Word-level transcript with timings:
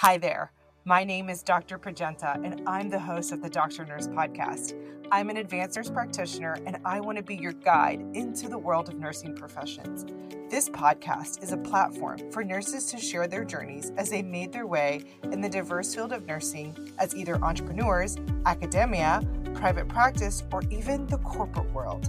Hi 0.00 0.16
there. 0.16 0.50
My 0.86 1.04
name 1.04 1.28
is 1.28 1.42
Dr. 1.42 1.78
Prajenta, 1.78 2.42
and 2.42 2.66
I'm 2.66 2.88
the 2.88 2.98
host 2.98 3.32
of 3.32 3.42
the 3.42 3.50
Doctor 3.50 3.84
Nurse 3.84 4.06
Podcast. 4.06 4.72
I'm 5.12 5.28
an 5.28 5.36
advanced 5.36 5.76
nurse 5.76 5.90
practitioner, 5.90 6.56
and 6.64 6.78
I 6.86 7.00
want 7.00 7.18
to 7.18 7.22
be 7.22 7.36
your 7.36 7.52
guide 7.52 8.00
into 8.14 8.48
the 8.48 8.56
world 8.56 8.88
of 8.88 8.94
nursing 8.94 9.36
professions. 9.36 10.06
This 10.48 10.70
podcast 10.70 11.42
is 11.42 11.52
a 11.52 11.58
platform 11.58 12.32
for 12.32 12.42
nurses 12.42 12.86
to 12.86 12.96
share 12.96 13.26
their 13.26 13.44
journeys 13.44 13.92
as 13.98 14.08
they 14.08 14.22
made 14.22 14.54
their 14.54 14.66
way 14.66 15.04
in 15.24 15.42
the 15.42 15.50
diverse 15.50 15.94
field 15.94 16.14
of 16.14 16.24
nursing 16.24 16.94
as 16.98 17.14
either 17.14 17.36
entrepreneurs, 17.44 18.16
academia, 18.46 19.20
private 19.52 19.86
practice, 19.86 20.42
or 20.50 20.62
even 20.70 21.06
the 21.08 21.18
corporate 21.18 21.70
world. 21.74 22.08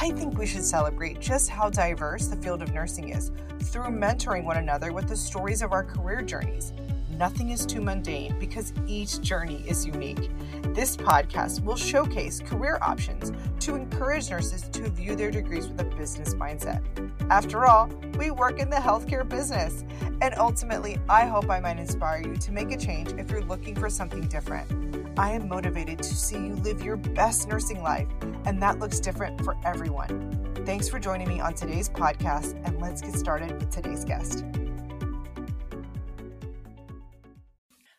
I 0.00 0.10
think 0.12 0.38
we 0.38 0.46
should 0.46 0.64
celebrate 0.64 1.20
just 1.20 1.50
how 1.50 1.68
diverse 1.68 2.28
the 2.28 2.36
field 2.36 2.62
of 2.62 2.72
nursing 2.72 3.10
is 3.10 3.30
through 3.64 3.90
mentoring 3.90 4.44
one 4.44 4.56
another 4.56 4.94
with 4.94 5.06
the 5.06 5.16
stories 5.16 5.60
of 5.60 5.72
our 5.72 5.84
career 5.84 6.22
journeys 6.22 6.72
nothing 7.16 7.50
is 7.50 7.64
too 7.64 7.80
mundane 7.80 8.38
because 8.38 8.72
each 8.86 9.20
journey 9.20 9.64
is 9.66 9.86
unique. 9.86 10.30
This 10.74 10.96
podcast 10.96 11.64
will 11.64 11.76
showcase 11.76 12.40
career 12.40 12.78
options 12.82 13.32
to 13.60 13.74
encourage 13.74 14.30
nurses 14.30 14.62
to 14.68 14.90
view 14.90 15.16
their 15.16 15.30
degrees 15.30 15.68
with 15.68 15.80
a 15.80 15.84
business 15.84 16.34
mindset. 16.34 16.82
After 17.30 17.66
all, 17.66 17.88
we 18.18 18.30
work 18.30 18.58
in 18.58 18.70
the 18.70 18.76
healthcare 18.76 19.26
business, 19.28 19.84
and 20.20 20.34
ultimately, 20.36 20.98
I 21.08 21.24
hope 21.26 21.50
I 21.50 21.60
might 21.60 21.78
inspire 21.78 22.22
you 22.22 22.36
to 22.36 22.52
make 22.52 22.70
a 22.70 22.76
change 22.76 23.12
if 23.18 23.30
you're 23.30 23.42
looking 23.42 23.74
for 23.74 23.88
something 23.88 24.22
different. 24.28 25.18
I 25.18 25.30
am 25.32 25.48
motivated 25.48 25.98
to 26.02 26.14
see 26.14 26.36
you 26.36 26.54
live 26.56 26.82
your 26.82 26.96
best 26.96 27.48
nursing 27.48 27.82
life, 27.82 28.08
and 28.44 28.62
that 28.62 28.78
looks 28.78 29.00
different 29.00 29.42
for 29.42 29.56
everyone. 29.64 30.54
Thanks 30.66 30.88
for 30.88 30.98
joining 30.98 31.28
me 31.28 31.40
on 31.40 31.54
today's 31.54 31.88
podcast, 31.88 32.60
and 32.66 32.80
let's 32.80 33.00
get 33.00 33.14
started 33.14 33.52
with 33.52 33.70
today's 33.70 34.04
guest. 34.04 34.44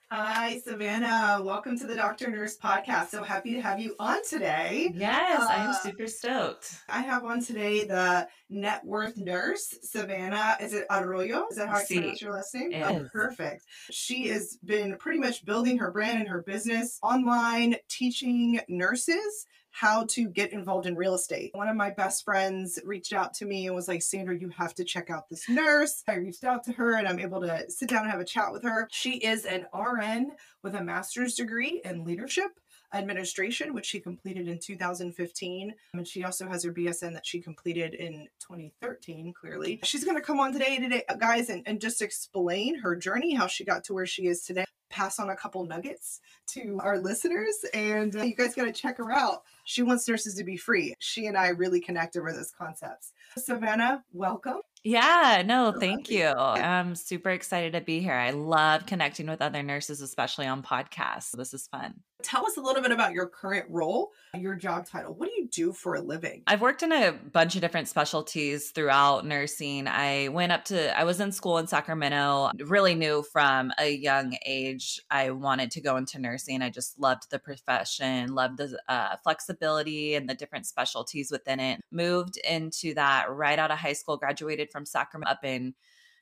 Hi, 0.09 0.59
Savannah. 0.59 1.41
Welcome 1.43 1.77
to 1.79 1.85
the 1.85 1.93
Doctor 1.93 2.31
Nurse 2.31 2.57
Podcast. 2.57 3.09
So 3.09 3.23
happy 3.23 3.53
to 3.55 3.61
have 3.61 3.77
you 3.77 3.93
on 3.99 4.23
today. 4.23 4.89
Yes, 4.95 5.41
uh, 5.41 5.47
I 5.49 5.65
am 5.65 5.73
super 5.83 6.07
stoked. 6.07 6.79
I 6.87 7.01
have 7.01 7.25
on 7.25 7.43
today 7.43 7.83
the 7.83 8.25
net 8.49 8.85
worth 8.85 9.17
nurse, 9.17 9.75
Savannah. 9.81 10.55
Is 10.61 10.71
it 10.71 10.85
Arroyo? 10.89 11.47
Is 11.51 11.57
that 11.57 11.67
how 11.67 11.79
I 11.79 11.83
pronounce 11.85 12.21
your 12.21 12.31
last 12.31 12.55
name? 12.55 12.81
Oh, 12.85 13.05
perfect. 13.11 13.65
She 13.91 14.29
has 14.29 14.57
been 14.63 14.95
pretty 14.95 15.19
much 15.19 15.43
building 15.43 15.77
her 15.77 15.91
brand 15.91 16.19
and 16.19 16.29
her 16.29 16.41
business 16.41 16.99
online, 17.03 17.75
teaching 17.89 18.61
nurses 18.69 19.45
how 19.79 20.05
to 20.05 20.27
get 20.27 20.53
involved 20.53 20.87
in 20.87 20.95
real 20.95 21.13
estate. 21.13 21.51
One 21.53 21.67
of 21.67 21.75
my 21.75 21.91
best 21.91 22.25
friends 22.25 22.79
reached 22.83 23.13
out 23.13 23.35
to 23.35 23.45
me 23.45 23.67
and 23.67 23.75
was 23.75 23.87
like, 23.87 24.01
Sandra, 24.01 24.35
you 24.35 24.49
have 24.49 24.73
to 24.75 24.83
check 24.83 25.11
out 25.11 25.29
this 25.29 25.47
nurse. 25.47 26.03
I 26.07 26.15
reached 26.15 26.43
out 26.43 26.63
to 26.63 26.71
her 26.73 26.95
and 26.95 27.07
I'm 27.07 27.19
able 27.19 27.41
to 27.41 27.69
sit 27.69 27.89
down 27.89 28.01
and 28.01 28.11
have 28.11 28.19
a 28.19 28.25
chat 28.25 28.51
with 28.51 28.63
her. 28.63 28.87
She 28.89 29.17
is 29.17 29.45
an 29.45 29.67
RN 29.71 30.31
with 30.63 30.73
a 30.73 30.83
master's 30.83 31.35
degree 31.35 31.81
in 31.85 32.05
leadership 32.05 32.59
administration, 32.91 33.75
which 33.75 33.85
she 33.85 33.99
completed 33.99 34.47
in 34.47 34.57
2015. 34.57 35.75
And 35.93 36.07
she 36.07 36.23
also 36.23 36.47
has 36.47 36.63
her 36.63 36.73
BSN 36.73 37.13
that 37.13 37.27
she 37.27 37.39
completed 37.39 37.93
in 37.93 38.27
2013, 38.39 39.31
clearly. 39.39 39.79
She's 39.83 40.03
going 40.03 40.17
to 40.17 40.23
come 40.23 40.39
on 40.39 40.53
today, 40.53 40.79
today 40.79 41.03
guys, 41.19 41.49
and, 41.49 41.61
and 41.67 41.79
just 41.79 42.01
explain 42.01 42.79
her 42.79 42.95
journey, 42.95 43.35
how 43.35 43.45
she 43.45 43.63
got 43.63 43.83
to 43.83 43.93
where 43.93 44.07
she 44.07 44.25
is 44.25 44.41
today 44.41 44.65
pass 44.89 45.19
on 45.19 45.29
a 45.29 45.35
couple 45.35 45.65
nuggets 45.65 46.21
to 46.47 46.79
our 46.81 46.99
listeners 46.99 47.55
and 47.73 48.15
uh, 48.15 48.23
you 48.23 48.35
guys 48.35 48.55
got 48.55 48.65
to 48.65 48.71
check 48.71 48.97
her 48.97 49.11
out. 49.11 49.43
She 49.65 49.83
wants 49.83 50.07
nurses 50.07 50.35
to 50.35 50.43
be 50.43 50.57
free. 50.57 50.93
She 50.99 51.27
and 51.27 51.37
I 51.37 51.49
really 51.49 51.79
connect 51.79 52.15
over 52.15 52.31
those 52.31 52.51
concepts. 52.51 53.13
Savannah, 53.37 54.03
welcome. 54.13 54.61
Yeah, 54.83 55.43
no, 55.45 55.73
thank 55.77 56.09
you. 56.09 56.27
I'm 56.27 56.95
super 56.95 57.31
excited 57.31 57.73
to 57.73 57.81
be 57.81 57.99
here. 57.99 58.13
I 58.13 58.31
love 58.31 58.85
connecting 58.85 59.27
with 59.27 59.41
other 59.41 59.61
nurses, 59.63 60.01
especially 60.01 60.47
on 60.47 60.63
podcasts. 60.63 61.31
This 61.35 61.53
is 61.53 61.67
fun. 61.67 61.95
Tell 62.23 62.47
us 62.47 62.57
a 62.57 62.61
little 62.61 62.81
bit 62.81 62.91
about 62.91 63.13
your 63.13 63.27
current 63.27 63.67
role, 63.69 64.11
your 64.33 64.55
job 64.55 64.87
title. 64.87 65.13
What 65.13 65.29
do 65.29 65.35
you 65.35 65.47
do 65.47 65.71
for 65.71 65.93
a 65.95 66.01
living? 66.01 66.41
I've 66.47 66.61
worked 66.61 66.81
in 66.81 66.91
a 66.91 67.11
bunch 67.11 67.53
of 67.55 67.61
different 67.61 67.87
specialties 67.87 68.71
throughout 68.71 69.25
nursing. 69.25 69.87
I 69.87 70.29
went 70.29 70.51
up 70.51 70.65
to, 70.65 70.97
I 70.97 71.03
was 71.03 71.19
in 71.19 71.31
school 71.31 71.59
in 71.59 71.67
Sacramento, 71.67 72.51
really 72.65 72.95
knew 72.95 73.23
from 73.31 73.71
a 73.79 73.91
young 73.91 74.35
age 74.45 74.99
I 75.11 75.29
wanted 75.29 75.69
to 75.71 75.81
go 75.81 75.95
into 75.95 76.17
nursing. 76.17 76.63
I 76.63 76.71
just 76.71 76.99
loved 76.99 77.29
the 77.29 77.39
profession, 77.39 78.33
loved 78.33 78.57
the 78.57 78.79
uh, 78.89 79.17
flexibility 79.23 80.15
and 80.15 80.27
the 80.27 80.35
different 80.35 80.65
specialties 80.65 81.29
within 81.29 81.59
it. 81.59 81.81
Moved 81.91 82.37
into 82.37 82.95
that 82.95 83.29
right 83.29 83.59
out 83.59 83.71
of 83.71 83.77
high 83.77 83.93
school, 83.93 84.17
graduated 84.17 84.71
from 84.71 84.85
Sacramento 84.87 85.31
up 85.31 85.43
in 85.43 85.75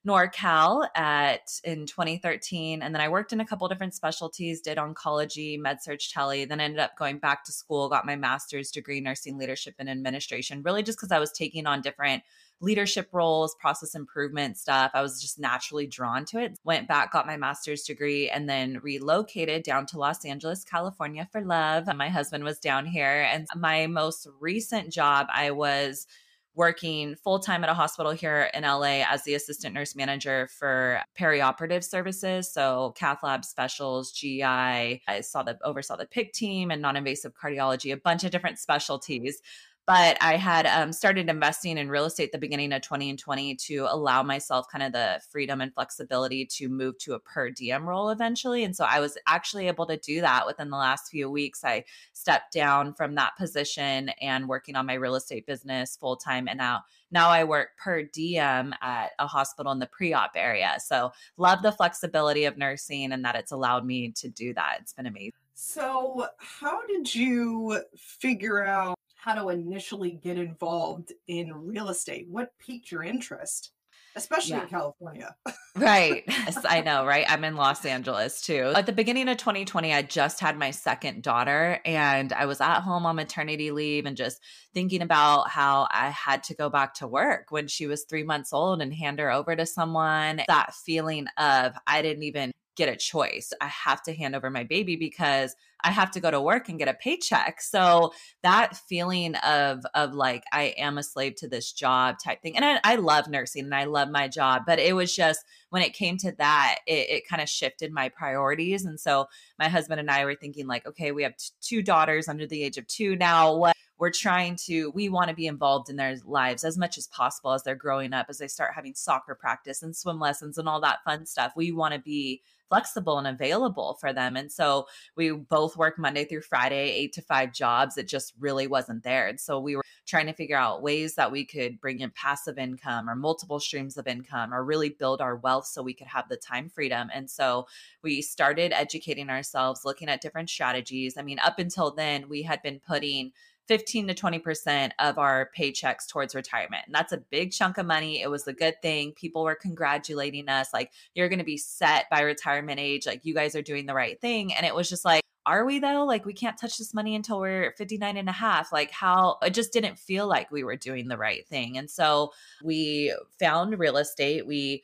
NorCal 0.06 0.88
at 0.96 1.60
in 1.64 1.86
2013, 1.86 2.82
and 2.82 2.94
then 2.94 3.02
I 3.02 3.10
worked 3.10 3.34
in 3.34 3.40
a 3.40 3.46
couple 3.46 3.68
different 3.68 3.94
specialties, 3.94 4.62
did 4.62 4.78
oncology, 4.78 5.60
med 5.60 5.82
surg 5.82 6.00
tele, 6.12 6.46
then 6.46 6.60
ended 6.60 6.80
up 6.80 6.98
going 6.98 7.18
back 7.18 7.44
to 7.46 7.52
school, 7.52 7.90
got 7.90 8.06
my 8.06 8.16
master's 8.16 8.72
degree, 8.72 9.02
nursing 9.02 9.38
leadership 9.38 9.76
and 9.80 9.90
administration, 9.90 10.62
really 10.64 10.84
just 10.84 10.98
because 10.98 11.12
I 11.12 11.20
was 11.20 11.32
taking 11.32 11.66
on 11.66 11.82
different 11.82 12.24
leadership 12.62 13.10
roles, 13.12 13.56
process 13.56 13.96
improvement 13.96 14.58
stuff. 14.58 14.92
I 14.94 15.02
was 15.02 15.22
just 15.22 15.40
naturally 15.40 15.88
drawn 15.88 16.26
to 16.26 16.40
it. 16.40 16.58
Went 16.64 16.88
back, 16.88 17.12
got 17.12 17.28
my 17.28 17.38
master's 17.38 17.84
degree, 17.84 18.30
and 18.30 18.48
then 18.48 18.80
relocated 18.82 19.64
down 19.64 19.86
to 19.88 20.00
Los 20.00 20.24
Angeles, 20.24 20.64
California 20.64 21.28
for 21.32 21.42
love. 21.42 21.94
My 21.96 22.10
husband 22.10 22.44
was 22.44 22.60
down 22.60 22.86
here. 22.86 23.28
And 23.32 23.48
my 23.56 23.88
most 23.88 24.28
recent 24.40 24.92
job, 24.92 25.28
I 25.34 25.52
was 25.52 26.08
working 26.56 27.16
full 27.16 27.40
time 27.40 27.64
at 27.64 27.70
a 27.70 27.74
hospital 27.74 28.12
here 28.12 28.50
in 28.54 28.64
LA 28.64 29.04
as 29.08 29.24
the 29.24 29.36
assistant 29.36 29.74
nurse 29.74 29.96
manager 29.96 30.48
for 30.58 31.02
perioperative 31.20 31.84
services. 31.84 32.52
So 32.52 32.94
cath 32.96 33.24
lab 33.24 33.46
specials, 33.46 34.12
GI. 34.12 34.44
I 34.44 35.22
saw 35.22 35.44
the 35.44 35.58
oversaw 35.64 35.96
the 35.98 36.06
PICC 36.06 36.32
team 36.32 36.72
and 36.72 36.82
non 36.82 36.96
invasive 36.96 37.34
cardiology, 37.36 37.94
a 37.94 37.98
bunch 37.98 38.24
of 38.24 38.32
different 38.32 38.60
specialties 38.60 39.42
but 39.86 40.18
I 40.20 40.36
had 40.36 40.66
um, 40.66 40.92
started 40.92 41.30
investing 41.30 41.78
in 41.78 41.90
real 41.90 42.06
estate 42.06 42.26
at 42.26 42.32
the 42.32 42.38
beginning 42.40 42.74
of 42.74 42.82
2020 42.82 43.56
to 43.56 43.88
allow 43.88 44.24
myself 44.24 44.66
kind 44.72 44.84
of 44.84 44.94
the 44.94 45.22
freedom 45.30 45.62
and 45.62 45.72
flexibility 45.74 46.44
to 46.46 46.70
move 46.70 46.98
to 47.00 47.14
a 47.14 47.20
per 47.20 47.52
diem 47.52 47.88
role 47.88 48.10
eventually. 48.10 48.64
And 48.64 48.76
so 48.76 48.86
I 48.86 49.00
was 49.00 49.16
actually 49.28 49.68
able 49.68 49.86
to 49.86 49.98
do 49.98 50.22
that 50.22 50.48
within 50.48 50.72
the 50.72 50.78
last 50.78 51.12
few 51.12 51.30
weeks. 51.30 51.64
I 51.64 51.84
stepped 52.14 52.52
down 52.52 52.94
from 52.96 53.14
that 53.16 53.38
position 53.38 54.10
and 54.22 54.50
working 54.50 54.76
on 54.76 54.88
my 54.88 54.96
real 54.96 55.16
estate 55.16 55.46
business 55.46 55.96
full 55.96 56.16
time. 56.16 56.48
And 56.48 56.58
now, 56.58 56.82
now 57.12 57.30
I 57.30 57.44
work 57.44 57.78
per 57.78 58.02
diem 58.02 58.74
at 58.82 59.12
a 59.20 59.28
hospital 59.28 59.72
in 59.72 59.78
the 59.78 59.86
pre-op 59.86 60.32
area. 60.36 60.78
So 60.84 61.12
love 61.38 61.62
the 61.62 61.72
flexibility 61.72 62.46
of 62.46 62.58
nursing 62.58 63.12
and 63.12 63.24
that 63.24 63.36
it's 63.36 63.52
allowed 63.52 63.86
me 63.86 64.12
to 64.14 64.30
do 64.30 64.52
that. 64.56 64.78
It's 64.82 64.94
been 64.94 65.06
amazing. 65.06 65.34
So, 65.58 66.28
how 66.38 66.86
did 66.86 67.16
you 67.16 67.82
figure 67.96 68.66
out 68.66 69.00
how 69.26 69.34
to 69.34 69.50
initially 69.50 70.12
get 70.12 70.38
involved 70.38 71.12
in 71.28 71.52
real 71.52 71.90
estate? 71.90 72.28
What 72.30 72.52
piqued 72.60 72.92
your 72.92 73.02
interest? 73.02 73.72
Especially 74.16 74.52
yeah. 74.52 74.62
in 74.62 74.70
California. 74.70 75.36
right. 75.76 76.24
I 76.70 76.82
know, 76.82 77.06
right? 77.06 77.26
I'm 77.28 77.44
in 77.44 77.56
Los 77.56 77.86
Angeles 77.86 78.42
too. 78.42 78.72
At 78.76 78.86
the 78.86 78.94
beginning 78.94 79.28
of 79.28 79.38
2020, 79.38 79.94
I 79.94 80.04
just 80.04 80.40
had 80.40 80.58
my 80.60 80.70
second 80.70 81.24
daughter 81.24 81.80
and 81.86 82.32
I 82.34 82.46
was 82.46 82.62
at 82.62 82.82
home 82.82 83.08
on 83.08 83.16
maternity 83.16 83.72
leave 83.72 84.06
and 84.06 84.16
just 84.16 84.40
thinking 84.76 85.02
about 85.02 85.50
how 85.50 85.88
I 85.90 86.12
had 86.12 86.44
to 86.44 86.56
go 86.56 86.70
back 86.70 86.94
to 86.96 87.08
work 87.08 87.48
when 87.50 87.68
she 87.68 87.88
was 87.88 88.04
three 88.04 88.24
months 88.24 88.54
old 88.54 88.80
and 88.80 88.94
hand 88.94 89.18
her 89.18 89.32
over 89.32 89.56
to 89.56 89.66
someone. 89.66 90.44
That 90.48 90.76
feeling 90.76 91.26
of 91.38 91.74
I 91.88 92.04
didn't 92.04 92.24
even 92.24 92.52
get 92.76 92.90
a 92.90 92.96
choice. 92.96 93.54
I 93.62 93.68
have 93.68 94.02
to 94.04 94.14
hand 94.14 94.36
over 94.36 94.50
my 94.50 94.64
baby 94.64 94.96
because 94.96 95.56
I 95.84 95.92
have 95.92 96.12
to 96.12 96.20
go 96.20 96.32
to 96.32 96.42
work 96.42 96.68
and 96.68 96.80
get 96.80 96.88
a 96.88 96.94
paycheck. 96.94 97.62
So 97.62 98.12
that 98.42 98.76
feeling 98.76 99.36
of 99.36 99.86
of 99.94 100.14
like 100.14 100.44
I 100.52 100.74
am 100.78 100.98
a 100.98 101.04
slave 101.04 101.36
to 101.38 101.48
this 101.48 101.72
job 101.72 102.18
type 102.24 102.42
thing. 102.42 102.56
And 102.56 102.66
I, 102.66 102.80
I 102.84 102.96
love 102.96 103.28
nursing 103.28 103.66
and 103.66 103.76
I 103.76 103.86
love 103.86 104.10
my 104.10 104.28
job, 104.28 104.64
but 104.66 104.80
it 104.80 104.96
was 104.96 105.16
just 105.16 105.46
when 105.70 105.84
it 105.84 105.94
came 105.94 106.18
to 106.18 106.34
that, 106.38 106.80
it, 106.88 107.10
it 107.10 107.28
kind 107.28 107.42
of 107.42 107.50
shifted 107.50 107.92
my 107.92 108.10
priorities. 108.10 108.86
And 108.86 109.00
so 109.00 109.28
my 109.60 109.68
husband 109.68 110.00
and 110.00 110.10
I 110.10 110.26
were 110.26 110.36
thinking 110.36 110.68
like, 110.68 110.88
okay, 110.88 111.12
we 111.12 111.24
have 111.24 111.38
t- 111.38 111.50
two 111.62 111.82
daughters 111.82 112.28
under 112.28 112.48
the 112.48 112.64
age 112.64 112.78
of 112.78 112.88
two 112.88 113.16
now. 113.16 113.56
What 113.56 113.76
we're 113.98 114.12
trying 114.12 114.58
to 114.66 114.92
we 114.92 115.10
want 115.10 115.30
to 115.30 115.36
be 115.36 115.48
involved 115.48 115.90
in 115.90 115.96
their 115.96 116.18
lives 116.26 116.64
as 116.64 116.78
much 116.78 116.98
as 116.98 117.08
possible 117.08 117.54
as 117.54 117.64
they're 117.64 117.76
growing 117.76 118.14
up 118.14 118.28
as 118.30 118.38
they 118.38 118.48
start 118.48 118.74
having 118.76 118.94
soccer 118.94 119.36
practice 119.36 119.82
and 119.84 119.96
swim 119.96 120.20
lessons 120.20 120.58
and 120.58 120.68
all 120.68 120.82
that 120.82 121.04
fun 121.06 121.26
stuff 121.26 121.54
we 121.56 121.72
want 121.72 121.94
to 121.94 122.00
be 122.00 122.42
flexible 122.70 123.18
and 123.18 123.28
available 123.28 123.98
for 124.00 124.14
them 124.14 124.36
and 124.36 124.52
so 124.52 124.88
we 125.16 125.32
both 125.32 125.78
work 125.78 125.98
monday 125.98 126.26
through 126.26 126.42
friday 126.42 126.92
eight 126.92 127.14
to 127.14 127.22
five 127.22 127.54
jobs 127.54 127.98
it 127.98 128.08
just 128.08 128.34
really 128.40 128.68
wasn't 128.68 129.04
there 129.04 129.28
and 129.28 129.40
so 129.40 129.60
we 129.60 129.76
were 129.76 129.84
trying 130.06 130.28
to 130.28 130.34
figure 130.34 130.58
out 130.58 130.84
ways 130.84 131.16
that 131.16 131.32
we 131.32 131.44
could 131.44 131.80
bring 131.82 132.00
in 132.00 132.12
passive 132.12 132.58
income 132.58 133.10
or 133.10 133.16
multiple 133.16 133.60
streams 133.60 133.98
of 133.98 134.08
income 134.08 134.54
or 134.54 134.64
really 134.64 134.90
build 134.90 135.20
our 135.20 135.36
wealth 135.38 135.66
so 135.66 135.82
we 135.82 135.94
could 135.94 136.08
have 136.08 136.30
the 136.30 136.38
time 136.38 136.70
freedom 136.70 137.10
and 137.14 137.30
so 137.30 137.66
we 138.02 138.22
started 138.22 138.72
educating 138.72 139.30
ourselves 139.30 139.84
looking 139.84 140.10
at 140.10 140.22
different 140.22 140.50
strategies. 140.50 141.18
I 141.18 141.22
mean 141.22 141.40
up 141.40 141.60
until 141.60 141.92
then 141.92 142.30
we 142.30 142.44
had 142.44 142.62
been 142.62 142.80
putting 142.80 143.32
15 143.68 144.08
to 144.08 144.14
20% 144.14 144.92
of 145.00 145.18
our 145.18 145.50
paychecks 145.58 146.08
towards 146.08 146.36
retirement. 146.36 146.84
And 146.86 146.96
that's 146.96 147.12
a 147.14 147.18
big 147.18 147.52
chunk 147.52 147.78
of 147.78 147.86
money. 147.86 148.22
It 148.22 148.30
was 148.30 148.48
a 148.48 148.54
good 148.54 148.82
thing. 148.82 149.14
People 149.14 149.44
were 149.44 149.56
congratulating 149.56 150.50
us, 150.50 150.74
like, 150.74 150.92
you're 151.14 151.30
going 151.30 151.40
to 151.40 151.46
be 151.46 151.58
set 151.58 152.10
by 152.10 152.22
retirement 152.22 152.80
age. 152.80 153.06
Like, 153.06 153.26
you 153.26 153.34
guys 153.34 153.56
are 153.56 153.62
doing 153.62 153.86
the 153.86 153.94
right 153.94 154.20
thing. 154.22 154.54
And 154.54 154.66
it 154.66 154.76
was 154.76 154.90
just 154.90 155.06
like, 155.06 155.22
are 155.48 155.66
we 155.66 155.80
though? 155.80 156.06
Like, 156.06 156.26
we 156.26 156.34
can't 156.34 156.58
touch 156.58 156.78
this 156.78 156.94
money 156.94 157.16
until 157.16 157.40
we're 157.40 157.72
59 157.78 158.18
and 158.18 158.30
a 158.30 158.32
half. 158.32 158.72
Like, 158.72 158.92
how 158.92 159.38
it 159.44 159.54
just 159.54 159.74
didn't 159.74 160.00
feel 160.00 160.28
like 160.28 160.52
we 160.52 160.64
were 160.64 160.76
doing 160.76 161.08
the 161.08 161.18
right 161.18 161.48
thing. 161.48 161.78
And 161.78 161.90
so 161.90 162.34
we 162.64 163.14
found 163.40 163.78
real 163.78 163.98
estate. 163.98 164.48
We 164.48 164.84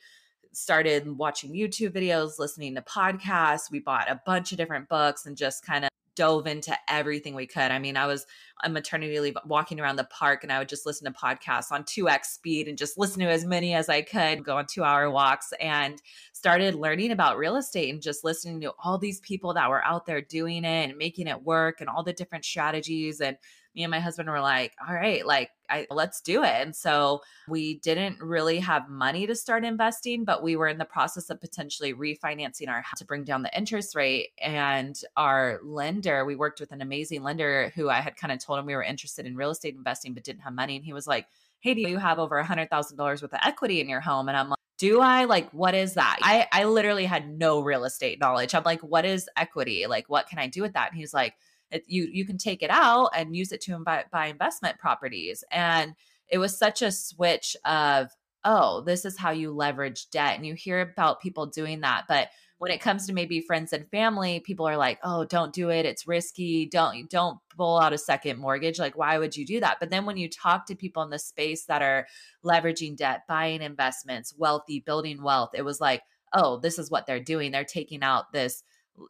started 0.52 1.18
watching 1.18 1.52
YouTube 1.52 1.90
videos, 1.90 2.38
listening 2.38 2.74
to 2.74 2.82
podcasts. 2.82 3.70
We 3.70 3.80
bought 3.80 4.10
a 4.10 4.20
bunch 4.24 4.52
of 4.52 4.58
different 4.58 4.88
books 4.88 5.26
and 5.26 5.36
just 5.36 5.64
kind 5.64 5.84
of 5.84 5.90
dove 6.14 6.46
into 6.46 6.76
everything 6.88 7.34
we 7.34 7.46
could. 7.46 7.70
I 7.70 7.78
mean, 7.78 7.96
I 7.96 8.06
was 8.06 8.26
on 8.64 8.72
maternity 8.72 9.18
leave 9.18 9.36
walking 9.46 9.80
around 9.80 9.96
the 9.96 10.04
park 10.04 10.42
and 10.42 10.52
I 10.52 10.58
would 10.58 10.68
just 10.68 10.86
listen 10.86 11.10
to 11.10 11.18
podcasts 11.18 11.72
on 11.72 11.84
2x 11.84 12.24
speed 12.26 12.68
and 12.68 12.78
just 12.78 12.98
listen 12.98 13.20
to 13.20 13.28
as 13.28 13.44
many 13.44 13.74
as 13.74 13.88
I 13.88 14.02
could, 14.02 14.44
go 14.44 14.56
on 14.56 14.66
two 14.66 14.84
hour 14.84 15.10
walks 15.10 15.52
and 15.60 16.00
started 16.32 16.74
learning 16.74 17.10
about 17.10 17.38
real 17.38 17.56
estate 17.56 17.92
and 17.92 18.02
just 18.02 18.24
listening 18.24 18.60
to 18.60 18.72
all 18.82 18.98
these 18.98 19.20
people 19.20 19.54
that 19.54 19.70
were 19.70 19.84
out 19.84 20.06
there 20.06 20.20
doing 20.20 20.64
it 20.64 20.88
and 20.90 20.98
making 20.98 21.26
it 21.26 21.42
work 21.42 21.80
and 21.80 21.88
all 21.88 22.02
the 22.02 22.12
different 22.12 22.44
strategies 22.44 23.20
and 23.20 23.36
me 23.74 23.84
and 23.84 23.90
my 23.90 24.00
husband 24.00 24.28
were 24.28 24.40
like, 24.40 24.72
all 24.86 24.94
right, 24.94 25.24
like 25.26 25.50
I, 25.70 25.86
let's 25.90 26.20
do 26.20 26.42
it. 26.42 26.52
And 26.52 26.76
so 26.76 27.22
we 27.48 27.78
didn't 27.78 28.20
really 28.20 28.58
have 28.58 28.88
money 28.88 29.26
to 29.26 29.34
start 29.34 29.64
investing, 29.64 30.24
but 30.24 30.42
we 30.42 30.56
were 30.56 30.68
in 30.68 30.78
the 30.78 30.84
process 30.84 31.30
of 31.30 31.40
potentially 31.40 31.94
refinancing 31.94 32.68
our 32.68 32.82
house 32.82 32.98
to 32.98 33.06
bring 33.06 33.24
down 33.24 33.42
the 33.42 33.56
interest 33.56 33.94
rate. 33.94 34.30
And 34.40 35.00
our 35.16 35.60
lender, 35.64 36.24
we 36.24 36.36
worked 36.36 36.60
with 36.60 36.72
an 36.72 36.82
amazing 36.82 37.22
lender 37.22 37.72
who 37.74 37.88
I 37.88 38.00
had 38.00 38.16
kind 38.16 38.32
of 38.32 38.38
told 38.38 38.58
him 38.58 38.66
we 38.66 38.74
were 38.74 38.82
interested 38.82 39.26
in 39.26 39.36
real 39.36 39.50
estate 39.50 39.74
investing, 39.74 40.12
but 40.12 40.24
didn't 40.24 40.42
have 40.42 40.52
money. 40.52 40.76
And 40.76 40.84
he 40.84 40.92
was 40.92 41.06
like, 41.06 41.26
hey, 41.60 41.74
do 41.74 41.80
you 41.80 41.96
have 41.96 42.18
over 42.18 42.38
a 42.38 42.44
hundred 42.44 42.68
thousand 42.68 42.98
dollars 42.98 43.22
worth 43.22 43.32
of 43.32 43.40
equity 43.42 43.80
in 43.80 43.88
your 43.88 44.00
home? 44.00 44.28
And 44.28 44.36
I'm 44.36 44.50
like, 44.50 44.58
do 44.78 45.00
I 45.00 45.24
like 45.24 45.48
what 45.52 45.76
is 45.76 45.94
that? 45.94 46.18
I 46.22 46.48
I 46.50 46.64
literally 46.64 47.04
had 47.04 47.38
no 47.38 47.60
real 47.60 47.84
estate 47.84 48.18
knowledge. 48.18 48.52
I'm 48.52 48.64
like, 48.64 48.80
what 48.80 49.04
is 49.04 49.30
equity? 49.36 49.86
Like, 49.86 50.08
what 50.08 50.26
can 50.26 50.40
I 50.40 50.48
do 50.48 50.60
with 50.60 50.72
that? 50.72 50.90
And 50.90 50.98
he's 50.98 51.14
like, 51.14 51.34
it, 51.72 51.84
you 51.86 52.08
you 52.12 52.24
can 52.24 52.38
take 52.38 52.62
it 52.62 52.70
out 52.70 53.10
and 53.16 53.34
use 53.34 53.50
it 53.50 53.60
to 53.62 53.78
buy, 53.78 54.04
buy 54.12 54.26
investment 54.26 54.78
properties. 54.78 55.42
And 55.50 55.94
it 56.28 56.38
was 56.38 56.56
such 56.56 56.82
a 56.82 56.92
switch 56.92 57.56
of 57.64 58.10
oh 58.44 58.82
this 58.82 59.04
is 59.04 59.18
how 59.18 59.30
you 59.30 59.50
leverage 59.52 60.10
debt. 60.10 60.36
And 60.36 60.46
you 60.46 60.54
hear 60.54 60.80
about 60.80 61.20
people 61.20 61.46
doing 61.46 61.80
that 61.80 62.04
but 62.08 62.28
when 62.58 62.70
it 62.70 62.80
comes 62.80 63.06
to 63.06 63.12
maybe 63.12 63.40
friends 63.40 63.72
and 63.72 63.88
family 63.90 64.40
people 64.40 64.68
are 64.68 64.76
like 64.76 64.98
oh 65.02 65.24
don't 65.24 65.54
do 65.54 65.70
it. 65.70 65.86
It's 65.86 66.06
risky. 66.06 66.66
Don't 66.66 67.08
don't 67.10 67.38
pull 67.56 67.78
out 67.80 67.94
a 67.94 67.98
second 67.98 68.38
mortgage. 68.38 68.78
Like 68.78 68.96
why 68.96 69.18
would 69.18 69.36
you 69.36 69.46
do 69.46 69.60
that? 69.60 69.78
But 69.80 69.90
then 69.90 70.04
when 70.04 70.18
you 70.18 70.28
talk 70.28 70.66
to 70.66 70.74
people 70.74 71.02
in 71.02 71.10
the 71.10 71.18
space 71.18 71.64
that 71.66 71.82
are 71.82 72.06
leveraging 72.44 72.96
debt 72.96 73.22
buying 73.28 73.62
investments 73.62 74.34
wealthy 74.36 74.80
building 74.80 75.22
wealth 75.22 75.50
it 75.54 75.64
was 75.64 75.80
like 75.80 76.02
oh 76.34 76.58
this 76.58 76.78
is 76.78 76.90
what 76.90 77.06
they're 77.06 77.20
doing. 77.20 77.50
They're 77.50 77.64
taking 77.64 78.02
out 78.02 78.32
this 78.32 78.62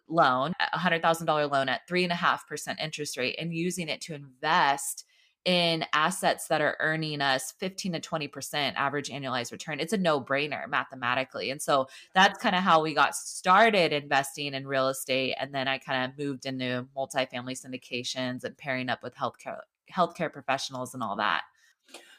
loan, 0.08 0.52
a 0.60 0.78
hundred 0.78 1.02
thousand 1.02 1.26
dollar 1.26 1.46
loan 1.46 1.68
at 1.68 1.86
three 1.88 2.04
and 2.04 2.12
a 2.12 2.16
half 2.16 2.46
percent 2.46 2.78
interest 2.80 3.16
rate, 3.16 3.36
and 3.38 3.54
using 3.54 3.88
it 3.88 4.00
to 4.02 4.14
invest 4.14 5.04
in 5.44 5.84
assets 5.92 6.46
that 6.48 6.60
are 6.60 6.76
earning 6.78 7.20
us 7.20 7.52
15 7.58 7.94
to 7.94 8.00
20% 8.00 8.74
average 8.76 9.08
annualized 9.08 9.50
return. 9.50 9.80
It's 9.80 9.92
a 9.92 9.96
no 9.96 10.20
brainer 10.20 10.68
mathematically. 10.68 11.50
And 11.50 11.60
so 11.60 11.88
that's 12.14 12.38
kind 12.38 12.54
of 12.54 12.62
how 12.62 12.80
we 12.80 12.94
got 12.94 13.16
started 13.16 13.92
investing 13.92 14.54
in 14.54 14.66
real 14.66 14.88
estate. 14.88 15.34
And 15.40 15.52
then 15.52 15.66
I 15.66 15.78
kind 15.78 16.10
of 16.10 16.18
moved 16.18 16.46
into 16.46 16.86
multifamily 16.96 17.60
syndications 17.60 18.44
and 18.44 18.56
pairing 18.56 18.88
up 18.88 19.02
with 19.02 19.14
healthcare 19.16 19.60
healthcare 19.92 20.32
professionals 20.32 20.94
and 20.94 21.02
all 21.02 21.16
that. 21.16 21.42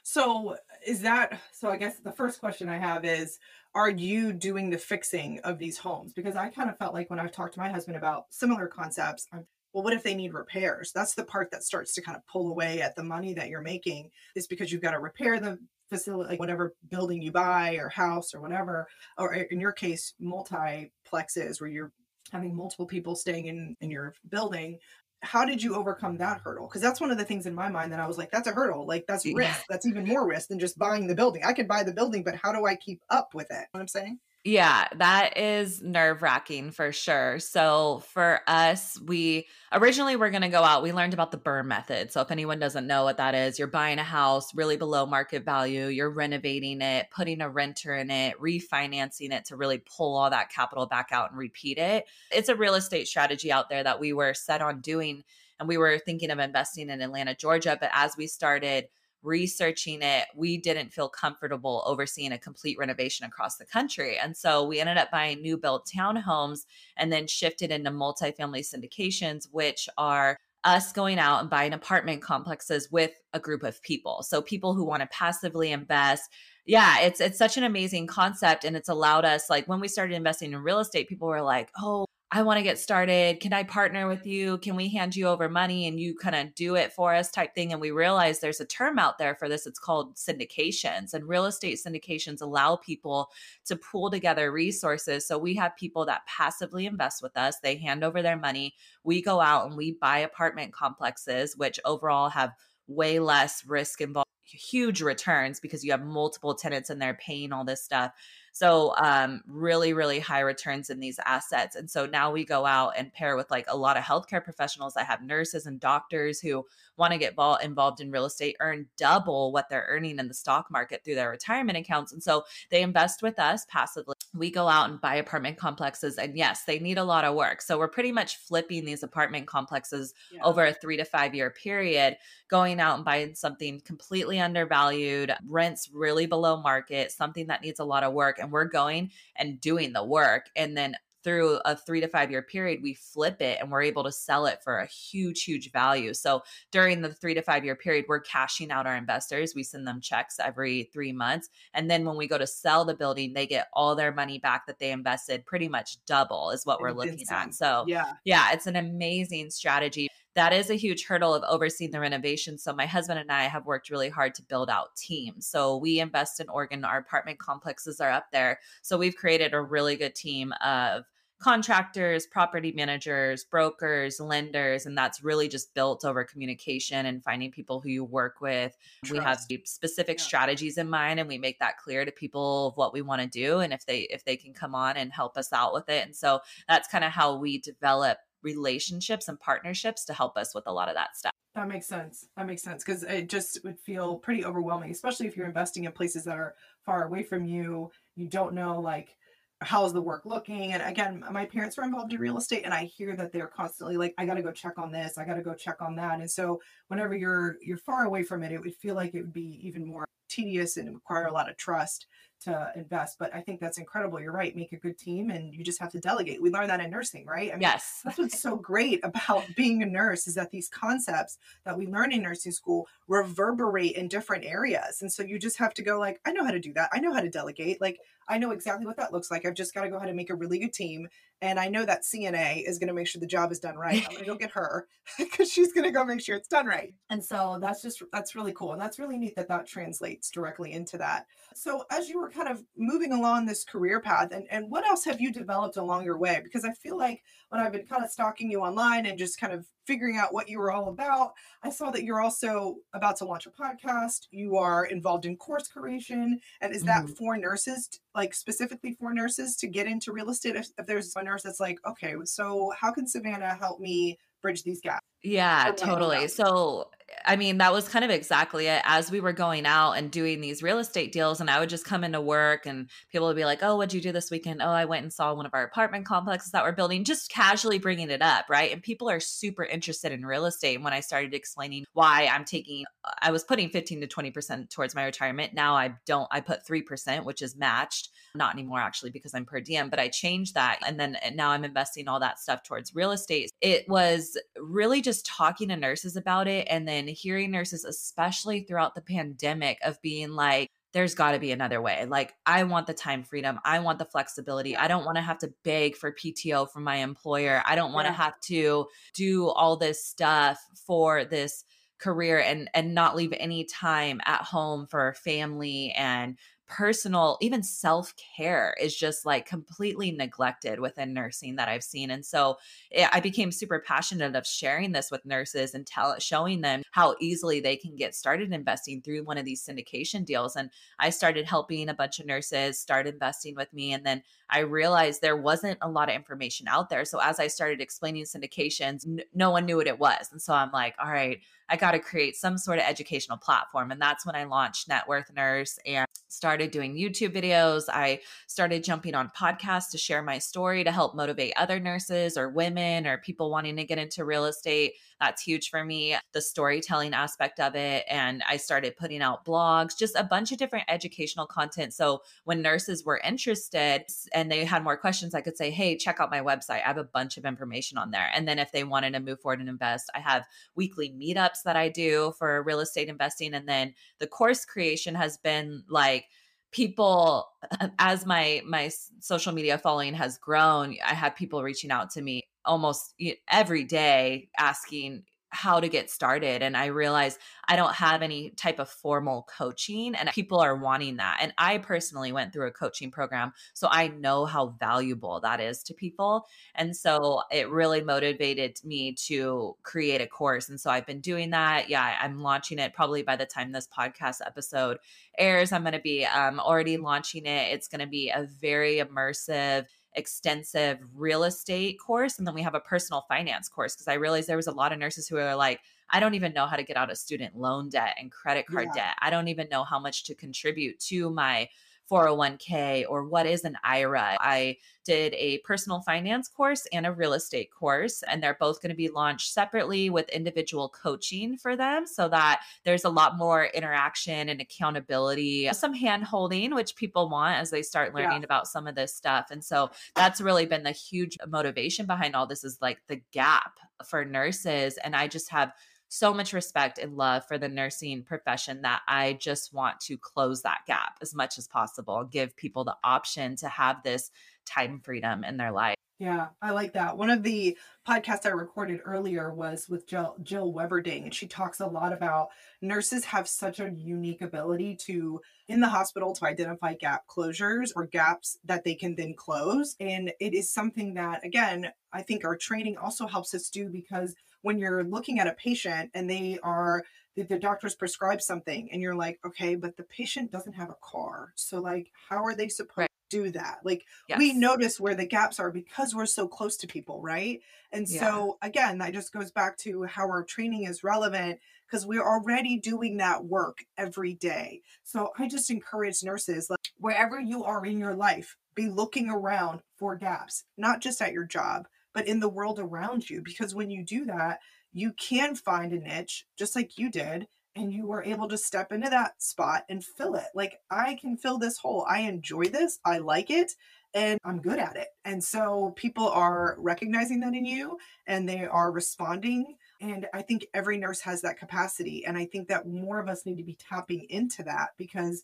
So 0.03 0.57
is 0.85 1.01
that 1.01 1.39
so 1.53 1.69
I 1.69 1.77
guess 1.77 1.99
the 1.99 2.11
first 2.11 2.39
question 2.39 2.67
I 2.67 2.77
have 2.77 3.05
is 3.05 3.39
are 3.75 3.89
you 3.89 4.33
doing 4.33 4.69
the 4.69 4.77
fixing 4.77 5.39
of 5.39 5.57
these 5.57 5.77
homes? 5.77 6.13
Because 6.13 6.35
I 6.35 6.49
kind 6.49 6.69
of 6.69 6.77
felt 6.77 6.93
like 6.93 7.09
when 7.09 7.19
I've 7.19 7.31
talked 7.31 7.55
to 7.55 7.59
my 7.59 7.69
husband 7.69 7.97
about 7.97 8.25
similar 8.29 8.67
concepts, 8.67 9.27
I'm, 9.33 9.45
well, 9.73 9.83
what 9.83 9.93
if 9.93 10.03
they 10.03 10.13
need 10.13 10.33
repairs? 10.33 10.91
That's 10.93 11.15
the 11.15 11.23
part 11.23 11.49
that 11.51 11.63
starts 11.63 11.93
to 11.95 12.01
kind 12.01 12.15
of 12.15 12.25
pull 12.27 12.49
away 12.49 12.81
at 12.81 12.95
the 12.95 13.03
money 13.03 13.33
that 13.33 13.49
you're 13.49 13.61
making, 13.61 14.11
is 14.35 14.45
because 14.45 14.71
you've 14.71 14.83
got 14.83 14.91
to 14.91 14.99
repair 14.99 15.39
the 15.39 15.57
facility, 15.89 16.29
like 16.29 16.39
whatever 16.39 16.75
building 16.89 17.21
you 17.21 17.31
buy 17.31 17.75
or 17.75 17.89
house 17.89 18.35
or 18.35 18.41
whatever, 18.41 18.87
or 19.17 19.33
in 19.33 19.59
your 19.59 19.71
case, 19.71 20.13
multiplexes 20.21 21.59
where 21.59 21.69
you're 21.69 21.91
having 22.31 22.55
multiple 22.55 22.85
people 22.85 23.15
staying 23.15 23.47
in 23.47 23.75
in 23.81 23.91
your 23.91 24.15
building 24.29 24.77
how 25.23 25.45
did 25.45 25.63
you 25.63 25.75
overcome 25.75 26.17
that 26.17 26.41
hurdle? 26.41 26.67
Because 26.67 26.81
that's 26.81 26.99
one 26.99 27.09
of 27.09 27.17
the 27.17 27.23
things 27.23 27.45
in 27.45 27.55
my 27.55 27.69
mind 27.69 27.91
that 27.91 27.99
I 27.99 28.07
was 28.07 28.17
like, 28.17 28.29
that's 28.29 28.47
a 28.47 28.51
hurdle. 28.51 28.85
Like 28.85 29.05
that's 29.07 29.25
risk. 29.25 29.37
Yeah. 29.37 29.55
That's 29.69 29.85
even 29.85 30.05
more 30.05 30.27
risk 30.27 30.49
than 30.49 30.59
just 30.59 30.77
buying 30.77 31.07
the 31.07 31.15
building. 31.15 31.43
I 31.45 31.53
could 31.53 31.67
buy 31.67 31.83
the 31.83 31.93
building, 31.93 32.23
but 32.23 32.35
how 32.35 32.51
do 32.51 32.65
I 32.65 32.75
keep 32.75 33.01
up 33.09 33.33
with 33.33 33.49
it? 33.49 33.53
You 33.53 33.59
know 33.59 33.67
what 33.71 33.81
I'm 33.81 33.87
saying? 33.87 34.19
Yeah, 34.45 34.89
that 34.97 35.37
is 35.37 35.81
nerve 35.81 36.21
wracking 36.21 36.71
for 36.71 36.91
sure. 36.91 37.39
So 37.39 38.03
for 38.11 38.41
us, 38.45 38.99
we 38.99 39.47
originally 39.71 40.17
were 40.17 40.31
going 40.31 40.41
to 40.41 40.49
go 40.49 40.63
out. 40.63 40.83
We 40.83 40.91
learned 40.91 41.13
about 41.13 41.31
the 41.31 41.37
BRRRR 41.37 41.65
method. 41.65 42.11
So 42.11 42.19
if 42.19 42.29
anyone 42.29 42.59
doesn't 42.59 42.85
know 42.85 43.05
what 43.05 43.15
that 43.17 43.35
is, 43.35 43.57
you're 43.57 43.69
buying 43.69 43.99
a 43.99 44.03
house 44.03 44.53
really 44.53 44.75
below 44.75 45.05
market 45.05 45.45
value, 45.45 45.85
you're 45.87 46.09
renovating 46.09 46.81
it, 46.81 47.07
putting 47.09 47.39
a 47.39 47.49
renter 47.49 47.95
in 47.95 48.11
it, 48.11 48.37
refinancing 48.37 49.31
it 49.31 49.45
to 49.45 49.55
really 49.55 49.77
pull 49.77 50.17
all 50.17 50.29
that 50.29 50.51
capital 50.51 50.87
back 50.87 51.09
out 51.13 51.29
and 51.29 51.39
repeat 51.39 51.77
it. 51.77 52.05
It's 52.29 52.49
a 52.49 52.55
real 52.55 52.75
estate 52.75 53.07
strategy 53.07 53.49
out 53.49 53.69
there 53.69 53.83
that 53.83 54.01
we 54.01 54.11
were 54.11 54.33
set 54.33 54.61
on 54.61 54.81
doing 54.81 55.23
and 55.57 55.69
we 55.69 55.77
were 55.77 55.99
thinking 55.99 56.31
of 56.31 56.39
investing 56.39 56.89
in 56.89 56.99
Atlanta, 56.99 57.33
Georgia, 57.33 57.77
but 57.79 57.91
as 57.93 58.17
we 58.17 58.27
started 58.27 58.89
researching 59.23 60.01
it, 60.01 60.25
we 60.35 60.57
didn't 60.57 60.93
feel 60.93 61.09
comfortable 61.09 61.83
overseeing 61.85 62.31
a 62.31 62.37
complete 62.37 62.77
renovation 62.77 63.25
across 63.25 63.57
the 63.57 63.65
country. 63.65 64.17
And 64.17 64.35
so 64.35 64.63
we 64.63 64.79
ended 64.79 64.97
up 64.97 65.11
buying 65.11 65.41
new 65.41 65.57
built 65.57 65.89
townhomes 65.93 66.61
and 66.97 67.11
then 67.11 67.27
shifted 67.27 67.71
into 67.71 67.89
multifamily 67.89 68.63
syndications, 68.63 69.47
which 69.51 69.89
are 69.97 70.37
us 70.63 70.93
going 70.93 71.19
out 71.19 71.41
and 71.41 71.49
buying 71.49 71.73
apartment 71.73 72.21
complexes 72.21 72.89
with 72.91 73.11
a 73.33 73.39
group 73.39 73.63
of 73.63 73.81
people. 73.81 74.23
So 74.23 74.41
people 74.41 74.73
who 74.73 74.85
want 74.85 75.01
to 75.01 75.07
passively 75.07 75.71
invest. 75.71 76.29
Yeah, 76.65 77.01
it's 77.01 77.19
it's 77.19 77.37
such 77.37 77.57
an 77.57 77.65
amazing 77.65 78.07
concept 78.07 78.63
and 78.63 78.77
it's 78.77 78.87
allowed 78.87 79.25
us 79.25 79.49
like 79.49 79.67
when 79.67 79.81
we 79.81 79.89
started 79.89 80.15
investing 80.15 80.53
in 80.53 80.59
real 80.59 80.79
estate 80.79 81.09
people 81.09 81.27
were 81.27 81.41
like, 81.41 81.69
"Oh, 81.77 82.05
I 82.35 82.41
want 82.41 82.57
to 82.57 82.63
get 82.63 82.79
started. 82.79 83.41
Can 83.41 83.53
I 83.53 83.61
partner 83.61 84.07
with 84.07 84.25
you? 84.25 84.57
Can 84.57 84.75
we 84.75 84.89
hand 84.89 85.15
you 85.15 85.27
over 85.27 85.47
money 85.47 85.87
and 85.87 85.99
you 85.99 86.15
kind 86.15 86.35
of 86.35 86.55
do 86.55 86.73
it 86.73 86.91
for 86.91 87.13
us 87.13 87.29
type 87.29 87.53
thing? 87.53 87.71
And 87.71 87.79
we 87.79 87.91
realized 87.91 88.41
there's 88.41 88.59
a 88.59 88.65
term 88.65 88.97
out 88.97 89.19
there 89.19 89.35
for 89.35 89.47
this. 89.47 89.67
It's 89.67 89.77
called 89.77 90.15
syndications. 90.15 91.13
And 91.13 91.29
real 91.29 91.45
estate 91.45 91.77
syndications 91.77 92.41
allow 92.41 92.77
people 92.77 93.29
to 93.65 93.75
pool 93.75 94.09
together 94.09 94.51
resources. 94.51 95.27
So 95.27 95.37
we 95.37 95.53
have 95.57 95.75
people 95.75 96.07
that 96.07 96.25
passively 96.25 96.87
invest 96.87 97.21
with 97.21 97.37
us, 97.37 97.59
they 97.61 97.75
hand 97.75 98.03
over 98.03 98.23
their 98.23 98.37
money. 98.37 98.73
We 99.03 99.21
go 99.21 99.39
out 99.39 99.67
and 99.67 99.77
we 99.77 99.91
buy 99.91 100.17
apartment 100.17 100.73
complexes, 100.73 101.55
which 101.55 101.79
overall 101.85 102.29
have 102.29 102.53
way 102.87 103.19
less 103.19 103.63
risk 103.63 104.01
involved, 104.01 104.27
huge 104.41 105.03
returns 105.03 105.59
because 105.59 105.83
you 105.83 105.91
have 105.91 106.03
multiple 106.03 106.55
tenants 106.55 106.89
and 106.89 106.99
they're 106.99 107.13
paying 107.13 107.53
all 107.53 107.63
this 107.63 107.83
stuff 107.83 108.11
so 108.53 108.93
um, 108.97 109.41
really, 109.47 109.93
really 109.93 110.19
high 110.19 110.41
returns 110.41 110.91
in 110.91 110.99
these 110.99 111.19
assets. 111.25 111.75
And 111.75 111.89
so 111.89 112.05
now 112.05 112.31
we 112.31 112.45
go 112.45 112.67
out 112.67 112.93
and 112.95 113.11
pair 113.11 113.35
with 113.35 113.49
like 113.49 113.65
a 113.67 113.75
lot 113.75 113.97
of 113.97 114.03
healthcare 114.03 114.43
professionals. 114.43 114.95
I 114.95 115.03
have 115.03 115.23
nurses 115.23 115.65
and 115.65 115.79
doctors 115.79 116.39
who 116.39 116.63
want 116.95 117.11
to 117.13 117.17
get 117.17 117.33
involved 117.63 117.99
in 117.99 118.11
real 118.11 118.25
estate, 118.25 118.55
earn 118.59 118.85
double 118.95 119.51
what 119.51 119.69
they're 119.69 119.87
earning 119.89 120.19
in 120.19 120.27
the 120.27 120.35
stock 120.35 120.69
market 120.69 121.03
through 121.03 121.15
their 121.15 121.31
retirement 121.31 121.79
accounts. 121.79 122.13
And 122.13 122.21
so 122.21 122.43
they 122.69 122.83
invest 122.83 123.23
with 123.23 123.39
us 123.39 123.65
passively. 123.67 124.13
We 124.35 124.51
go 124.51 124.67
out 124.67 124.91
and 124.91 125.01
buy 125.01 125.15
apartment 125.15 125.57
complexes. 125.57 126.19
And 126.19 126.37
yes, 126.37 126.63
they 126.65 126.77
need 126.77 126.99
a 126.99 127.03
lot 127.03 127.25
of 127.25 127.33
work. 127.33 127.63
So 127.63 127.79
we're 127.79 127.87
pretty 127.87 128.11
much 128.11 128.37
flipping 128.37 128.85
these 128.85 129.01
apartment 129.01 129.47
complexes 129.47 130.13
yeah. 130.31 130.41
over 130.43 130.63
a 130.63 130.73
three 130.73 130.97
to 130.97 131.05
five 131.05 131.33
year 131.33 131.49
period, 131.49 132.17
going 132.49 132.79
out 132.79 132.97
and 132.97 133.05
buying 133.05 133.33
something 133.33 133.81
completely 133.81 134.39
undervalued, 134.39 135.33
rents 135.47 135.89
really 135.91 136.27
below 136.27 136.61
market, 136.61 137.11
something 137.11 137.47
that 137.47 137.63
needs 137.63 137.79
a 137.79 137.83
lot 137.83 138.03
of 138.03 138.13
work 138.13 138.37
and 138.43 138.51
we're 138.51 138.65
going 138.65 139.09
and 139.37 139.59
doing 139.59 139.93
the 139.93 140.03
work 140.03 140.49
and 140.55 140.77
then 140.77 140.95
through 141.23 141.59
a 141.65 141.75
three 141.75 142.01
to 142.01 142.07
five 142.07 142.29
year 142.29 142.41
period, 142.41 142.81
we 142.83 142.93
flip 142.93 143.41
it 143.41 143.57
and 143.59 143.71
we're 143.71 143.81
able 143.81 144.03
to 144.03 144.11
sell 144.11 144.45
it 144.45 144.59
for 144.63 144.79
a 144.79 144.85
huge, 144.85 145.43
huge 145.43 145.71
value. 145.71 146.13
So 146.13 146.43
during 146.71 147.01
the 147.01 147.13
three 147.13 147.33
to 147.33 147.41
five 147.41 147.63
year 147.63 147.75
period, 147.75 148.05
we're 148.07 148.19
cashing 148.19 148.71
out 148.71 148.85
our 148.85 148.95
investors. 148.95 149.53
We 149.55 149.63
send 149.63 149.87
them 149.87 150.01
checks 150.01 150.39
every 150.39 150.89
three 150.93 151.13
months. 151.13 151.49
And 151.73 151.89
then 151.89 152.05
when 152.05 152.17
we 152.17 152.27
go 152.27 152.37
to 152.37 152.47
sell 152.47 152.85
the 152.85 152.93
building, 152.93 153.33
they 153.33 153.47
get 153.47 153.69
all 153.73 153.95
their 153.95 154.11
money 154.11 154.39
back 154.39 154.67
that 154.67 154.79
they 154.79 154.91
invested 154.91 155.45
pretty 155.45 155.69
much 155.69 156.03
double 156.05 156.51
is 156.51 156.65
what 156.65 156.81
we're 156.81 156.91
looking 156.91 157.25
at. 157.29 157.53
So 157.53 157.85
yeah, 157.87 158.13
yeah, 158.25 158.51
it's 158.51 158.67
an 158.67 158.75
amazing 158.75 159.49
strategy 159.49 160.09
that 160.35 160.53
is 160.53 160.69
a 160.69 160.75
huge 160.75 161.05
hurdle 161.05 161.33
of 161.33 161.43
overseeing 161.43 161.91
the 161.91 161.99
renovation. 161.99 162.57
So 162.57 162.73
my 162.73 162.85
husband 162.85 163.19
and 163.19 163.31
I 163.31 163.43
have 163.43 163.65
worked 163.65 163.89
really 163.89 164.09
hard 164.09 164.33
to 164.35 164.43
build 164.43 164.69
out 164.69 164.95
teams. 164.95 165.47
So 165.47 165.77
we 165.77 165.99
invest 165.99 166.39
in 166.39 166.49
Oregon. 166.49 166.83
Our 166.83 166.97
apartment 166.97 167.39
complexes 167.39 167.99
are 167.99 168.11
up 168.11 168.27
there. 168.31 168.59
So 168.81 168.97
we've 168.97 169.15
created 169.15 169.53
a 169.53 169.61
really 169.61 169.95
good 169.95 170.15
team 170.15 170.53
of 170.63 171.03
contractors, 171.43 172.25
property 172.25 172.71
managers, 172.71 173.43
brokers, 173.43 174.19
lenders. 174.19 174.85
And 174.85 174.97
that's 174.97 175.23
really 175.23 175.49
just 175.49 175.73
built 175.73 176.05
over 176.05 176.23
communication 176.23 177.05
and 177.05 177.21
finding 177.21 177.51
people 177.51 177.81
who 177.81 177.89
you 177.89 178.05
work 178.05 178.39
with. 178.39 178.75
Trust. 179.03 179.11
We 179.49 179.53
have 179.55 179.65
specific 179.65 180.19
yeah. 180.19 180.23
strategies 180.23 180.77
in 180.77 180.89
mind 180.89 181.19
and 181.19 181.27
we 181.27 181.37
make 181.37 181.59
that 181.59 181.77
clear 181.77 182.05
to 182.05 182.11
people 182.11 182.67
of 182.67 182.77
what 182.77 182.93
we 182.93 183.01
want 183.01 183.21
to 183.21 183.27
do 183.27 183.59
and 183.59 183.73
if 183.73 183.85
they 183.85 184.01
if 184.01 184.23
they 184.23 184.37
can 184.37 184.53
come 184.53 184.73
on 184.73 184.95
and 184.95 185.11
help 185.11 185.37
us 185.37 185.51
out 185.51 185.73
with 185.73 185.89
it. 185.89 186.05
And 186.05 186.15
so 186.15 186.39
that's 186.67 186.87
kind 186.87 187.03
of 187.03 187.11
how 187.11 187.35
we 187.35 187.57
develop 187.57 188.19
relationships 188.43 189.27
and 189.27 189.39
partnerships 189.39 190.05
to 190.05 190.13
help 190.13 190.37
us 190.37 190.53
with 190.53 190.65
a 190.67 190.71
lot 190.71 190.89
of 190.89 190.95
that 190.95 191.15
stuff. 191.15 191.31
That 191.55 191.67
makes 191.67 191.87
sense. 191.87 192.27
That 192.35 192.47
makes 192.47 192.63
sense 192.63 192.83
because 192.83 193.03
it 193.03 193.29
just 193.29 193.63
would 193.63 193.79
feel 193.79 194.17
pretty 194.17 194.43
overwhelming, 194.43 194.91
especially 194.91 195.27
if 195.27 195.37
you're 195.37 195.45
investing 195.45 195.83
in 195.83 195.91
places 195.91 196.23
that 196.23 196.37
are 196.37 196.55
far 196.83 197.03
away 197.05 197.23
from 197.23 197.45
you. 197.45 197.91
You 198.15 198.27
don't 198.27 198.53
know 198.53 198.79
like 198.79 199.15
how's 199.63 199.93
the 199.93 200.01
work 200.01 200.25
looking 200.25 200.73
and 200.73 200.83
again 200.83 201.23
my 201.31 201.45
parents 201.45 201.77
were 201.77 201.83
involved 201.83 202.11
in 202.11 202.19
real 202.19 202.37
estate 202.37 202.63
and 202.65 202.73
i 202.73 202.83
hear 202.83 203.15
that 203.15 203.31
they're 203.31 203.47
constantly 203.47 203.97
like 203.97 204.13
i 204.17 204.25
got 204.25 204.33
to 204.33 204.41
go 204.41 204.51
check 204.51 204.77
on 204.77 204.91
this 204.91 205.17
i 205.17 205.25
got 205.25 205.35
to 205.35 205.41
go 205.41 205.53
check 205.53 205.81
on 205.81 205.95
that 205.95 206.19
and 206.19 206.29
so 206.29 206.59
whenever 206.87 207.15
you're 207.15 207.57
you're 207.61 207.77
far 207.77 208.03
away 208.03 208.23
from 208.23 208.43
it 208.43 208.51
it 208.51 208.59
would 208.59 208.75
feel 208.75 208.95
like 208.95 209.13
it 209.13 209.21
would 209.21 209.33
be 209.33 209.59
even 209.61 209.85
more 209.85 210.05
tedious 210.29 210.77
and 210.77 210.93
require 210.93 211.27
a 211.27 211.31
lot 211.31 211.49
of 211.49 211.57
trust 211.57 212.07
to 212.43 212.71
invest. 212.75 213.17
But 213.19 213.33
I 213.33 213.41
think 213.41 213.59
that's 213.59 213.77
incredible. 213.77 214.19
You're 214.19 214.31
right. 214.31 214.55
Make 214.55 214.71
a 214.71 214.77
good 214.77 214.97
team 214.97 215.29
and 215.29 215.53
you 215.53 215.63
just 215.63 215.79
have 215.79 215.91
to 215.91 215.99
delegate. 215.99 216.41
We 216.41 216.49
learn 216.49 216.67
that 216.67 216.79
in 216.79 216.89
nursing, 216.89 217.25
right? 217.25 217.49
I 217.49 217.53
mean, 217.53 217.61
yes. 217.61 218.01
That's 218.05 218.17
what's 218.17 218.39
so 218.39 218.55
great 218.55 218.99
about 219.03 219.43
being 219.55 219.81
a 219.83 219.85
nurse 219.85 220.27
is 220.27 220.35
that 220.35 220.51
these 220.51 220.69
concepts 220.69 221.37
that 221.65 221.77
we 221.77 221.87
learn 221.87 222.11
in 222.11 222.23
nursing 222.23 222.51
school 222.51 222.87
reverberate 223.07 223.95
in 223.95 224.07
different 224.07 224.45
areas. 224.45 225.01
And 225.01 225.11
so 225.11 225.23
you 225.23 225.39
just 225.39 225.57
have 225.57 225.73
to 225.75 225.81
go 225.81 225.99
like, 225.99 226.19
I 226.25 226.31
know 226.31 226.43
how 226.43 226.51
to 226.51 226.59
do 226.59 226.73
that. 226.73 226.89
I 226.93 226.99
know 226.99 227.13
how 227.13 227.21
to 227.21 227.29
delegate. 227.29 227.81
Like 227.81 227.99
I 228.27 228.37
know 228.37 228.51
exactly 228.51 228.85
what 228.85 228.97
that 228.97 229.13
looks 229.13 229.31
like. 229.31 229.45
I've 229.45 229.53
just 229.53 229.73
got 229.73 229.83
to 229.83 229.89
go 229.89 229.97
ahead 229.97 230.09
and 230.09 230.17
make 230.17 230.29
a 230.29 230.35
really 230.35 230.59
good 230.59 230.73
team. 230.73 231.07
And 231.41 231.59
I 231.59 231.67
know 231.67 231.83
that 231.85 232.03
CNA 232.03 232.67
is 232.67 232.79
going 232.79 232.87
to 232.87 232.93
make 232.93 233.07
sure 233.07 233.19
the 233.19 233.27
job 233.27 233.51
is 233.51 233.59
done 233.59 233.75
right. 233.75 234.01
I'm 234.03 234.11
going 234.11 234.19
to 234.19 234.25
go 234.25 234.35
get 234.39 234.51
her 234.51 234.87
because 235.17 235.51
she's 235.51 235.73
going 235.73 235.85
to 235.85 235.91
go 235.91 236.05
make 236.05 236.21
sure 236.21 236.35
it's 236.35 236.47
done 236.47 236.65
right. 236.65 236.93
And 237.09 237.23
so 237.23 237.57
that's 237.61 237.81
just, 237.81 238.01
that's 238.13 238.35
really 238.35 238.53
cool. 238.53 238.71
And 238.71 238.81
that's 238.81 238.99
really 238.99 239.17
neat 239.17 239.35
that 239.35 239.49
that 239.49 239.67
translates 239.67 240.31
directly 240.31 240.71
into 240.71 240.97
that. 240.99 241.25
So 241.53 241.83
as 241.91 242.09
you 242.09 242.19
were 242.19 242.29
kind 242.29 242.47
of 242.47 242.63
moving 242.77 243.11
along 243.11 243.45
this 243.45 243.63
career 243.63 243.99
path 243.99 244.31
and, 244.31 244.45
and 244.49 244.69
what 244.69 244.87
else 244.87 245.03
have 245.05 245.19
you 245.19 245.31
developed 245.31 245.77
along 245.77 246.05
your 246.05 246.17
way? 246.17 246.41
Because 246.43 246.63
I 246.63 246.71
feel 246.71 246.97
like 246.97 247.23
when 247.49 247.61
I've 247.61 247.71
been 247.71 247.85
kind 247.85 248.03
of 248.03 248.09
stalking 248.09 248.49
you 248.49 248.61
online 248.61 249.05
and 249.05 249.17
just 249.17 249.39
kind 249.39 249.53
of 249.53 249.65
figuring 249.85 250.17
out 250.17 250.33
what 250.33 250.49
you 250.49 250.59
were 250.59 250.71
all 250.71 250.87
about, 250.89 251.33
I 251.61 251.69
saw 251.69 251.91
that 251.91 252.03
you're 252.03 252.21
also 252.21 252.77
about 252.93 253.17
to 253.17 253.25
launch 253.25 253.45
a 253.45 253.51
podcast. 253.51 254.27
You 254.31 254.57
are 254.57 254.85
involved 254.85 255.25
in 255.25 255.37
course 255.37 255.67
creation. 255.67 256.39
And 256.61 256.73
is 256.73 256.83
that 256.83 257.03
mm-hmm. 257.03 257.13
for 257.13 257.37
nurses, 257.37 257.89
like 258.15 258.33
specifically 258.33 258.93
for 258.93 259.13
nurses 259.13 259.55
to 259.57 259.67
get 259.67 259.87
into 259.87 260.11
real 260.11 260.29
estate? 260.29 260.55
If, 260.55 260.67
if 260.77 260.85
there's 260.85 261.15
a 261.15 261.23
nurse 261.23 261.43
that's 261.43 261.59
like, 261.59 261.79
okay, 261.85 262.15
so 262.25 262.71
how 262.79 262.91
can 262.91 263.07
Savannah 263.07 263.55
help 263.55 263.79
me 263.79 264.17
bridge 264.41 264.63
these 264.63 264.81
gaps? 264.81 265.05
Yeah, 265.23 265.71
totally. 265.75 266.27
So 266.27 266.89
I 267.25 267.35
mean, 267.35 267.57
that 267.59 267.73
was 267.73 267.87
kind 267.87 268.03
of 268.03 268.11
exactly 268.11 268.67
it. 268.67 268.81
As 268.85 269.11
we 269.11 269.19
were 269.19 269.33
going 269.33 269.65
out 269.65 269.93
and 269.93 270.11
doing 270.11 270.41
these 270.41 270.63
real 270.63 270.79
estate 270.79 271.11
deals, 271.11 271.39
and 271.41 271.49
I 271.49 271.59
would 271.59 271.69
just 271.69 271.85
come 271.85 272.03
into 272.03 272.21
work 272.21 272.65
and 272.65 272.89
people 273.11 273.27
would 273.27 273.35
be 273.35 273.45
like, 273.45 273.63
Oh, 273.63 273.77
what'd 273.77 273.93
you 273.93 274.01
do 274.01 274.11
this 274.11 274.31
weekend? 274.31 274.61
Oh, 274.61 274.69
I 274.69 274.85
went 274.85 275.03
and 275.03 275.13
saw 275.13 275.33
one 275.33 275.45
of 275.45 275.53
our 275.53 275.63
apartment 275.63 276.05
complexes 276.05 276.51
that 276.51 276.63
we're 276.63 276.71
building, 276.71 277.03
just 277.03 277.29
casually 277.29 277.79
bringing 277.79 278.09
it 278.09 278.21
up. 278.21 278.45
Right. 278.49 278.71
And 278.71 278.81
people 278.81 279.09
are 279.09 279.19
super 279.19 279.63
interested 279.63 280.11
in 280.11 280.25
real 280.25 280.45
estate. 280.45 280.75
And 280.75 280.83
when 280.83 280.93
I 280.93 280.99
started 280.99 281.33
explaining 281.33 281.85
why 281.93 282.29
I'm 282.31 282.45
taking, 282.45 282.85
I 283.21 283.31
was 283.31 283.43
putting 283.43 283.69
15 283.69 284.01
to 284.01 284.07
20% 284.07 284.69
towards 284.69 284.95
my 284.95 285.05
retirement. 285.05 285.53
Now 285.53 285.75
I 285.75 285.95
don't, 286.05 286.27
I 286.31 286.41
put 286.41 286.65
3%, 286.65 287.25
which 287.25 287.41
is 287.41 287.55
matched. 287.55 288.09
Not 288.35 288.53
anymore, 288.53 288.79
actually, 288.79 289.11
because 289.11 289.33
I'm 289.33 289.45
per 289.45 289.59
diem, 289.59 289.89
but 289.89 289.99
I 289.99 290.07
changed 290.07 290.55
that. 290.55 290.79
And 290.85 290.99
then 290.99 291.17
now 291.33 291.51
I'm 291.51 291.63
investing 291.63 292.07
all 292.07 292.19
that 292.19 292.39
stuff 292.39 292.63
towards 292.63 292.95
real 292.95 293.11
estate. 293.11 293.51
It 293.61 293.87
was 293.87 294.37
really 294.57 295.01
just 295.01 295.25
talking 295.25 295.69
to 295.69 295.75
nurses 295.75 296.15
about 296.15 296.47
it 296.47 296.67
and 296.69 296.87
then 296.87 297.02
hearing 297.07 297.51
nurses, 297.51 297.85
especially 297.85 298.61
throughout 298.61 298.95
the 298.95 299.01
pandemic, 299.01 299.77
of 299.83 300.01
being 300.01 300.31
like, 300.31 300.69
there's 300.93 301.15
got 301.15 301.31
to 301.31 301.39
be 301.39 301.51
another 301.51 301.81
way. 301.81 302.05
Like, 302.05 302.33
I 302.45 302.63
want 302.63 302.85
the 302.87 302.93
time 302.93 303.23
freedom. 303.23 303.59
I 303.65 303.79
want 303.79 303.97
the 303.99 304.05
flexibility. 304.05 304.77
I 304.77 304.87
don't 304.87 305.05
want 305.05 305.17
to 305.17 305.23
have 305.23 305.39
to 305.39 305.51
beg 305.63 305.95
for 305.95 306.11
PTO 306.11 306.69
from 306.69 306.83
my 306.83 306.97
employer. 306.97 307.63
I 307.65 307.75
don't 307.75 307.93
want 307.93 308.05
to 308.05 308.11
yeah. 308.13 308.17
have 308.17 308.39
to 308.41 308.85
do 309.15 309.49
all 309.49 309.75
this 309.75 310.05
stuff 310.05 310.59
for 310.85 311.25
this 311.25 311.65
career 311.99 312.39
and 312.39 312.69
and 312.73 312.93
not 312.93 313.15
leave 313.15 313.33
any 313.37 313.63
time 313.63 314.19
at 314.25 314.41
home 314.41 314.85
for 314.89 315.13
family 315.13 315.93
and 315.97 316.37
personal, 316.73 317.37
even 317.39 317.61
self 317.61 318.15
care 318.35 318.75
is 318.81 318.95
just 318.97 319.27
like 319.27 319.45
completely 319.45 320.11
neglected 320.11 320.79
within 320.79 321.13
nursing 321.13 321.55
that 321.55 321.69
I've 321.69 321.83
seen. 321.83 322.09
And 322.09 322.25
so 322.25 322.57
it, 322.89 323.01
eh, 323.01 323.09
I 323.11 323.19
became 323.19 323.51
super 323.51 323.79
passionate 323.79 324.35
of 324.35 324.47
sharing 324.47 324.91
this 324.91 325.11
with 325.11 325.23
nurses 325.23 325.75
and 325.75 325.85
tell 325.85 326.17
showing 326.19 326.61
them 326.61 326.81
how 326.89 327.15
easily 327.19 327.59
they 327.59 327.77
can 327.77 327.95
get 327.95 328.15
started 328.15 328.51
investing 328.51 329.03
through 329.03 329.23
one 329.23 329.37
of 329.37 329.45
these 329.45 329.63
syndication 329.63 330.25
deals. 330.25 330.55
And 330.55 330.71
I 330.97 331.11
started 331.11 331.45
helping 331.45 331.89
a 331.89 331.93
bunch 331.93 332.19
of 332.19 332.25
nurses 332.25 332.79
start 332.79 333.05
investing 333.05 333.53
with 333.55 333.71
me. 333.71 333.93
And 333.93 334.03
then 334.03 334.23
I 334.49 334.59
realized 334.59 335.21
there 335.21 335.37
wasn't 335.37 335.77
a 335.81 335.89
lot 335.89 336.09
of 336.09 336.15
information 336.15 336.67
out 336.67 336.89
there. 336.89 337.05
So 337.05 337.19
as 337.19 337.39
I 337.39 337.47
started 337.47 337.81
explaining 337.81 338.23
syndications, 338.23 339.07
n- 339.07 339.21
no 339.33 339.51
one 339.51 339.67
knew 339.67 339.77
what 339.77 339.87
it 339.87 339.99
was. 339.99 340.29
And 340.31 340.41
so 340.41 340.53
I'm 340.55 340.71
like, 340.71 340.95
all 340.99 341.11
right, 341.11 341.39
I 341.73 341.75
got 341.75 341.93
to 341.93 341.99
create 341.99 342.35
some 342.35 342.59
sort 342.59 342.77
of 342.77 342.85
educational 342.85 343.35
platform. 343.35 343.89
And 343.89 343.99
that's 343.99 344.27
when 344.27 344.35
I 344.35 344.43
launched 344.43 344.87
Net 344.87 345.07
Worth 345.07 345.33
Nurse 345.35 345.79
and 345.87 346.05
started 346.27 346.69
doing 346.69 346.93
YouTube 346.93 347.33
videos. 347.35 347.85
I 347.89 348.19
started 348.45 348.83
jumping 348.83 349.15
on 349.15 349.31
podcasts 349.35 349.89
to 349.89 349.97
share 349.97 350.21
my 350.21 350.37
story 350.37 350.83
to 350.83 350.91
help 350.91 351.15
motivate 351.15 351.53
other 351.55 351.79
nurses 351.79 352.37
or 352.37 352.49
women 352.49 353.07
or 353.07 353.17
people 353.17 353.49
wanting 353.49 353.75
to 353.77 353.85
get 353.85 353.97
into 353.97 354.23
real 354.23 354.45
estate. 354.45 354.93
That's 355.23 355.41
huge 355.41 355.69
for 355.69 355.85
me, 355.85 356.17
the 356.33 356.41
storytelling 356.41 357.13
aspect 357.13 357.57
of 357.61 357.75
it. 357.75 358.03
And 358.09 358.43
I 358.45 358.57
started 358.57 358.97
putting 358.97 359.21
out 359.21 359.45
blogs, 359.45 359.97
just 359.97 360.17
a 360.17 360.23
bunch 360.23 360.51
of 360.51 360.57
different 360.57 360.83
educational 360.89 361.45
content. 361.45 361.93
So 361.93 362.23
when 362.43 362.61
nurses 362.61 363.05
were 363.05 363.21
interested 363.23 364.03
and 364.33 364.51
they 364.51 364.65
had 364.65 364.83
more 364.83 364.97
questions, 364.97 365.33
I 365.33 365.39
could 365.39 365.55
say, 365.55 365.71
hey, 365.71 365.95
check 365.95 366.19
out 366.19 366.29
my 366.29 366.41
website. 366.41 366.81
I 366.83 366.87
have 366.87 366.97
a 366.97 367.05
bunch 367.05 367.37
of 367.37 367.45
information 367.45 367.97
on 367.97 368.11
there. 368.11 368.29
And 368.35 368.45
then 368.45 368.59
if 368.59 368.73
they 368.73 368.83
wanted 368.83 369.13
to 369.13 369.21
move 369.21 369.39
forward 369.39 369.61
and 369.61 369.69
invest, 369.69 370.11
I 370.13 370.19
have 370.19 370.45
weekly 370.75 371.09
meetups 371.17 371.63
that 371.63 371.77
I 371.77 371.87
do 371.87 372.33
for 372.37 372.61
real 372.61 372.81
estate 372.81 373.07
investing. 373.07 373.53
And 373.53 373.65
then 373.65 373.93
the 374.19 374.27
course 374.27 374.65
creation 374.65 375.15
has 375.15 375.37
been 375.37 375.83
like, 375.87 376.25
people 376.73 377.47
as 377.99 378.25
my 378.25 378.61
my 378.65 378.89
social 379.19 379.53
media 379.53 379.77
following 379.77 380.11
has 380.11 380.39
grown 380.39 380.95
i 381.05 381.13
have 381.13 381.35
people 381.35 381.61
reaching 381.61 381.91
out 381.91 382.09
to 382.09 382.19
me 382.19 382.41
almost 382.65 383.13
every 383.49 383.83
day 383.83 384.49
asking 384.57 385.23
how 385.53 385.79
to 385.79 385.87
get 385.87 386.09
started 386.09 386.63
and 386.63 386.75
i 386.75 386.87
realized 386.87 387.37
i 387.67 387.75
don't 387.75 387.93
have 387.93 388.23
any 388.23 388.49
type 388.51 388.79
of 388.79 388.89
formal 388.89 389.47
coaching 389.55 390.15
and 390.15 390.29
people 390.29 390.59
are 390.59 390.75
wanting 390.75 391.17
that 391.17 391.37
and 391.41 391.53
i 391.59 391.77
personally 391.77 392.31
went 392.31 392.51
through 392.51 392.67
a 392.67 392.71
coaching 392.71 393.11
program 393.11 393.53
so 393.73 393.87
i 393.91 394.07
know 394.07 394.45
how 394.45 394.75
valuable 394.79 395.39
that 395.39 395.61
is 395.61 395.83
to 395.83 395.93
people 395.93 396.43
and 396.73 396.95
so 396.95 397.43
it 397.51 397.69
really 397.69 398.01
motivated 398.01 398.75
me 398.83 399.13
to 399.13 399.75
create 399.83 400.21
a 400.21 400.27
course 400.27 400.69
and 400.69 400.79
so 400.79 400.89
i've 400.89 401.05
been 401.05 401.21
doing 401.21 401.51
that 401.51 401.87
yeah 401.87 402.17
i'm 402.19 402.41
launching 402.41 402.79
it 402.79 402.93
probably 402.93 403.21
by 403.21 403.35
the 403.35 403.45
time 403.45 403.71
this 403.71 403.87
podcast 403.87 404.37
episode 404.43 404.97
airs 405.37 405.71
i'm 405.71 405.83
going 405.83 405.93
to 405.93 405.99
be 405.99 406.25
um, 406.25 406.59
already 406.59 406.97
launching 406.97 407.45
it 407.45 407.71
it's 407.71 407.87
going 407.87 408.01
to 408.01 408.07
be 408.07 408.29
a 408.29 408.47
very 408.59 408.95
immersive 408.95 409.85
extensive 410.15 410.99
real 411.15 411.43
estate 411.43 411.99
course 411.99 412.37
and 412.37 412.47
then 412.47 412.53
we 412.53 412.61
have 412.61 412.75
a 412.75 412.79
personal 412.79 413.25
finance 413.27 413.67
course 413.67 413.95
because 413.95 414.07
I 414.07 414.13
realized 414.13 414.47
there 414.47 414.55
was 414.55 414.67
a 414.67 414.71
lot 414.71 414.91
of 414.91 414.99
nurses 414.99 415.27
who 415.27 415.37
are 415.37 415.55
like 415.55 415.81
I 416.09 416.19
don't 416.19 416.35
even 416.35 416.53
know 416.53 416.67
how 416.67 416.75
to 416.75 416.83
get 416.83 416.97
out 416.97 417.09
of 417.09 417.17
student 417.17 417.57
loan 417.57 417.89
debt 417.89 418.15
and 418.19 418.31
credit 418.31 418.67
card 418.67 418.89
yeah. 418.95 419.07
debt. 419.07 419.15
I 419.19 419.31
don't 419.31 419.47
even 419.47 419.67
know 419.69 419.83
how 419.83 419.99
much 419.99 420.25
to 420.25 420.35
contribute 420.35 420.99
to 421.01 421.31
my 421.31 421.69
401k 422.11 423.05
or 423.09 423.27
what 423.27 423.45
is 423.45 423.63
an 423.63 423.77
IRA. 423.83 424.37
I 424.39 424.77
did 425.05 425.33
a 425.33 425.57
personal 425.59 426.01
finance 426.01 426.47
course 426.47 426.87
and 426.93 427.05
a 427.05 427.11
real 427.11 427.33
estate 427.33 427.69
course, 427.71 428.23
and 428.23 428.41
they're 428.41 428.57
both 428.59 428.81
going 428.81 428.89
to 428.91 428.95
be 428.95 429.09
launched 429.09 429.51
separately 429.51 430.09
with 430.09 430.29
individual 430.29 430.89
coaching 430.89 431.57
for 431.57 431.75
them 431.75 432.07
so 432.07 432.29
that 432.29 432.61
there's 432.85 433.03
a 433.03 433.09
lot 433.09 433.37
more 433.37 433.65
interaction 433.65 434.49
and 434.49 434.61
accountability, 434.61 435.69
some 435.73 435.93
hand 435.93 436.23
holding, 436.23 436.73
which 436.73 436.95
people 436.95 437.29
want 437.29 437.57
as 437.57 437.69
they 437.69 437.81
start 437.81 438.15
learning 438.15 438.39
yeah. 438.41 438.45
about 438.45 438.67
some 438.67 438.87
of 438.87 438.95
this 438.95 439.13
stuff. 439.13 439.47
And 439.51 439.63
so 439.63 439.89
that's 440.15 440.41
really 440.41 440.65
been 440.65 440.83
the 440.83 440.91
huge 440.91 441.37
motivation 441.47 442.05
behind 442.05 442.35
all 442.35 442.47
this 442.47 442.63
is 442.63 442.77
like 442.81 442.99
the 443.07 443.21
gap 443.31 443.73
for 444.05 444.23
nurses. 444.23 444.97
And 445.03 445.15
I 445.15 445.27
just 445.27 445.49
have 445.51 445.73
so 446.13 446.31
much 446.31 446.53
respect 446.53 446.99
and 446.99 447.17
love 447.17 447.43
for 447.47 447.57
the 447.57 447.67
nursing 447.67 448.21
profession 448.21 448.83
that 448.83 449.01
I 449.07 449.33
just 449.33 449.73
want 449.73 449.99
to 450.01 450.15
close 450.15 450.61
that 450.61 450.81
gap 450.85 451.17
as 451.23 451.33
much 451.33 451.57
as 451.57 451.67
possible, 451.67 452.23
give 452.23 452.55
people 452.55 452.83
the 452.83 452.95
option 453.03 453.55
to 453.57 453.67
have 453.67 454.03
this 454.03 454.29
time 454.63 454.99
freedom 455.03 455.43
in 455.43 455.57
their 455.57 455.71
life. 455.71 455.95
Yeah, 456.19 456.49
I 456.61 456.69
like 456.69 456.93
that. 456.93 457.17
One 457.17 457.31
of 457.31 457.41
the 457.41 457.75
podcasts 458.07 458.45
I 458.45 458.49
recorded 458.49 459.01
earlier 459.03 459.51
was 459.51 459.89
with 459.89 460.05
Jill, 460.05 460.35
Jill 460.43 460.71
Weberding, 460.71 461.23
and 461.23 461.33
she 461.33 461.47
talks 461.47 461.79
a 461.79 461.87
lot 461.87 462.13
about 462.13 462.49
nurses 462.79 463.25
have 463.25 463.47
such 463.47 463.79
a 463.79 463.89
unique 463.89 464.43
ability 464.43 464.95
to, 465.07 465.41
in 465.67 465.79
the 465.81 465.89
hospital, 465.89 466.31
to 466.33 466.45
identify 466.45 466.93
gap 466.93 467.23
closures 467.27 467.89
or 467.95 468.05
gaps 468.05 468.59
that 468.65 468.83
they 468.83 468.93
can 468.93 469.15
then 469.15 469.33
close. 469.33 469.95
And 469.99 470.31
it 470.39 470.53
is 470.53 470.71
something 470.71 471.15
that, 471.15 471.43
again, 471.43 471.91
I 472.13 472.21
think 472.21 472.45
our 472.45 472.55
training 472.55 472.97
also 472.97 473.25
helps 473.25 473.55
us 473.55 473.69
do 473.69 473.89
because 473.89 474.35
when 474.63 474.79
you're 474.79 475.03
looking 475.03 475.39
at 475.39 475.47
a 475.47 475.53
patient 475.53 476.09
and 476.15 476.27
they 476.27 476.57
are 476.63 477.03
the, 477.35 477.43
the 477.43 477.59
doctors 477.59 477.95
prescribe 477.95 478.41
something 478.41 478.91
and 478.91 479.01
you're 479.01 479.15
like 479.15 479.39
okay 479.45 479.75
but 479.75 479.95
the 479.95 480.03
patient 480.03 480.51
doesn't 480.51 480.73
have 480.73 480.89
a 480.89 480.97
car 481.01 481.51
so 481.55 481.79
like 481.79 482.11
how 482.29 482.43
are 482.43 482.55
they 482.55 482.67
supposed 482.67 482.97
right. 482.97 483.09
to 483.29 483.43
do 483.43 483.51
that 483.51 483.79
like 483.83 484.03
yes. 484.27 484.39
we 484.39 484.53
notice 484.53 484.99
where 484.99 485.15
the 485.15 485.25
gaps 485.25 485.59
are 485.59 485.71
because 485.71 486.15
we're 486.15 486.25
so 486.25 486.47
close 486.47 486.77
to 486.77 486.87
people 486.87 487.21
right 487.21 487.61
and 487.91 488.07
yeah. 488.09 488.19
so 488.19 488.57
again 488.61 488.97
that 488.97 489.13
just 489.13 489.33
goes 489.33 489.51
back 489.51 489.77
to 489.77 490.03
how 490.03 490.23
our 490.23 490.43
training 490.43 490.85
is 490.85 491.03
relevant 491.03 491.59
because 491.85 492.05
we're 492.05 492.25
already 492.25 492.77
doing 492.77 493.17
that 493.17 493.45
work 493.45 493.79
every 493.97 494.33
day 494.33 494.81
so 495.03 495.31
i 495.37 495.47
just 495.47 495.69
encourage 495.69 496.23
nurses 496.23 496.69
like 496.69 496.79
wherever 496.97 497.39
you 497.39 497.63
are 497.63 497.85
in 497.85 497.97
your 497.97 498.15
life 498.15 498.55
be 498.75 498.87
looking 498.89 499.29
around 499.29 499.81
for 499.97 500.15
gaps 500.15 500.63
not 500.77 501.01
just 501.01 501.21
at 501.21 501.33
your 501.33 501.43
job 501.43 501.87
but 502.13 502.27
in 502.27 502.39
the 502.39 502.49
world 502.49 502.79
around 502.79 503.29
you. 503.29 503.41
Because 503.41 503.75
when 503.75 503.89
you 503.89 504.03
do 504.03 504.25
that, 504.25 504.59
you 504.91 505.13
can 505.13 505.55
find 505.55 505.91
a 505.91 505.99
niche 505.99 506.45
just 506.57 506.75
like 506.75 506.97
you 506.97 507.09
did 507.09 507.47
and 507.75 507.91
you 507.91 508.05
were 508.05 508.23
able 508.23 508.47
to 508.47 508.57
step 508.57 508.91
into 508.91 509.09
that 509.09 509.41
spot 509.41 509.83
and 509.89 510.03
fill 510.03 510.35
it. 510.35 510.45
Like, 510.53 510.79
I 510.91 511.17
can 511.19 511.37
fill 511.37 511.57
this 511.57 511.79
hole. 511.79 512.05
I 512.07 512.19
enjoy 512.19 512.65
this. 512.65 512.99
I 513.03 513.17
like 513.17 513.49
it 513.49 513.73
and 514.13 514.39
I'm 514.43 514.61
good 514.61 514.77
at 514.77 514.95
it. 514.95 515.07
And 515.25 515.43
so 515.43 515.93
people 515.95 516.29
are 516.29 516.75
recognizing 516.77 517.39
that 517.39 517.55
in 517.55 517.65
you 517.65 517.97
and 518.27 518.47
they 518.47 518.65
are 518.65 518.91
responding. 518.91 519.77
And 519.99 520.27
I 520.33 520.43
think 520.43 520.67
every 520.73 520.97
nurse 520.97 521.21
has 521.21 521.41
that 521.41 521.57
capacity. 521.57 522.25
And 522.25 522.37
I 522.37 522.45
think 522.45 522.67
that 522.67 522.87
more 522.87 523.19
of 523.19 523.27
us 523.27 523.45
need 523.45 523.57
to 523.57 523.63
be 523.63 523.77
tapping 523.89 524.27
into 524.29 524.61
that 524.63 524.89
because 524.97 525.41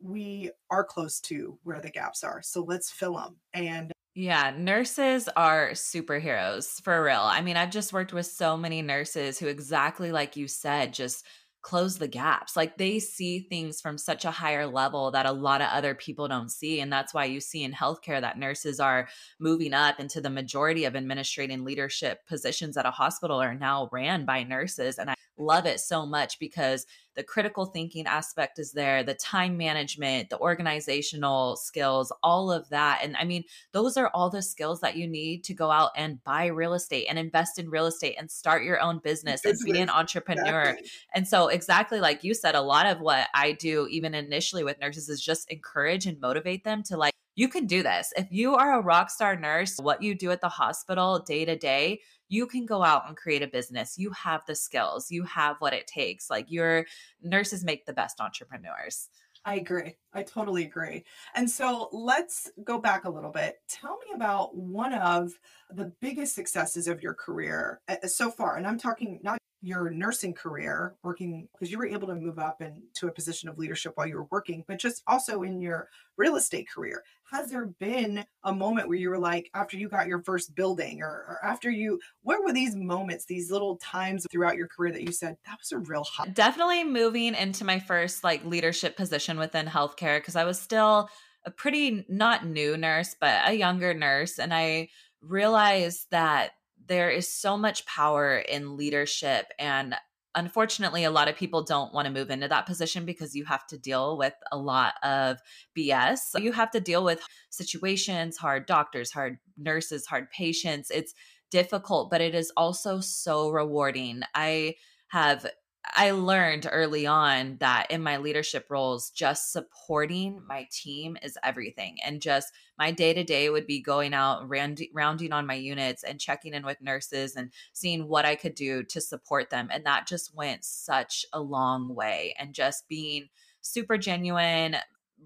we 0.00 0.50
are 0.70 0.84
close 0.84 1.18
to 1.20 1.58
where 1.64 1.80
the 1.80 1.90
gaps 1.90 2.22
are. 2.22 2.42
So 2.42 2.62
let's 2.62 2.90
fill 2.90 3.16
them. 3.16 3.36
And 3.52 3.92
yeah, 4.14 4.52
nurses 4.56 5.28
are 5.36 5.70
superheroes 5.70 6.80
for 6.82 7.02
real. 7.02 7.20
I 7.20 7.40
mean, 7.40 7.56
I've 7.56 7.70
just 7.70 7.92
worked 7.92 8.12
with 8.12 8.26
so 8.26 8.56
many 8.56 8.80
nurses 8.80 9.38
who, 9.38 9.48
exactly 9.48 10.12
like 10.12 10.36
you 10.36 10.46
said, 10.46 10.94
just 10.94 11.26
close 11.62 11.98
the 11.98 12.06
gaps. 12.06 12.56
Like 12.56 12.76
they 12.76 13.00
see 13.00 13.40
things 13.40 13.80
from 13.80 13.98
such 13.98 14.24
a 14.24 14.30
higher 14.30 14.66
level 14.66 15.10
that 15.10 15.26
a 15.26 15.32
lot 15.32 15.62
of 15.62 15.68
other 15.72 15.94
people 15.94 16.28
don't 16.28 16.50
see. 16.50 16.78
And 16.78 16.92
that's 16.92 17.12
why 17.14 17.24
you 17.24 17.40
see 17.40 17.64
in 17.64 17.72
healthcare 17.72 18.20
that 18.20 18.38
nurses 18.38 18.78
are 18.78 19.08
moving 19.40 19.72
up 19.72 19.98
into 19.98 20.20
the 20.20 20.30
majority 20.30 20.84
of 20.84 20.94
administrating 20.94 21.64
leadership 21.64 22.24
positions 22.28 22.76
at 22.76 22.86
a 22.86 22.90
hospital 22.90 23.42
are 23.42 23.54
now 23.54 23.88
ran 23.90 24.26
by 24.26 24.44
nurses. 24.44 24.98
And 24.98 25.10
I 25.10 25.14
love 25.38 25.66
it 25.66 25.80
so 25.80 26.06
much 26.06 26.38
because 26.38 26.86
the 27.14 27.22
critical 27.22 27.66
thinking 27.66 28.06
aspect 28.06 28.58
is 28.58 28.72
there, 28.72 29.02
the 29.02 29.14
time 29.14 29.56
management, 29.56 30.30
the 30.30 30.38
organizational 30.38 31.56
skills, 31.56 32.12
all 32.22 32.50
of 32.50 32.68
that. 32.70 33.00
And 33.02 33.16
I 33.16 33.24
mean, 33.24 33.44
those 33.72 33.96
are 33.96 34.10
all 34.14 34.30
the 34.30 34.42
skills 34.42 34.80
that 34.80 34.96
you 34.96 35.06
need 35.06 35.44
to 35.44 35.54
go 35.54 35.70
out 35.70 35.90
and 35.96 36.22
buy 36.24 36.46
real 36.46 36.74
estate 36.74 37.06
and 37.08 37.18
invest 37.18 37.58
in 37.58 37.70
real 37.70 37.86
estate 37.86 38.16
and 38.18 38.30
start 38.30 38.64
your 38.64 38.80
own 38.80 38.98
business, 38.98 39.42
business. 39.42 39.62
and 39.64 39.72
be 39.72 39.80
an 39.80 39.90
entrepreneur. 39.90 40.62
Exactly. 40.62 40.90
And 41.14 41.28
so, 41.28 41.48
exactly 41.48 42.00
like 42.00 42.24
you 42.24 42.34
said, 42.34 42.54
a 42.54 42.60
lot 42.60 42.86
of 42.86 43.00
what 43.00 43.28
I 43.34 43.52
do, 43.52 43.86
even 43.90 44.14
initially 44.14 44.64
with 44.64 44.80
nurses, 44.80 45.08
is 45.08 45.20
just 45.20 45.50
encourage 45.50 46.06
and 46.06 46.20
motivate 46.20 46.64
them 46.64 46.82
to 46.84 46.96
like, 46.96 47.14
you 47.34 47.48
can 47.48 47.66
do 47.66 47.82
this. 47.82 48.12
If 48.16 48.28
you 48.30 48.54
are 48.54 48.78
a 48.78 48.82
rock 48.82 49.10
star 49.10 49.36
nurse, 49.36 49.78
what 49.78 50.02
you 50.02 50.14
do 50.14 50.30
at 50.30 50.40
the 50.40 50.48
hospital 50.48 51.18
day 51.18 51.44
to 51.44 51.56
day, 51.56 52.00
you 52.28 52.46
can 52.46 52.66
go 52.66 52.82
out 52.82 53.08
and 53.08 53.16
create 53.16 53.42
a 53.42 53.48
business. 53.48 53.98
You 53.98 54.10
have 54.12 54.42
the 54.46 54.54
skills, 54.54 55.10
you 55.10 55.24
have 55.24 55.56
what 55.58 55.74
it 55.74 55.86
takes. 55.86 56.30
Like 56.30 56.50
your 56.50 56.86
nurses 57.22 57.64
make 57.64 57.86
the 57.86 57.92
best 57.92 58.20
entrepreneurs. 58.20 59.08
I 59.46 59.56
agree. 59.56 59.96
I 60.14 60.22
totally 60.22 60.64
agree. 60.64 61.04
And 61.34 61.50
so 61.50 61.90
let's 61.92 62.50
go 62.64 62.78
back 62.78 63.04
a 63.04 63.10
little 63.10 63.30
bit. 63.30 63.58
Tell 63.68 63.98
me 63.98 64.14
about 64.14 64.56
one 64.56 64.94
of 64.94 65.34
the 65.70 65.92
biggest 66.00 66.34
successes 66.34 66.88
of 66.88 67.02
your 67.02 67.12
career 67.12 67.80
uh, 67.88 68.06
so 68.06 68.30
far. 68.30 68.56
And 68.56 68.66
I'm 68.66 68.78
talking 68.78 69.20
not 69.22 69.38
your 69.64 69.88
nursing 69.90 70.34
career 70.34 70.94
working 71.02 71.48
because 71.52 71.70
you 71.70 71.78
were 71.78 71.86
able 71.86 72.06
to 72.06 72.14
move 72.14 72.38
up 72.38 72.60
into 72.60 73.06
a 73.06 73.12
position 73.12 73.48
of 73.48 73.56
leadership 73.56 73.92
while 73.94 74.06
you 74.06 74.14
were 74.14 74.28
working 74.30 74.62
but 74.68 74.78
just 74.78 75.02
also 75.06 75.42
in 75.42 75.58
your 75.58 75.88
real 76.18 76.36
estate 76.36 76.68
career 76.68 77.02
has 77.34 77.50
there 77.50 77.66
been 77.80 78.24
a 78.44 78.52
moment 78.52 78.86
where 78.86 78.96
you 78.96 79.10
were 79.10 79.18
like 79.18 79.50
after 79.54 79.76
you 79.76 79.88
got 79.88 80.06
your 80.06 80.22
first 80.22 80.54
building 80.54 81.02
or, 81.02 81.08
or 81.08 81.38
after 81.42 81.68
you 81.68 81.98
where 82.22 82.40
were 82.40 82.52
these 82.52 82.76
moments 82.76 83.24
these 83.24 83.50
little 83.50 83.76
times 83.78 84.24
throughout 84.30 84.56
your 84.56 84.68
career 84.68 84.92
that 84.92 85.02
you 85.02 85.10
said 85.10 85.36
that 85.44 85.58
was 85.58 85.72
a 85.72 85.78
real 85.78 86.04
high 86.04 86.28
definitely 86.28 86.84
moving 86.84 87.34
into 87.34 87.64
my 87.64 87.78
first 87.78 88.22
like 88.22 88.44
leadership 88.44 88.96
position 88.96 89.36
within 89.38 89.66
healthcare 89.66 90.18
because 90.18 90.36
i 90.36 90.44
was 90.44 90.60
still 90.60 91.08
a 91.44 91.50
pretty 91.50 92.06
not 92.08 92.46
new 92.46 92.76
nurse 92.76 93.16
but 93.20 93.48
a 93.48 93.52
younger 93.52 93.92
nurse 93.92 94.38
and 94.38 94.54
i 94.54 94.88
realized 95.20 96.06
that 96.10 96.52
there 96.86 97.10
is 97.10 97.32
so 97.32 97.56
much 97.56 97.84
power 97.86 98.36
in 98.36 98.76
leadership 98.76 99.46
and 99.58 99.96
unfortunately 100.34 101.04
a 101.04 101.10
lot 101.10 101.28
of 101.28 101.36
people 101.36 101.62
don't 101.62 101.94
want 101.94 102.06
to 102.06 102.12
move 102.12 102.30
into 102.30 102.48
that 102.48 102.66
position 102.66 103.04
because 103.04 103.34
you 103.34 103.44
have 103.44 103.66
to 103.66 103.78
deal 103.78 104.16
with 104.16 104.34
a 104.52 104.58
lot 104.58 104.94
of 105.02 105.38
bs 105.76 106.40
you 106.40 106.52
have 106.52 106.70
to 106.70 106.80
deal 106.80 107.04
with 107.04 107.20
situations 107.50 108.36
hard 108.36 108.66
doctors 108.66 109.12
hard 109.12 109.38
nurses 109.56 110.06
hard 110.06 110.30
patients. 110.30 110.90
It's 110.90 111.14
difficult 111.50 112.10
but 112.10 112.20
it 112.20 112.34
is 112.34 112.52
also 112.56 113.00
so 113.00 113.50
rewarding. 113.50 114.22
I 114.34 114.74
have 115.08 115.46
I 115.92 116.12
learned 116.12 116.68
early 116.70 117.06
on 117.06 117.56
that 117.60 117.90
in 117.90 118.02
my 118.02 118.16
leadership 118.16 118.66
roles, 118.70 119.10
just 119.10 119.52
supporting 119.52 120.40
my 120.46 120.66
team 120.70 121.16
is 121.22 121.38
everything. 121.42 121.98
And 122.04 122.22
just 122.22 122.52
my 122.78 122.90
day 122.90 123.12
to 123.12 123.22
day 123.22 123.50
would 123.50 123.66
be 123.66 123.82
going 123.82 124.14
out, 124.14 124.48
round, 124.48 124.80
rounding 124.92 125.32
on 125.32 125.46
my 125.46 125.54
units 125.54 126.02
and 126.02 126.18
checking 126.18 126.54
in 126.54 126.64
with 126.64 126.80
nurses 126.80 127.36
and 127.36 127.52
seeing 127.72 128.08
what 128.08 128.24
I 128.24 128.34
could 128.34 128.54
do 128.54 128.82
to 128.84 129.00
support 129.00 129.50
them. 129.50 129.68
And 129.70 129.84
that 129.84 130.06
just 130.06 130.34
went 130.34 130.64
such 130.64 131.26
a 131.32 131.40
long 131.40 131.94
way. 131.94 132.34
And 132.38 132.54
just 132.54 132.88
being 132.88 133.28
super 133.60 133.98
genuine 133.98 134.76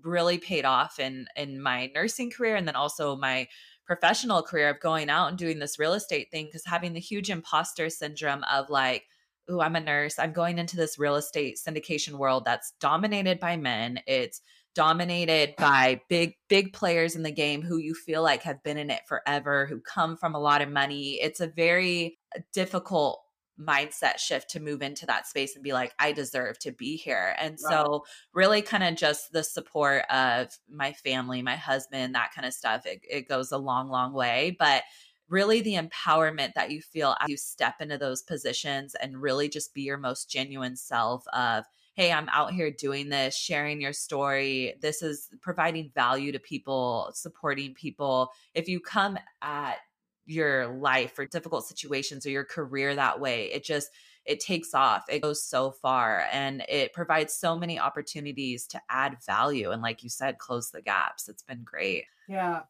really 0.03 0.39
paid 0.39 0.65
off 0.65 0.99
in 0.99 1.27
in 1.37 1.61
my 1.61 1.91
nursing 1.95 2.31
career 2.31 2.57
and 2.57 2.69
then 2.69 2.77
also 2.77 3.17
my 3.17 3.49
professional 3.85 4.43
career 4.43 4.69
of 4.69 4.81
going 4.81 5.09
out 5.09 5.29
and 5.29 5.39
doing 5.39 5.59
this 5.59 5.79
real 5.79 5.95
estate 5.95 6.31
thing 6.31 6.47
because 6.47 6.65
having 6.67 6.93
the 6.93 7.01
huge 7.01 7.31
imposter 7.31 7.89
syndrome 7.89 8.45
of 8.53 8.69
like 8.71 9.07
oh, 9.49 9.61
I'm 9.61 9.77
a 9.77 9.81
nurse. 9.81 10.19
I'm 10.19 10.33
going 10.33 10.59
into 10.59 10.77
this 10.77 10.99
real 10.99 11.17
estate 11.17 11.59
syndication 11.59 12.15
world 12.15 12.45
that's 12.45 12.73
dominated 12.81 13.41
by 13.41 13.57
men. 13.57 14.01
It's 14.07 14.41
dominated 14.75 15.55
by 15.57 16.01
big 16.09 16.35
big 16.49 16.73
players 16.73 17.17
in 17.17 17.23
the 17.23 17.33
game 17.33 17.63
who 17.63 17.79
you 17.79 17.95
feel 17.95 18.23
like 18.23 18.43
have 18.43 18.63
been 18.63 18.79
in 18.79 18.91
it 18.91 19.03
forever, 19.09 19.67
who 19.67 19.81
come 19.81 20.17
from 20.17 20.35
a 20.35 20.41
lot 20.41 20.63
of 20.63 20.71
money. 20.71 21.19
It's 21.21 21.41
a 21.41 21.49
very 21.49 22.19
uh, 22.37 22.41
difficult 22.53 23.21
mindset 23.61 24.19
shift 24.19 24.51
to 24.51 24.61
move 24.61 24.83
into 24.83 25.05
that 25.07 25.27
space 25.27 25.57
and 25.57 25.65
be 25.65 25.73
like 25.73 25.93
I 25.99 26.13
deserve 26.13 26.59
to 26.61 26.71
be 26.71 26.97
here. 26.97 27.35
And 27.41 27.59
right. 27.65 27.73
so 27.73 28.05
really 28.33 28.63
kind 28.63 28.85
of 28.85 28.95
just 28.95 29.33
the 29.33 29.43
support 29.43 30.05
of 30.11 30.49
my 30.71 30.93
family, 30.93 31.43
my 31.43 31.57
husband, 31.57 32.15
that 32.15 32.31
kind 32.35 32.47
of 32.47 32.55
stuff 32.55 32.87
it, 32.87 33.01
it 33.09 33.29
goes 33.29 33.51
a 33.51 33.59
long 33.59 33.89
long 33.89 34.13
way, 34.13 34.57
but 34.59 34.85
really 35.29 35.61
the 35.61 35.75
empowerment 35.75 36.55
that 36.55 36.71
you 36.71 36.81
feel 36.81 37.17
as 37.21 37.29
you 37.29 37.37
step 37.37 37.77
into 37.81 37.99
those 37.99 38.23
positions 38.23 38.95
and 38.95 39.21
really 39.21 39.49
just 39.49 39.75
be 39.75 39.83
your 39.83 39.99
most 39.99 40.31
genuine 40.31 40.77
self 40.77 41.27
of 41.29 41.65
hey 41.95 42.13
i'm 42.13 42.29
out 42.31 42.53
here 42.53 42.71
doing 42.71 43.09
this 43.09 43.37
sharing 43.37 43.81
your 43.81 43.93
story. 43.93 44.75
This 44.81 45.03
is 45.03 45.29
providing 45.41 45.91
value 45.95 46.33
to 46.33 46.39
people 46.39 47.11
supporting 47.15 47.75
people. 47.75 48.31
If 48.55 48.69
you 48.69 48.81
come 48.81 49.19
at 49.43 49.79
your 50.27 50.69
life 50.79 51.19
or 51.19 51.27
difficult 51.27 51.67
situations 51.67 52.27
or 52.27 52.31
your 52.31 52.45
career 52.45 52.95
that 52.95 53.19
way 53.19 53.47
it 53.47 53.65
just 53.65 53.89
it 54.29 54.41
takes 54.41 54.75
off 54.75 55.05
it 55.09 55.23
goes 55.23 55.43
so 55.43 55.71
far 55.71 56.27
and 56.33 56.63
it 56.69 56.93
provides 56.93 57.35
so 57.35 57.59
many 57.59 57.81
opportunities 57.81 58.67
to 58.67 58.81
add 58.91 59.17
value 59.25 59.71
and 59.71 59.83
like 59.83 60.05
you 60.05 60.11
said 60.11 60.39
close 60.39 60.71
the 60.71 60.83
gaps 60.83 61.29
it's 61.29 61.43
been 61.43 61.63
great 61.65 62.05
yeah 62.29 62.61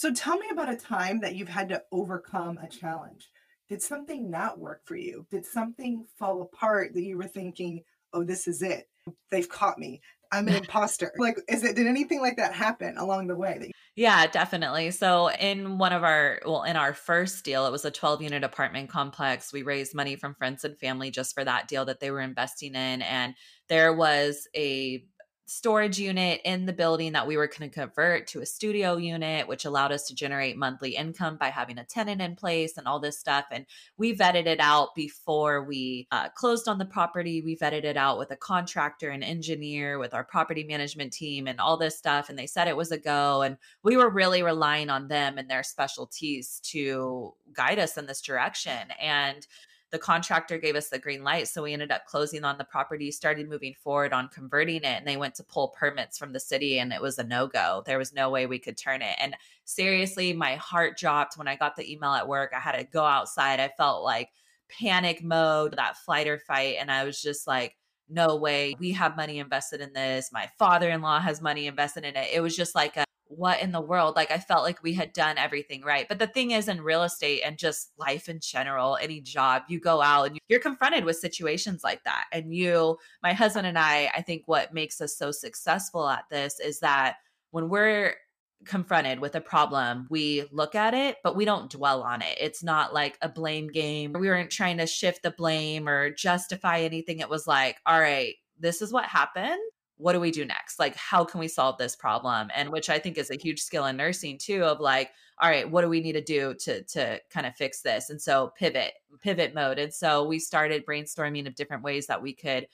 so 0.00 0.10
tell 0.10 0.38
me 0.38 0.46
about 0.50 0.72
a 0.72 0.76
time 0.76 1.20
that 1.20 1.34
you've 1.34 1.50
had 1.50 1.68
to 1.68 1.82
overcome 1.92 2.56
a 2.56 2.66
challenge. 2.66 3.28
Did 3.68 3.82
something 3.82 4.30
not 4.30 4.58
work 4.58 4.80
for 4.86 4.96
you? 4.96 5.26
Did 5.30 5.44
something 5.44 6.06
fall 6.16 6.40
apart 6.40 6.94
that 6.94 7.02
you 7.02 7.18
were 7.18 7.26
thinking, 7.26 7.84
oh, 8.14 8.24
this 8.24 8.48
is 8.48 8.62
it? 8.62 8.88
They've 9.30 9.46
caught 9.46 9.78
me. 9.78 10.00
I'm 10.32 10.48
an 10.48 10.54
imposter. 10.62 11.12
Like, 11.18 11.38
is 11.48 11.64
it, 11.64 11.76
did 11.76 11.86
anything 11.86 12.20
like 12.20 12.36
that 12.36 12.52
happen 12.52 12.96
along 12.96 13.26
the 13.28 13.36
way? 13.36 13.58
You- 13.60 13.70
yeah, 13.96 14.26
definitely. 14.28 14.92
So, 14.92 15.30
in 15.30 15.76
one 15.76 15.92
of 15.92 16.04
our, 16.04 16.40
well, 16.46 16.62
in 16.62 16.76
our 16.76 16.94
first 16.94 17.44
deal, 17.44 17.66
it 17.66 17.72
was 17.72 17.84
a 17.84 17.90
12 17.90 18.22
unit 18.22 18.44
apartment 18.44 18.88
complex. 18.88 19.52
We 19.52 19.62
raised 19.62 19.94
money 19.94 20.16
from 20.16 20.34
friends 20.34 20.64
and 20.64 20.78
family 20.78 21.10
just 21.10 21.34
for 21.34 21.44
that 21.44 21.68
deal 21.68 21.84
that 21.84 22.00
they 22.00 22.10
were 22.10 22.20
investing 22.20 22.74
in. 22.74 23.02
And 23.02 23.34
there 23.68 23.92
was 23.92 24.48
a 24.56 25.04
storage 25.50 25.98
unit 25.98 26.40
in 26.44 26.64
the 26.64 26.72
building 26.72 27.10
that 27.10 27.26
we 27.26 27.36
were 27.36 27.48
going 27.48 27.68
to 27.68 27.74
convert 27.74 28.28
to 28.28 28.40
a 28.40 28.46
studio 28.46 28.96
unit, 28.96 29.48
which 29.48 29.64
allowed 29.64 29.90
us 29.90 30.06
to 30.06 30.14
generate 30.14 30.56
monthly 30.56 30.94
income 30.94 31.36
by 31.36 31.48
having 31.48 31.76
a 31.76 31.84
tenant 31.84 32.22
in 32.22 32.36
place 32.36 32.78
and 32.78 32.86
all 32.86 33.00
this 33.00 33.18
stuff. 33.18 33.46
And 33.50 33.66
we 33.96 34.14
vetted 34.14 34.46
it 34.46 34.60
out 34.60 34.94
before 34.94 35.64
we 35.64 36.06
uh, 36.12 36.28
closed 36.28 36.68
on 36.68 36.78
the 36.78 36.84
property. 36.84 37.42
We 37.42 37.56
vetted 37.56 37.82
it 37.82 37.96
out 37.96 38.16
with 38.16 38.30
a 38.30 38.36
contractor, 38.36 39.10
an 39.10 39.24
engineer, 39.24 39.98
with 39.98 40.14
our 40.14 40.22
property 40.22 40.62
management 40.62 41.12
team, 41.12 41.48
and 41.48 41.58
all 41.60 41.76
this 41.76 41.98
stuff. 41.98 42.28
And 42.28 42.38
they 42.38 42.46
said 42.46 42.68
it 42.68 42.76
was 42.76 42.92
a 42.92 42.98
go. 42.98 43.42
And 43.42 43.56
we 43.82 43.96
were 43.96 44.08
really 44.08 44.44
relying 44.44 44.88
on 44.88 45.08
them 45.08 45.36
and 45.36 45.50
their 45.50 45.64
specialties 45.64 46.60
to 46.66 47.34
guide 47.52 47.80
us 47.80 47.98
in 47.98 48.06
this 48.06 48.20
direction. 48.20 48.78
And 49.00 49.44
the 49.90 49.98
contractor 49.98 50.56
gave 50.56 50.76
us 50.76 50.88
the 50.88 50.98
green 50.98 51.24
light. 51.24 51.48
So 51.48 51.62
we 51.62 51.72
ended 51.72 51.90
up 51.90 52.06
closing 52.06 52.44
on 52.44 52.58
the 52.58 52.64
property, 52.64 53.10
started 53.10 53.48
moving 53.48 53.74
forward 53.74 54.12
on 54.12 54.28
converting 54.28 54.76
it, 54.76 54.84
and 54.84 55.06
they 55.06 55.16
went 55.16 55.34
to 55.36 55.44
pull 55.44 55.68
permits 55.68 56.16
from 56.16 56.32
the 56.32 56.40
city, 56.40 56.78
and 56.78 56.92
it 56.92 57.02
was 57.02 57.18
a 57.18 57.24
no 57.24 57.48
go. 57.48 57.82
There 57.86 57.98
was 57.98 58.12
no 58.12 58.30
way 58.30 58.46
we 58.46 58.58
could 58.58 58.76
turn 58.76 59.02
it. 59.02 59.16
And 59.18 59.34
seriously, 59.64 60.32
my 60.32 60.56
heart 60.56 60.96
dropped 60.96 61.36
when 61.36 61.48
I 61.48 61.56
got 61.56 61.76
the 61.76 61.90
email 61.90 62.12
at 62.12 62.28
work. 62.28 62.52
I 62.54 62.60
had 62.60 62.72
to 62.72 62.84
go 62.84 63.04
outside. 63.04 63.58
I 63.58 63.68
felt 63.76 64.04
like 64.04 64.30
panic 64.68 65.22
mode, 65.24 65.74
that 65.76 65.96
flight 65.96 66.28
or 66.28 66.38
fight. 66.38 66.76
And 66.78 66.90
I 66.90 67.04
was 67.04 67.20
just 67.20 67.46
like, 67.46 67.76
no 68.08 68.36
way. 68.36 68.76
We 68.78 68.92
have 68.92 69.16
money 69.16 69.38
invested 69.38 69.80
in 69.80 69.92
this. 69.92 70.30
My 70.32 70.48
father 70.58 70.90
in 70.90 71.00
law 71.00 71.20
has 71.20 71.40
money 71.40 71.66
invested 71.66 72.04
in 72.04 72.16
it. 72.16 72.28
It 72.32 72.40
was 72.40 72.56
just 72.56 72.74
like 72.74 72.96
a 72.96 73.04
what 73.30 73.62
in 73.62 73.70
the 73.70 73.80
world? 73.80 74.16
Like 74.16 74.30
I 74.30 74.38
felt 74.38 74.64
like 74.64 74.82
we 74.82 74.92
had 74.92 75.12
done 75.12 75.38
everything 75.38 75.82
right. 75.82 76.08
But 76.08 76.18
the 76.18 76.26
thing 76.26 76.50
is 76.50 76.68
in 76.68 76.82
real 76.82 77.04
estate 77.04 77.42
and 77.44 77.56
just 77.56 77.92
life 77.96 78.28
in 78.28 78.40
general, 78.40 78.98
any 79.00 79.20
job, 79.20 79.62
you 79.68 79.78
go 79.78 80.02
out 80.02 80.24
and 80.24 80.38
you're 80.48 80.60
confronted 80.60 81.04
with 81.04 81.16
situations 81.16 81.84
like 81.84 82.02
that. 82.04 82.24
And 82.32 82.52
you, 82.52 82.98
my 83.22 83.32
husband 83.32 83.66
and 83.66 83.78
I, 83.78 84.10
I 84.14 84.22
think 84.22 84.42
what 84.46 84.74
makes 84.74 85.00
us 85.00 85.16
so 85.16 85.30
successful 85.30 86.08
at 86.08 86.24
this 86.28 86.58
is 86.58 86.80
that 86.80 87.16
when 87.52 87.68
we're 87.68 88.16
confronted 88.64 89.20
with 89.20 89.36
a 89.36 89.40
problem, 89.40 90.06
we 90.10 90.44
look 90.50 90.74
at 90.74 90.92
it, 90.92 91.16
but 91.22 91.36
we 91.36 91.44
don't 91.44 91.70
dwell 91.70 92.02
on 92.02 92.22
it. 92.22 92.36
It's 92.40 92.62
not 92.62 92.92
like 92.92 93.16
a 93.22 93.28
blame 93.28 93.68
game. 93.68 94.12
We 94.12 94.28
weren't 94.28 94.50
trying 94.50 94.78
to 94.78 94.86
shift 94.86 95.22
the 95.22 95.30
blame 95.30 95.88
or 95.88 96.10
justify 96.10 96.80
anything. 96.80 97.20
It 97.20 97.30
was 97.30 97.46
like, 97.46 97.78
all 97.86 97.98
right, 97.98 98.34
this 98.58 98.82
is 98.82 98.92
what 98.92 99.04
happened 99.04 99.60
what 100.00 100.14
do 100.14 100.20
we 100.20 100.30
do 100.30 100.44
next? 100.44 100.78
Like, 100.78 100.96
how 100.96 101.24
can 101.24 101.40
we 101.40 101.48
solve 101.48 101.78
this 101.78 101.94
problem? 101.94 102.50
And 102.54 102.70
which 102.70 102.88
I 102.88 102.98
think 102.98 103.18
is 103.18 103.30
a 103.30 103.36
huge 103.36 103.60
skill 103.60 103.86
in 103.86 103.96
nursing 103.96 104.38
too, 104.38 104.64
of 104.64 104.80
like, 104.80 105.10
all 105.38 105.48
right, 105.48 105.70
what 105.70 105.82
do 105.82 105.88
we 105.88 106.00
need 106.00 106.12
to 106.12 106.20
do 106.20 106.54
to 106.54 106.82
to 106.82 107.20
kind 107.30 107.46
of 107.46 107.54
fix 107.54 107.82
this? 107.82 108.10
And 108.10 108.20
so 108.20 108.52
pivot, 108.58 108.94
pivot 109.20 109.54
mode. 109.54 109.78
And 109.78 109.92
so 109.92 110.24
we 110.24 110.38
started 110.38 110.86
brainstorming 110.86 111.46
of 111.46 111.54
different 111.54 111.82
ways 111.82 112.06
that 112.06 112.22
we 112.22 112.32
could 112.32 112.66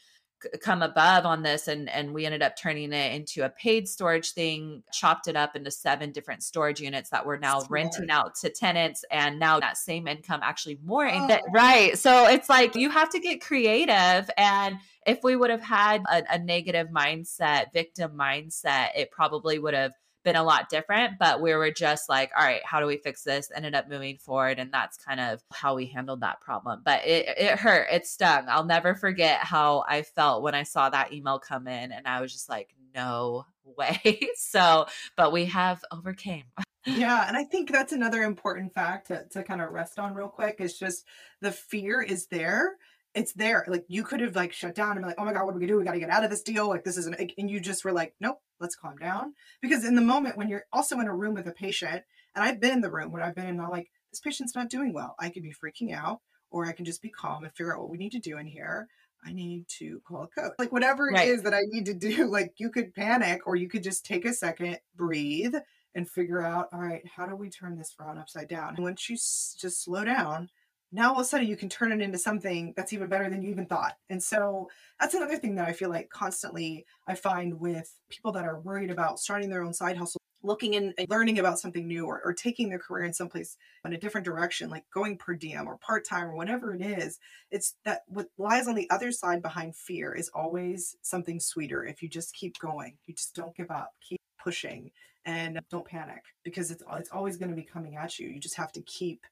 come 0.61 0.83
above 0.83 1.25
on 1.25 1.43
this 1.43 1.67
and 1.67 1.89
and 1.89 2.12
we 2.12 2.27
ended 2.27 2.43
up 2.43 2.57
turning 2.57 2.93
it 2.93 3.15
into 3.15 3.45
a 3.45 3.49
paid 3.49 3.89
storage 3.89 4.33
thing 4.33 4.83
chopped 4.93 5.29
it 5.29 5.37
up 5.37 5.57
into 5.57 5.71
seven 5.71 6.12
different 6.12 6.43
storage 6.43 6.79
units 6.79 7.09
that 7.09 7.25
we're 7.25 7.39
now 7.39 7.59
Smart. 7.59 7.71
renting 7.71 8.11
out 8.11 8.35
to 8.37 8.51
tenants 8.51 9.03
and 9.11 9.39
now 9.39 9.59
that 9.59 9.79
same 9.79 10.07
income 10.07 10.41
actually 10.43 10.79
more 10.85 11.07
oh. 11.07 11.27
in 11.27 11.41
right 11.55 11.97
so 11.97 12.27
it's 12.27 12.51
like 12.51 12.75
you 12.75 12.91
have 12.91 13.09
to 13.11 13.19
get 13.19 13.41
creative 13.41 14.29
and 14.37 14.77
if 15.07 15.23
we 15.23 15.37
would 15.37 15.51
have 15.51 15.62
had 15.62 16.03
a, 16.11 16.35
a 16.35 16.38
negative 16.38 16.88
mindset 16.88 17.73
victim 17.73 18.12
mindset 18.19 18.88
it 18.97 19.11
probably 19.11 19.59
would 19.59 19.75
have 19.75 19.92
been 20.27 20.37
a 20.37 20.42
lot 20.42 20.69
different, 20.69 21.19
but 21.21 21.40
we 21.40 21.55
were 21.55 21.71
just 21.71 22.09
like, 22.09 22.33
all 22.37 22.45
right, 22.45 22.61
how 22.64 22.81
do 22.81 22.87
we 22.87 22.97
fix 22.97 23.23
this? 23.23 23.49
Ended 23.55 23.77
up 23.77 23.88
moving 23.88 24.19
forward. 24.19 24.59
And 24.59 24.73
that's 24.73 24.99
kind 24.99 25.21
of 25.21 25.40
how 25.53 25.77
we 25.77 25.87
handled 25.87 26.21
that 26.21 26.40
problem. 26.40 26.83
But 26.85 27.07
it, 27.07 27.29
it 27.38 27.59
hurt, 27.59 27.87
it 27.92 28.07
stung. 28.07 28.47
I'll 28.49 28.64
never 28.64 28.97
forget 28.97 29.38
how 29.38 29.85
I 29.88 30.03
felt 30.03 30.42
when 30.42 30.57
I 30.57 30.64
saw 30.64 30.90
that 30.90 31.12
email 31.12 31.38
come 31.38 31.69
in. 31.69 31.92
And 31.92 32.09
I 32.09 32.21
was 32.21 32.33
just 32.33 32.49
like, 32.49 32.75
no 32.92 33.47
way. 33.64 34.19
so, 34.35 34.87
but 35.16 35.33
we 35.33 35.47
have 35.47 35.83
overcame. 35.92 36.45
yeah 36.87 37.27
and 37.27 37.37
i 37.37 37.42
think 37.42 37.73
that's 37.73 37.92
another 37.92 38.23
important 38.23 38.73
fact 38.73 39.09
to, 39.09 39.25
to 39.29 39.42
kind 39.42 39.61
of 39.61 39.73
rest 39.73 39.99
on 39.99 40.14
real 40.14 40.29
quick 40.29 40.61
is 40.61 40.79
just 40.79 41.05
the 41.40 41.51
fear 41.51 42.01
is 42.01 42.29
there 42.29 42.77
it's 43.17 43.33
there. 43.33 43.65
Like 43.67 43.87
you 43.89 44.05
could 44.05 44.21
have 44.21 44.37
like 44.37 44.53
shut 44.53 44.75
down 44.75 44.93
and 44.93 45.01
be 45.01 45.07
like, 45.07 45.17
oh 45.19 45.25
my 45.25 45.33
God, 45.33 45.47
what 45.47 45.53
do 45.53 45.59
we 45.59 45.67
gonna 45.67 45.73
do? 45.73 45.79
We 45.79 45.85
got 45.85 45.95
to 45.95 45.99
get 46.01 46.11
out 46.11 46.23
of 46.23 46.31
this 46.31 46.43
deal. 46.43 46.69
Like 46.69 46.85
this 46.85 46.99
isn't, 46.99 47.33
and 47.39 47.51
you 47.51 47.59
just 47.59 47.85
were 47.85 47.93
like, 47.93 48.15
nope, 48.21 48.39
let's 48.61 48.77
calm 48.77 48.97
down. 48.99 49.33
Because 49.63 49.85
in 49.85 49.95
the 49.95 50.03
moment 50.03 50.37
when 50.37 50.49
you're 50.49 50.67
also 50.73 51.01
in 51.01 51.09
a 51.09 51.15
room 51.15 51.35
with 51.35 51.49
a 51.49 51.53
patient, 51.53 52.05
and 52.35 52.45
I've 52.45 52.61
been 52.61 52.73
in 52.73 52.81
the 52.83 52.91
room 52.91 53.11
when 53.11 53.23
I've 53.23 53.35
been 53.35 53.47
in, 53.47 53.59
I'm 53.59 53.71
like, 53.71 53.91
this 54.13 54.21
patient's 54.21 54.55
not 54.55 54.69
doing 54.69 54.93
well. 54.93 55.17
I 55.19 55.31
could 55.31 55.43
be 55.43 55.55
freaking 55.55 55.95
out, 55.95 56.21
or 56.51 56.67
I 56.67 56.73
can 56.73 56.85
just 56.85 57.01
be 57.01 57.09
calm 57.09 57.45
and 57.45 57.53
figure 57.55 57.75
out 57.75 57.81
what 57.81 57.91
we 57.91 57.97
need 57.97 58.13
to 58.13 58.21
do 58.21 58.37
in 58.37 58.47
here. 58.47 58.87
I 59.25 59.33
need 59.33 59.67
to 59.79 60.01
call 60.07 60.25
a 60.25 60.29
code. 60.29 60.53
Like 60.59 60.71
whatever 60.71 61.09
it 61.09 61.15
right. 61.15 61.29
is 61.29 61.43
that 61.43 61.55
I 61.55 61.63
need 61.69 61.87
to 61.87 61.95
do, 61.95 62.27
like 62.31 62.53
you 62.59 62.71
could 62.71 62.95
panic 62.95 63.47
or 63.47 63.57
you 63.57 63.69
could 63.69 63.83
just 63.83 64.05
take 64.05 64.27
a 64.27 64.35
second, 64.35 64.79
breathe, 64.95 65.55
and 65.95 66.09
figure 66.09 66.43
out, 66.43 66.69
all 66.71 66.81
right, 66.81 67.03
how 67.17 67.25
do 67.25 67.35
we 67.35 67.49
turn 67.49 67.79
this 67.79 67.93
frown 67.93 68.19
upside 68.19 68.49
down? 68.49 68.77
And 68.77 68.85
once 68.85 69.09
you 69.09 69.15
s- 69.15 69.57
just 69.59 69.83
slow 69.83 70.05
down, 70.05 70.51
now 70.97 71.11
all 71.11 71.21
of 71.21 71.27
a 71.27 71.29
sudden 71.29 71.47
you 71.47 71.59
can 71.59 71.69
turn 71.69 71.93
it 71.93 72.01
into 72.01 72.17
something 72.17 72.73
that's 72.75 72.95
even 72.95 73.09
better 73.09 73.29
than 73.29 73.43
you 73.43 73.51
even 73.51 73.67
thought. 73.67 73.99
And 74.09 74.23
so 74.23 74.71
that's 74.99 75.13
another 75.13 75.37
thing 75.37 75.55
that 75.57 75.69
I 75.69 75.73
feel 75.73 75.91
like 75.91 76.09
constantly 76.09 76.87
I 77.07 77.15
find 77.15 77.61
with 77.61 77.93
people 78.09 78.33
that 78.33 78.47
are 78.47 78.61
worried 78.61 78.91
about 78.91 79.21
starting 79.21 79.51
their 79.51 79.63
own 79.63 79.75
side 79.75 79.99
hustle, 79.99 80.23
looking 80.43 80.73
in 80.73 80.95
and 80.97 81.07
learning 81.11 81.39
about 81.39 81.59
something 81.59 81.87
new 81.87 82.07
or, 82.07 82.23
or 82.25 82.33
taking 82.33 82.71
their 82.71 82.79
career 82.79 83.05
in 83.05 83.13
someplace 83.13 83.59
in 83.85 83.93
a 83.93 83.99
different 83.99 84.25
direction, 84.25 84.71
like 84.71 84.85
going 84.91 85.19
per 85.19 85.35
diem 85.35 85.69
or 85.69 85.77
part 85.77 86.07
time 86.09 86.29
or 86.29 86.35
whatever 86.35 86.75
it 86.75 86.81
is. 86.81 87.19
It's 87.51 87.75
that 87.85 88.01
what 88.07 88.29
lies 88.39 88.67
on 88.67 88.75
the 88.75 88.89
other 88.89 89.13
side 89.13 89.43
behind 89.43 89.77
fear 89.77 90.15
is 90.15 90.31
always 90.33 90.97
something 91.03 91.41
sweeter. 91.41 91.85
If 91.85 92.03
you 92.03 92.09
just 92.09 92.35
keep 92.35 92.59
going, 92.59 92.97
you 93.05 93.13
just 93.13 93.35
don't 93.35 93.55
give 93.55 93.71
up, 93.71 93.91
keep 94.01 94.23
pushing 94.43 94.93
and 95.27 95.61
don't 95.71 95.87
panic 95.87 96.23
because 96.43 96.71
it's 96.71 96.83
it's 96.95 97.11
always 97.11 97.37
going 97.37 97.51
to 97.51 97.57
be 97.57 97.65
coming 97.65 97.97
at 97.97 98.19
you. 98.19 98.29
You 98.29 98.41
just 98.41 98.57
have 98.57 98.73
to 98.73 98.81
keep 98.83 99.27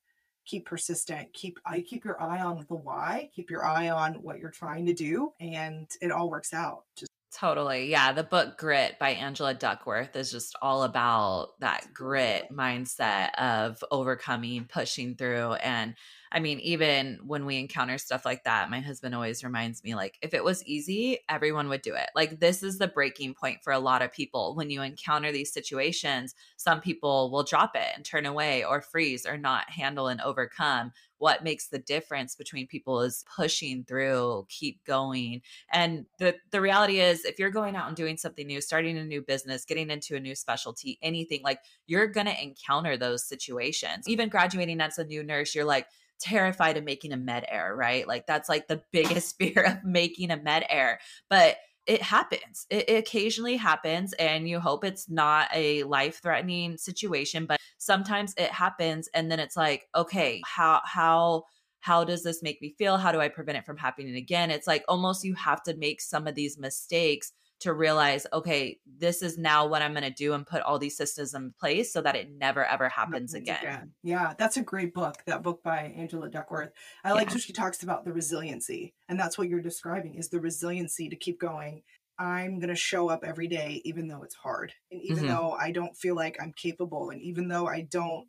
keep 0.47 0.67
persistent 0.67 1.33
keep 1.33 1.59
i 1.67 1.81
keep 1.81 2.05
your 2.05 2.21
eye 2.21 2.41
on 2.41 2.65
the 2.69 2.75
why 2.75 3.29
keep 3.35 3.51
your 3.51 3.65
eye 3.65 3.91
on 3.91 4.15
what 4.15 4.39
you're 4.39 4.51
trying 4.51 4.87
to 4.87 4.95
do 4.95 5.33
and 5.41 5.91
it 6.01 6.11
all 6.11 6.31
works 6.31 6.53
out 6.53 6.85
just 6.97 7.11
Totally. 7.35 7.91
Yeah. 7.91 8.13
The 8.13 8.23
book 8.23 8.57
Grit 8.59 8.97
by 9.01 9.11
Angela 9.11 9.55
Duckworth 9.55 10.15
is 10.15 10.31
just 10.31 10.55
all 10.63 10.85
about 10.85 11.59
that 11.59 11.89
grit 11.93 12.47
mindset 12.53 13.35
of 13.35 13.83
overcoming, 13.91 14.67
pushing 14.67 15.17
through. 15.17 15.55
And 15.55 15.97
I 16.35 16.41
mean, 16.41 16.59
even 16.59 17.21
when 17.25 17.47
we 17.47 17.59
encounter 17.61 17.97
stuff 17.97 18.25
like 18.25 18.43
that, 18.43 18.69
my 18.69 18.81
husband 18.81 19.15
always 19.15 19.45
reminds 19.45 19.85
me 19.85 19.95
like, 19.95 20.19
if 20.21 20.35
it 20.35 20.43
was 20.43 20.67
easy, 20.67 21.21
everyone 21.29 21.69
would 21.69 21.83
do 21.83 21.95
it. 21.95 22.11
Like, 22.17 22.41
this 22.41 22.65
is 22.65 22.79
the 22.79 22.89
breaking 22.89 23.35
point 23.35 23.63
for 23.63 23.73
a 23.73 23.79
lot 23.79 24.03
of 24.03 24.13
people. 24.13 24.57
When 24.57 24.69
you 24.69 24.83
encounter 24.83 25.31
these 25.31 25.53
situations, 25.53 26.35
some 26.57 26.81
people 26.81 27.31
will 27.31 27.45
drop 27.45 27.77
it 27.77 27.87
and 27.95 28.05
turn 28.05 28.27
away 28.27 28.65
or 28.65 28.83
freeze 28.83 29.25
or 29.25 29.39
not 29.39 29.71
handle 29.71 30.09
and 30.09 30.21
overcome. 30.21 30.91
What 31.19 31.45
makes 31.45 31.69
the 31.69 31.79
difference 31.79 32.35
between 32.35 32.67
people 32.67 33.01
is 33.03 33.25
pushing 33.37 33.85
through, 33.85 34.47
keep 34.49 34.85
going. 34.85 35.41
And 35.73 36.05
the, 36.19 36.35
the 36.51 36.61
reality 36.61 36.99
is, 36.99 37.25
if 37.25 37.39
you're 37.39 37.51
going 37.51 37.77
out 37.77 37.87
and 37.87 37.97
doing 37.97 38.17
something 38.17 38.47
new, 38.47 38.61
starting 38.61 38.99
a 38.99 39.05
new 39.05 39.23
business, 39.23 39.65
getting 39.65 39.89
into 39.89 40.17
a 40.17 40.21
new 40.21 40.35
specialty, 40.35 40.99
anything, 41.01 41.43
like 41.45 41.61
you're 41.87 42.09
going 42.09 42.27
to 42.27 42.43
encounter 42.43 42.97
those 42.97 43.25
situations. 43.25 44.09
Even 44.09 44.29
graduating 44.29 44.81
as 44.81 44.99
a 44.99 45.05
new 45.05 45.23
nurse, 45.23 45.55
you're 45.55 45.65
like, 45.65 45.87
terrified 46.21 46.77
of 46.77 46.85
making 46.85 47.13
a 47.13 47.17
med 47.17 47.45
error, 47.49 47.75
right? 47.75 48.07
Like 48.07 48.27
that's 48.27 48.49
like 48.49 48.69
the 48.69 48.83
biggest 48.93 49.37
fear 49.39 49.65
of 49.65 49.85
making 49.85 50.31
a 50.31 50.37
med 50.37 50.65
error. 50.69 50.99
But 51.29 51.57
it 51.87 52.03
happens. 52.03 52.67
It, 52.71 52.89
it 52.89 52.95
occasionally 52.97 53.57
happens, 53.57 54.15
and 54.15 54.49
you 54.49 54.59
hope 54.59 54.85
it's 54.85 55.09
not 55.09 55.49
a 55.53 55.83
life 55.85 56.21
threatening 56.23 56.79
situation, 56.79 57.47
but 57.47 57.61
sometimes 57.79 58.35
it 58.39 58.51
happens. 58.51 59.09
And 59.15 59.31
then 59.31 59.39
it's 59.39 59.57
like, 59.57 59.87
okay, 59.95 60.41
how, 60.47 60.81
how, 60.85 61.45
how 61.81 62.05
does 62.05 62.23
this 62.23 62.43
make 62.43 62.63
me 62.63 62.75
feel? 62.79 62.97
How 62.97 63.13
do 63.13 63.21
I 63.21 63.29
prevent 63.29 63.59
it 63.59 63.67
from 63.67 63.77
happening 63.77 64.17
again? 64.17 64.51
It's 64.51 64.67
like 64.67 64.85
almost 64.89 65.25
you 65.25 65.35
have 65.35 65.63
to 65.65 65.77
make 65.77 66.01
some 66.01 66.27
of 66.27 66.35
these 66.35 66.59
mistakes 66.59 67.33
to 67.65 67.73
realize, 67.73 68.27
okay, 68.33 68.79
this 68.99 69.23
is 69.23 69.39
now 69.39 69.67
what 69.67 69.83
I'm 69.83 69.93
going 69.93 70.05
to 70.05 70.11
do 70.11 70.35
and 70.35 70.47
put 70.47 70.63
all 70.63 70.79
these 70.79 70.97
systems 70.97 71.35
in 71.35 71.53
place 71.59 71.93
so 71.93 72.01
that 72.03 72.15
it 72.15 72.29
never 72.31 72.65
ever 72.65 72.89
happens 72.89 73.35
again. 73.35 73.59
again. 73.61 73.93
Yeah, 74.03 74.35
that's 74.39 74.57
a 74.57 74.63
great 74.63 74.95
book. 74.95 75.17
That 75.27 75.43
book 75.43 75.63
by 75.63 75.95
Angela 75.97 76.29
Duckworth. 76.29 76.71
I 77.03 77.09
yeah. 77.09 77.15
like 77.15 77.31
how 77.31 77.39
she 77.39 77.53
talks 77.53 77.83
about 77.83 78.05
the 78.05 78.13
resiliency, 78.13 78.95
and 79.09 79.19
that's 79.19 79.39
what 79.39 79.49
you're 79.49 79.61
describing 79.61 80.15
is 80.15 80.29
the 80.29 80.41
resiliency 80.41 81.09
to 81.09 81.17
keep 81.17 81.41
going. 81.41 81.83
I'm 82.19 82.61
going 82.61 82.69
to 82.69 82.77
show 82.77 83.09
up 83.09 83.25
every 83.25 83.49
day, 83.49 83.81
even 83.85 84.07
though 84.07 84.23
it's 84.23 84.37
hard, 84.37 84.73
and 84.93 85.01
even 85.03 85.25
mm-hmm. 85.25 85.29
though 85.29 85.53
I 85.53 85.73
don't 85.73 85.97
feel 85.97 86.15
like 86.15 86.37
I'm 86.41 86.53
capable, 86.53 87.11
and 87.11 87.21
even 87.23 87.49
though 87.49 87.67
I 87.67 87.89
don't, 87.91 88.29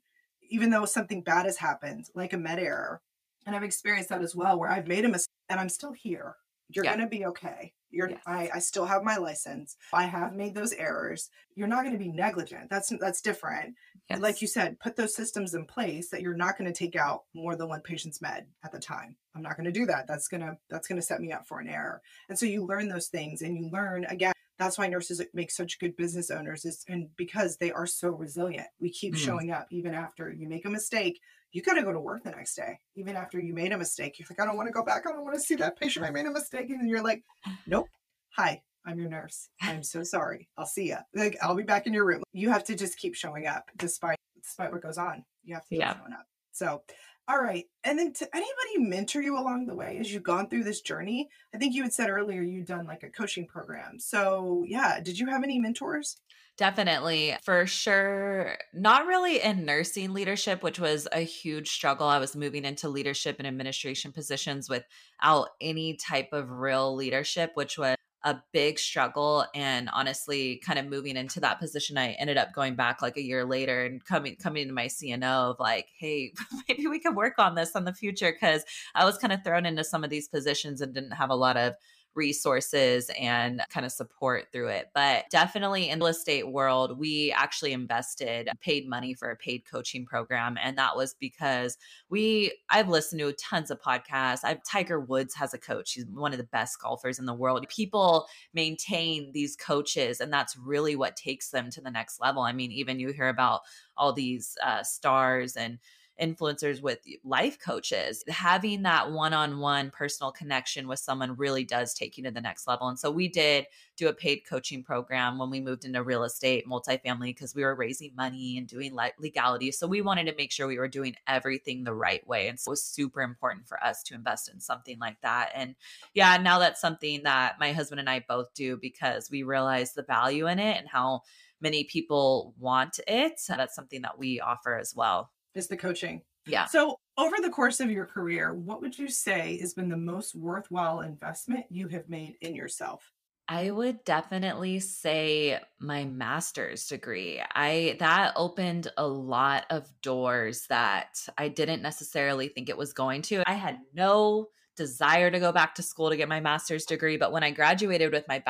even 0.50 0.70
though 0.70 0.86
something 0.86 1.22
bad 1.22 1.46
has 1.46 1.58
happened, 1.58 2.06
like 2.16 2.34
a 2.34 2.38
med 2.38 2.60
error, 2.60 3.02
and 3.46 3.56
I've 3.56 3.64
experienced 3.64 4.10
that 4.10 4.24
as 4.24 4.36
well, 4.36 4.58
where 4.58 4.72
I've 4.72 4.88
made 4.88 5.06
a 5.06 5.10
mistake 5.10 5.30
and 5.50 5.60
I'm 5.60 5.70
still 5.70 5.94
here. 5.94 6.36
You're 6.70 6.86
yeah. 6.86 6.96
going 6.96 7.08
to 7.08 7.10
be 7.10 7.26
okay 7.26 7.74
you're 7.96 8.10
yes. 8.10 8.22
I, 8.28 8.50
I 8.56 8.60
still 8.60 8.86
have 8.86 9.04
my 9.04 9.18
license. 9.18 9.78
I 9.94 10.04
have 10.04 10.36
made 10.36 10.54
those 10.54 10.74
errors. 10.74 11.30
You're 11.56 11.68
not 11.68 11.84
going 11.84 11.98
to 11.98 12.04
be 12.04 12.12
negligent. 12.12 12.70
That's 12.70 12.92
that's 13.00 13.22
different. 13.22 13.76
Yes. 14.10 14.20
Like 14.20 14.42
you 14.42 14.48
said, 14.48 14.80
put 14.80 14.96
those 14.96 15.16
systems 15.16 15.54
in 15.54 15.66
place 15.66 16.10
that 16.10 16.22
you're 16.22 16.36
not 16.36 16.58
going 16.58 16.72
to 16.72 16.78
take 16.78 16.96
out 16.96 17.24
more 17.34 17.56
than 17.56 17.70
one 17.70 17.82
patient's 17.82 18.22
med 18.22 18.48
at 18.64 18.72
the 18.72 18.80
time. 18.80 19.16
I'm 19.36 19.42
not 19.42 19.56
going 19.56 19.66
to 19.66 19.72
do 19.72 19.86
that. 19.86 20.08
That's 20.08 20.28
going 20.28 20.42
to 20.42 20.58
that's 20.70 20.88
to 20.88 21.02
set 21.02 21.22
me 21.22 21.32
up 21.32 21.48
for 21.48 21.60
an 21.60 21.70
error. 21.70 22.02
And 22.30 22.38
so 22.38 22.46
you 22.46 22.66
learn 22.66 22.90
those 22.90 23.08
things 23.08 23.42
and 23.42 23.58
you 23.58 23.70
learn 23.72 24.06
again 24.06 24.34
that's 24.58 24.78
why 24.78 24.88
nurses 24.88 25.22
make 25.34 25.52
such 25.52 25.80
good 25.80 25.96
business 25.98 26.32
owners 26.32 26.66
is 26.66 26.86
and 26.88 27.10
because 27.18 27.58
they 27.58 27.72
are 27.72 27.86
so 27.86 28.10
resilient 28.10 28.68
we 28.80 28.90
keep 28.90 29.14
mm. 29.14 29.18
showing 29.18 29.52
up 29.52 29.68
even 29.70 29.94
after 29.94 30.32
you 30.32 30.48
make 30.48 30.66
a 30.66 30.70
mistake 30.70 31.20
you 31.52 31.62
got 31.62 31.76
to 31.76 31.84
go 31.84 31.94
to 31.94 32.00
work 32.00 32.24
the 32.24 32.32
next 32.32 32.56
day 32.56 32.80
even 32.96 33.16
after 33.16 33.40
you 33.40 33.54
made 33.54 33.72
a 33.72 33.78
mistake. 33.78 34.20
You're 34.20 34.28
like 34.30 34.40
i 34.40 34.46
don't 34.46 34.58
want 34.58 34.68
to 34.68 34.74
go 34.74 34.84
back. 34.84 35.04
I 35.08 35.12
don't 35.12 35.24
want 35.24 35.36
to 35.36 35.42
see 35.42 35.56
that 35.56 35.80
patient. 35.80 36.06
I 36.06 36.10
made 36.12 36.26
a 36.26 36.32
mistake. 36.32 36.70
And 36.70 36.90
you're 36.90 37.04
like 37.04 37.24
nope. 37.68 37.88
Hi 38.36 38.62
i'm 38.86 39.00
your 39.00 39.10
nurse. 39.10 39.50
I'm 39.62 39.84
so 39.84 40.04
sorry. 40.04 40.48
I'll 40.58 40.66
see 40.66 40.88
you 40.90 40.98
like 41.14 41.38
i'll 41.42 41.56
be 41.56 41.64
back 41.64 41.88
in 41.88 41.94
your 41.94 42.06
room. 42.06 42.24
You 42.34 42.50
have 42.50 42.64
to 42.66 42.76
just 42.76 42.98
keep 42.98 43.16
showing 43.16 43.48
up 43.48 43.70
despite 43.78 44.18
despite 44.42 44.72
what 44.72 44.82
goes 44.82 44.98
on. 44.98 45.24
You 45.44 45.56
have 45.56 45.64
to 45.64 45.70
keep 45.70 45.80
yeah. 45.80 45.98
showing 45.98 46.14
up. 46.14 46.28
So 46.52 46.82
all 47.28 47.42
right. 47.42 47.66
And 47.84 47.98
then 47.98 48.14
to 48.14 48.36
anybody 48.36 48.78
mentor 48.78 49.22
you 49.22 49.38
along 49.38 49.66
the 49.66 49.76
way 49.76 49.98
as 50.00 50.14
you've 50.14 50.24
gone 50.24 50.48
through 50.48 50.64
this 50.64 50.82
journey? 50.82 51.30
I 51.54 51.58
think 51.58 51.74
you 51.74 51.84
had 51.84 51.94
said 51.94 52.10
earlier 52.10 52.42
you'd 52.42 52.68
done 52.68 52.86
like 52.86 53.04
a 53.04 53.10
coaching 53.10 53.48
program. 53.48 54.00
So, 54.00 54.64
yeah, 54.68 55.00
did 55.00 55.18
you 55.18 55.28
have 55.28 55.44
any 55.44 55.60
mentors? 55.60 56.18
Definitely, 56.58 57.36
for 57.44 57.68
sure. 57.68 58.58
Not 58.74 59.08
really 59.08 59.42
in 59.42 59.66
nursing 59.66 60.14
leadership, 60.14 60.64
which 60.64 60.80
was 60.80 61.06
a 61.12 61.20
huge 61.20 61.70
struggle. 61.70 62.08
I 62.08 62.20
was 62.20 62.34
moving 62.36 62.64
into 62.64 62.88
leadership 62.88 63.36
and 63.40 63.48
administration 63.48 64.14
positions 64.14 64.70
without 64.70 65.50
any 65.60 65.98
type 65.98 66.30
of 66.32 66.50
real 66.50 66.96
leadership, 66.96 67.52
which 67.56 67.78
was 67.78 67.98
a 68.26 68.42
big 68.52 68.80
struggle 68.80 69.46
and 69.54 69.88
honestly 69.94 70.58
kind 70.66 70.80
of 70.80 70.88
moving 70.88 71.16
into 71.16 71.40
that 71.40 71.60
position 71.60 71.96
i 71.96 72.14
ended 72.14 72.38
up 72.38 72.52
going 72.54 72.76
back 72.76 73.02
like 73.02 73.18
a 73.18 73.22
year 73.22 73.46
later 73.46 73.86
and 73.86 74.04
coming 74.04 74.36
coming 74.36 74.68
to 74.68 74.74
my 74.74 74.88
cno 74.88 75.52
of 75.52 75.60
like 75.60 75.88
hey 76.00 76.34
maybe 76.68 76.88
we 76.88 77.00
could 77.00 77.16
work 77.16 77.38
on 77.38 77.54
this 77.54 77.76
in 77.76 77.86
the 77.86 77.94
future 77.94 78.32
because 78.32 78.66
i 78.96 79.06
was 79.06 79.18
kind 79.20 79.32
of 79.32 79.44
thrown 79.44 79.66
into 79.66 79.84
some 79.84 80.04
of 80.04 80.10
these 80.10 80.28
positions 80.28 80.82
and 80.82 80.94
didn't 80.96 81.12
have 81.12 81.30
a 81.30 81.36
lot 81.36 81.56
of 81.56 81.76
resources 82.16 83.10
and 83.20 83.62
kind 83.70 83.86
of 83.86 83.92
support 83.92 84.48
through 84.52 84.70
it. 84.70 84.90
But 84.94 85.26
definitely 85.30 85.90
in 85.90 86.00
the 86.00 86.06
estate 86.06 86.52
world, 86.52 86.98
we 86.98 87.32
actually 87.36 87.74
invested 87.74 88.50
paid 88.62 88.88
money 88.88 89.14
for 89.14 89.30
a 89.30 89.36
paid 89.36 89.64
coaching 89.70 90.06
program. 90.06 90.58
And 90.62 90.78
that 90.78 90.96
was 90.96 91.14
because 91.20 91.78
we, 92.10 92.54
I've 92.70 92.90
listened 92.90 93.20
to 93.20 93.34
tons 93.34 93.72
of 93.72 93.82
podcasts. 93.82 94.40
I've 94.44 94.64
Tiger 94.64 95.00
Woods 95.00 95.36
has 95.36 95.54
a 95.54 95.58
coach. 95.58 95.94
He's 95.94 96.06
one 96.06 96.32
of 96.32 96.38
the 96.38 96.46
best 96.46 96.80
golfers 96.82 97.20
in 97.20 97.26
the 97.26 97.34
world. 97.34 97.66
People 97.70 98.28
maintain 98.54 99.32
these 99.34 99.56
coaches, 99.56 100.20
and 100.20 100.32
that's 100.32 100.58
really 100.58 100.96
what 100.96 101.16
takes 101.16 101.50
them 101.50 101.70
to 101.72 101.82
the 101.82 101.92
next 101.92 102.20
level. 102.20 102.42
I 102.42 102.54
mean, 102.54 102.72
even 102.72 103.00
you 103.00 103.10
hear 103.10 103.30
about 103.30 103.62
all 103.98 104.14
these 104.14 104.58
uh, 104.64 104.84
stars 104.84 105.56
and 105.56 105.80
influencers 106.22 106.82
with 106.82 107.00
life 107.24 107.60
coaches 107.60 108.24
having 108.28 108.84
that 108.84 109.12
one-on-one 109.12 109.92
personal 109.92 110.32
connection 110.32 110.88
with 110.88 111.00
someone 111.00 111.36
really 111.36 111.64
does 111.64 111.94
take 111.94 112.18
you 112.18 112.24
to 112.24 112.32
the 112.32 112.40
next 112.40 112.68
level 112.68 112.88
and 112.88 112.98
so 112.98 113.12
we 113.12 113.28
did 113.28 113.66
do 113.98 114.08
a 114.08 114.14
paid 114.14 114.42
coaching 114.48 114.82
program 114.82 115.38
when 115.38 115.50
we 115.50 115.60
moved 115.60 115.84
into 115.84 116.02
real 116.04 116.24
estate 116.24 116.66
multifamily 116.68 117.28
because 117.28 117.54
we 117.54 117.64
were 117.64 117.76
raising 117.76 118.12
money 118.16 118.58
and 118.58 118.68
doing 118.68 118.96
legality 119.20 119.72
so 119.72 119.88
we 119.88 120.02
wanted 120.02 120.26
to 120.26 120.36
make 120.36 120.52
sure 120.52 120.68
we 120.68 120.80
were 120.80 120.88
doing 120.88 121.16
everything 121.28 121.84
the 121.84 121.94
right 121.94 122.26
way 122.28 122.48
and 122.48 122.60
so 122.60 122.70
it 122.70 122.74
was 122.74 122.84
super 122.84 123.22
important 123.22 123.68
for 123.68 123.82
us 123.84 124.02
to 124.02 124.14
invest 124.14 124.50
in 124.50 124.60
something 124.60 124.98
like 125.00 125.20
that 125.22 125.50
and 125.54 125.76
yeah 126.14 126.38
now 126.38 126.60
that's 126.60 126.80
something 126.82 127.24
that 127.24 127.60
my 127.60 127.74
husband 127.74 128.00
and 128.00 128.10
i 128.10 128.24
both 128.28 128.54
do 128.54 128.78
because 128.78 129.30
we 129.30 129.44
realize 129.44 129.94
the 129.94 130.04
value 130.04 130.48
in 130.48 130.60
it 130.60 130.78
and 130.78 130.88
how 130.88 131.22
many 131.62 131.84
people 131.84 132.54
want 132.60 133.00
it. 133.08 133.40
So 133.40 133.56
that's 133.56 133.76
something 133.76 134.02
that 134.04 134.20
we 134.20 134.40
offer 134.40 134.78
as 134.78 134.94
well 134.96 135.32
is 135.56 135.68
the 135.68 135.78
coaching. 135.78 136.22
Yeah. 136.46 136.66
So, 136.66 136.98
over 137.18 137.38
the 137.42 137.50
course 137.50 137.80
of 137.80 137.90
your 137.90 138.06
career, 138.06 138.54
what 138.54 138.82
would 138.82 138.98
you 138.98 139.08
say 139.08 139.58
has 139.60 139.74
been 139.74 139.90
the 139.90 139.98
most 139.98 140.36
worthwhile 140.36 141.02
investment 141.02 141.66
you 141.70 141.88
have 141.88 142.08
made 142.10 142.36
in 142.42 142.54
yourself? 142.54 143.12
I 143.48 143.70
would 143.70 144.04
definitely 144.06 144.80
say 144.80 145.60
my 145.80 146.06
master's 146.06 146.88
degree. 146.88 147.42
I 147.54 147.96
that 148.00 148.34
opened 148.36 148.92
a 148.98 149.08
lot 149.08 149.66
of 149.70 149.88
doors 150.02 150.66
that 150.68 151.20
I 151.38 151.50
didn't 151.50 151.84
necessarily 151.84 152.48
think 152.48 152.70
it 152.70 152.78
was 152.78 152.94
going 152.94 153.22
to. 153.24 153.44
I 153.48 153.54
had 153.54 153.80
no 153.94 154.48
desire 154.76 155.32
to 155.32 155.40
go 155.40 155.52
back 155.52 155.76
to 155.76 155.84
school 155.84 156.10
to 156.10 156.18
get 156.18 156.28
my 156.28 156.40
master's 156.40 156.86
degree, 156.86 157.18
but 157.18 157.32
when 157.32 157.44
I 157.44 157.52
graduated 157.52 158.12
with 158.12 158.28
my 158.28 158.44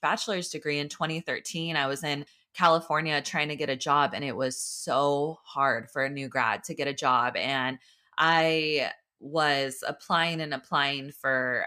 bachelor's 0.00 0.48
degree 0.48 0.78
in 0.78 0.88
2013, 0.88 1.74
I 1.74 1.86
was 1.86 2.04
in 2.04 2.24
California 2.54 3.20
trying 3.22 3.48
to 3.48 3.56
get 3.56 3.70
a 3.70 3.76
job 3.76 4.12
and 4.14 4.24
it 4.24 4.36
was 4.36 4.56
so 4.56 5.38
hard 5.44 5.90
for 5.90 6.04
a 6.04 6.10
new 6.10 6.28
grad 6.28 6.64
to 6.64 6.74
get 6.74 6.88
a 6.88 6.94
job 6.94 7.36
and 7.36 7.78
I 8.18 8.90
was 9.20 9.84
applying 9.86 10.40
and 10.40 10.52
applying 10.52 11.12
for 11.12 11.66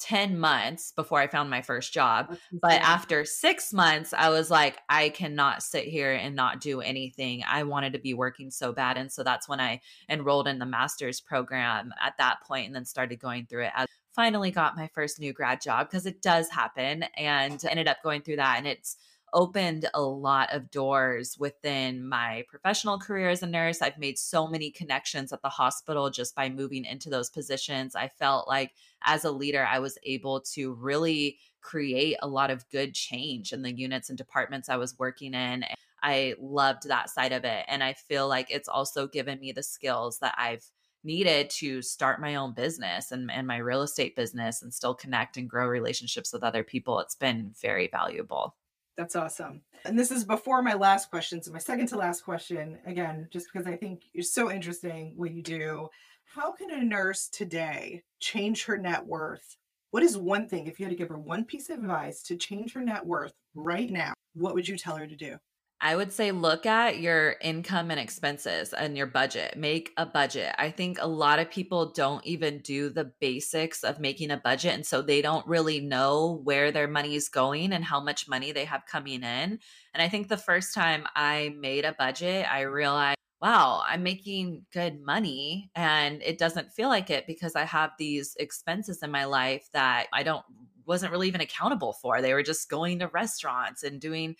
10 0.00 0.38
months 0.38 0.92
before 0.96 1.20
I 1.20 1.26
found 1.26 1.50
my 1.50 1.60
first 1.60 1.92
job. 1.92 2.38
But 2.50 2.80
after 2.80 3.26
6 3.26 3.72
months 3.74 4.14
I 4.16 4.30
was 4.30 4.50
like 4.50 4.78
I 4.88 5.10
cannot 5.10 5.62
sit 5.62 5.84
here 5.84 6.12
and 6.12 6.34
not 6.34 6.60
do 6.60 6.80
anything. 6.80 7.42
I 7.46 7.64
wanted 7.64 7.92
to 7.92 7.98
be 7.98 8.14
working 8.14 8.50
so 8.50 8.72
bad 8.72 8.96
and 8.96 9.12
so 9.12 9.22
that's 9.22 9.48
when 9.48 9.60
I 9.60 9.80
enrolled 10.08 10.48
in 10.48 10.58
the 10.58 10.66
master's 10.66 11.20
program 11.20 11.92
at 12.02 12.14
that 12.18 12.38
point 12.42 12.66
and 12.66 12.74
then 12.74 12.86
started 12.86 13.20
going 13.20 13.46
through 13.46 13.64
it 13.64 13.72
as 13.76 13.86
finally 14.14 14.50
got 14.50 14.76
my 14.76 14.88
first 14.94 15.18
new 15.18 15.32
grad 15.32 15.60
job 15.60 15.88
because 15.88 16.06
it 16.06 16.22
does 16.22 16.48
happen 16.48 17.04
and 17.16 17.64
ended 17.64 17.88
up 17.88 18.02
going 18.02 18.22
through 18.22 18.36
that 18.36 18.56
and 18.58 18.66
it's 18.66 18.96
opened 19.34 19.86
a 19.92 20.00
lot 20.00 20.52
of 20.54 20.70
doors 20.70 21.36
within 21.38 22.08
my 22.08 22.44
professional 22.48 22.98
career 22.98 23.28
as 23.28 23.42
a 23.42 23.46
nurse. 23.46 23.82
I've 23.82 23.98
made 23.98 24.18
so 24.18 24.46
many 24.46 24.70
connections 24.70 25.32
at 25.32 25.42
the 25.42 25.48
hospital 25.48 26.08
just 26.08 26.34
by 26.34 26.48
moving 26.48 26.84
into 26.84 27.10
those 27.10 27.28
positions. 27.28 27.94
I 27.94 28.08
felt 28.08 28.48
like 28.48 28.72
as 29.02 29.24
a 29.24 29.30
leader, 29.30 29.66
I 29.68 29.80
was 29.80 29.98
able 30.04 30.40
to 30.52 30.72
really 30.74 31.38
create 31.60 32.16
a 32.22 32.28
lot 32.28 32.50
of 32.50 32.68
good 32.70 32.94
change 32.94 33.52
in 33.52 33.62
the 33.62 33.74
units 33.74 34.08
and 34.08 34.16
departments 34.16 34.68
I 34.68 34.76
was 34.76 34.98
working 34.98 35.34
in. 35.34 35.64
I 36.02 36.34
loved 36.38 36.88
that 36.88 37.10
side 37.10 37.32
of 37.32 37.44
it. 37.44 37.64
And 37.66 37.82
I 37.82 37.94
feel 37.94 38.28
like 38.28 38.46
it's 38.50 38.68
also 38.68 39.06
given 39.06 39.40
me 39.40 39.52
the 39.52 39.62
skills 39.62 40.18
that 40.20 40.34
I've 40.38 40.64
needed 41.02 41.50
to 41.50 41.82
start 41.82 42.20
my 42.20 42.34
own 42.36 42.54
business 42.54 43.10
and, 43.10 43.30
and 43.30 43.46
my 43.46 43.58
real 43.58 43.82
estate 43.82 44.16
business 44.16 44.62
and 44.62 44.72
still 44.72 44.94
connect 44.94 45.36
and 45.36 45.48
grow 45.50 45.66
relationships 45.66 46.32
with 46.32 46.42
other 46.42 46.62
people. 46.64 47.00
It's 47.00 47.14
been 47.14 47.52
very 47.60 47.88
valuable. 47.88 48.54
That's 48.96 49.16
awesome. 49.16 49.62
And 49.84 49.98
this 49.98 50.10
is 50.10 50.24
before 50.24 50.62
my 50.62 50.74
last 50.74 51.10
question. 51.10 51.42
So, 51.42 51.52
my 51.52 51.58
second 51.58 51.88
to 51.88 51.96
last 51.96 52.24
question, 52.24 52.78
again, 52.86 53.28
just 53.32 53.48
because 53.52 53.66
I 53.66 53.76
think 53.76 54.02
you're 54.12 54.22
so 54.22 54.50
interesting 54.50 55.14
what 55.16 55.32
you 55.32 55.42
do. 55.42 55.88
How 56.24 56.52
can 56.52 56.70
a 56.70 56.82
nurse 56.82 57.28
today 57.28 58.02
change 58.18 58.64
her 58.64 58.78
net 58.78 59.04
worth? 59.04 59.56
What 59.90 60.02
is 60.02 60.16
one 60.16 60.48
thing, 60.48 60.66
if 60.66 60.80
you 60.80 60.86
had 60.86 60.90
to 60.90 60.96
give 60.96 61.08
her 61.08 61.18
one 61.18 61.44
piece 61.44 61.70
of 61.70 61.78
advice 61.78 62.22
to 62.24 62.36
change 62.36 62.72
her 62.72 62.80
net 62.80 63.04
worth 63.04 63.32
right 63.54 63.90
now, 63.90 64.14
what 64.34 64.54
would 64.54 64.66
you 64.66 64.76
tell 64.76 64.96
her 64.96 65.06
to 65.06 65.16
do? 65.16 65.36
I 65.84 65.96
would 65.96 66.14
say 66.14 66.32
look 66.32 66.64
at 66.64 67.00
your 67.00 67.36
income 67.42 67.90
and 67.90 68.00
expenses 68.00 68.72
and 68.72 68.96
your 68.96 69.06
budget. 69.06 69.58
Make 69.58 69.92
a 69.98 70.06
budget. 70.06 70.54
I 70.56 70.70
think 70.70 70.96
a 70.98 71.06
lot 71.06 71.40
of 71.40 71.50
people 71.50 71.92
don't 71.92 72.24
even 72.24 72.60
do 72.60 72.88
the 72.88 73.12
basics 73.20 73.84
of 73.84 74.00
making 74.00 74.30
a 74.30 74.38
budget. 74.38 74.72
And 74.72 74.86
so 74.86 75.02
they 75.02 75.20
don't 75.20 75.46
really 75.46 75.80
know 75.80 76.40
where 76.42 76.72
their 76.72 76.88
money 76.88 77.16
is 77.16 77.28
going 77.28 77.70
and 77.74 77.84
how 77.84 78.00
much 78.00 78.26
money 78.26 78.50
they 78.50 78.64
have 78.64 78.86
coming 78.86 79.22
in. 79.22 79.58
And 79.92 80.02
I 80.02 80.08
think 80.08 80.28
the 80.28 80.38
first 80.38 80.72
time 80.72 81.04
I 81.14 81.54
made 81.60 81.84
a 81.84 81.92
budget, 81.92 82.50
I 82.50 82.62
realized, 82.62 83.18
wow, 83.42 83.82
I'm 83.86 84.02
making 84.02 84.64
good 84.72 85.02
money. 85.02 85.70
And 85.74 86.22
it 86.22 86.38
doesn't 86.38 86.72
feel 86.72 86.88
like 86.88 87.10
it 87.10 87.26
because 87.26 87.56
I 87.56 87.64
have 87.64 87.90
these 87.98 88.36
expenses 88.40 89.02
in 89.02 89.10
my 89.10 89.26
life 89.26 89.68
that 89.74 90.06
I 90.14 90.22
don't 90.22 90.46
wasn't 90.86 91.12
really 91.12 91.28
even 91.28 91.40
accountable 91.40 91.94
for. 91.94 92.20
They 92.20 92.34
were 92.34 92.42
just 92.42 92.68
going 92.68 92.98
to 92.98 93.08
restaurants 93.08 93.82
and 93.82 94.00
doing 94.00 94.36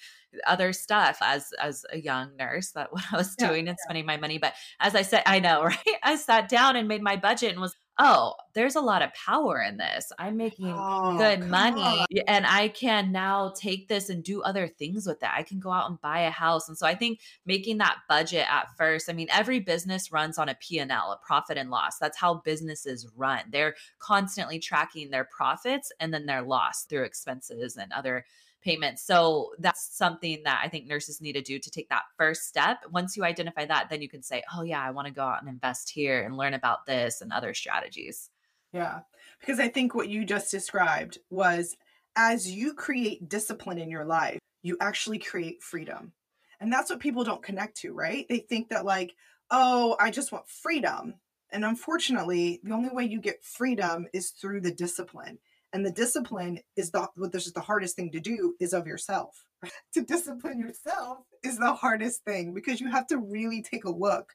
other 0.47 0.73
stuff 0.73 1.19
as 1.21 1.53
as 1.61 1.85
a 1.93 1.99
young 1.99 2.37
nurse 2.37 2.73
that 2.73 2.93
what 2.93 3.05
I 3.13 3.17
was 3.17 3.35
doing 3.37 3.69
and 3.69 3.77
yeah. 3.79 3.85
spending 3.85 4.07
my 4.07 4.17
money. 4.17 4.39
But 4.39 4.55
as 4.81 4.95
I 4.95 5.03
said, 5.03 5.23
I 5.27 5.41
know, 5.41 5.63
right? 5.65 5.79
I 6.03 6.17
sat 6.17 6.49
down 6.49 6.77
and 6.77 6.89
made 6.89 7.03
my 7.03 7.17
budget 7.17 7.53
and 7.53 7.61
was 7.61 7.77
oh, 7.99 8.35
there's 8.55 8.75
a 8.75 8.81
lot 8.81 9.03
of 9.03 9.15
power 9.15 9.63
in 9.63 9.77
this. 9.77 10.11
I'm 10.19 10.37
making 10.37 10.73
oh, 10.75 11.17
good 11.17 11.49
money 11.49 11.83
on. 11.83 12.07
and 12.27 12.45
I 12.47 12.69
can 12.69 13.13
now 13.13 13.53
take 13.57 13.89
this 13.89 14.09
and 14.09 14.23
do 14.23 14.43
other 14.43 14.67
things 14.67 15.07
with 15.07 15.23
it. 15.23 15.29
I 15.33 15.43
can 15.43 15.61
go 15.61 15.71
out 15.71 15.89
and 15.89 16.01
buy 16.01 16.21
a 16.21 16.31
house. 16.31 16.69
And 16.69 16.77
so 16.77 16.87
I 16.87 16.95
think 16.95 17.21
making 17.47 17.79
that 17.79 17.99
budget 18.09 18.47
at 18.51 18.69
first, 18.77 19.09
I 19.09 19.13
mean, 19.13 19.29
every 19.31 19.61
business 19.61 20.11
runs 20.11 20.39
on 20.39 20.49
a 20.49 20.57
P&L, 20.57 20.91
a 20.91 21.19
profit 21.25 21.57
and 21.57 21.71
loss. 21.71 21.99
That's 21.99 22.19
how 22.19 22.43
businesses 22.45 23.09
run. 23.17 23.45
They're 23.51 23.77
constantly 23.99 24.59
tracking 24.59 25.11
their 25.11 25.25
profits 25.25 25.93
and 26.01 26.13
then 26.13 26.27
their 26.27 26.43
loss 26.43 26.85
through 26.85 27.05
expenses 27.05 27.77
and 27.77 27.93
other 27.93 28.25
payments. 28.65 29.05
So 29.05 29.51
that's 29.59 29.97
something 29.97 30.43
that 30.45 30.63
I 30.65 30.69
think 30.69 30.87
nurses 30.87 31.21
need 31.21 31.35
to 31.35 31.43
do 31.43 31.59
to 31.59 31.71
take 31.71 31.89
that 31.91 32.05
first 32.17 32.49
step. 32.49 32.79
Once 32.91 33.17
you 33.17 33.25
identify 33.25 33.67
that, 33.67 33.91
then 33.91 34.01
you 34.01 34.09
can 34.09 34.23
say, 34.23 34.43
oh, 34.55 34.63
yeah, 34.63 34.83
I 34.83 34.91
want 34.91 35.07
to 35.07 35.13
go 35.13 35.23
out 35.23 35.41
and 35.41 35.49
invest 35.49 35.91
here 35.91 36.23
and 36.23 36.37
learn 36.37 36.55
about 36.55 36.87
this 36.87 37.21
and 37.21 37.33
other 37.33 37.53
strategies. 37.55 38.31
Yeah. 38.73 39.01
Because 39.41 39.61
I 39.61 39.69
think 39.69 39.95
what 39.95 40.09
you 40.09 40.25
just 40.25 40.51
described 40.51 41.19
was 41.31 41.77
as 42.17 42.51
you 42.51 42.75
create 42.75 43.29
discipline 43.29 43.79
in 43.79 43.91
your 43.91 44.05
life, 44.05 44.39
you 44.63 44.77
actually 44.81 45.19
create 45.19 45.63
freedom. 45.63 46.13
And 46.61 46.73
that's 46.73 46.89
what 46.89 47.01
people 47.01 47.25
don't 47.25 47.43
connect 47.43 47.77
to, 47.79 47.93
right? 47.93 48.27
They 48.29 48.39
think 48.39 48.71
that, 48.71 48.87
like, 48.87 49.15
oh, 49.51 49.97
I 50.01 50.11
just 50.11 50.33
want 50.33 50.49
freedom. 50.49 51.15
And 51.53 51.65
unfortunately, 51.65 52.61
the 52.65 52.73
only 52.73 52.89
way 52.89 53.05
you 53.05 53.21
get 53.21 53.45
freedom 53.45 54.07
is 54.15 54.31
through 54.31 54.63
the 54.63 54.73
discipline. 54.73 55.39
And 55.75 55.85
the 55.85 55.91
discipline 55.91 56.61
is 56.77 56.93
the 56.93 57.09
what 57.17 57.33
this 57.33 57.49
is 57.49 57.53
the 57.53 57.61
hardest 57.61 57.97
thing 57.97 58.13
to 58.13 58.21
do 58.21 58.55
is 58.61 58.73
of 58.73 58.87
yourself. 58.87 59.45
to 59.95 60.03
discipline 60.03 60.61
yourself 60.61 61.19
is 61.43 61.59
the 61.59 61.75
hardest 61.75 62.25
thing 62.25 62.55
because 62.55 62.81
you 62.81 62.89
have 62.91 63.09
to 63.09 63.19
really 63.19 63.61
take 63.61 63.85
a 63.85 63.91
look 63.91 64.35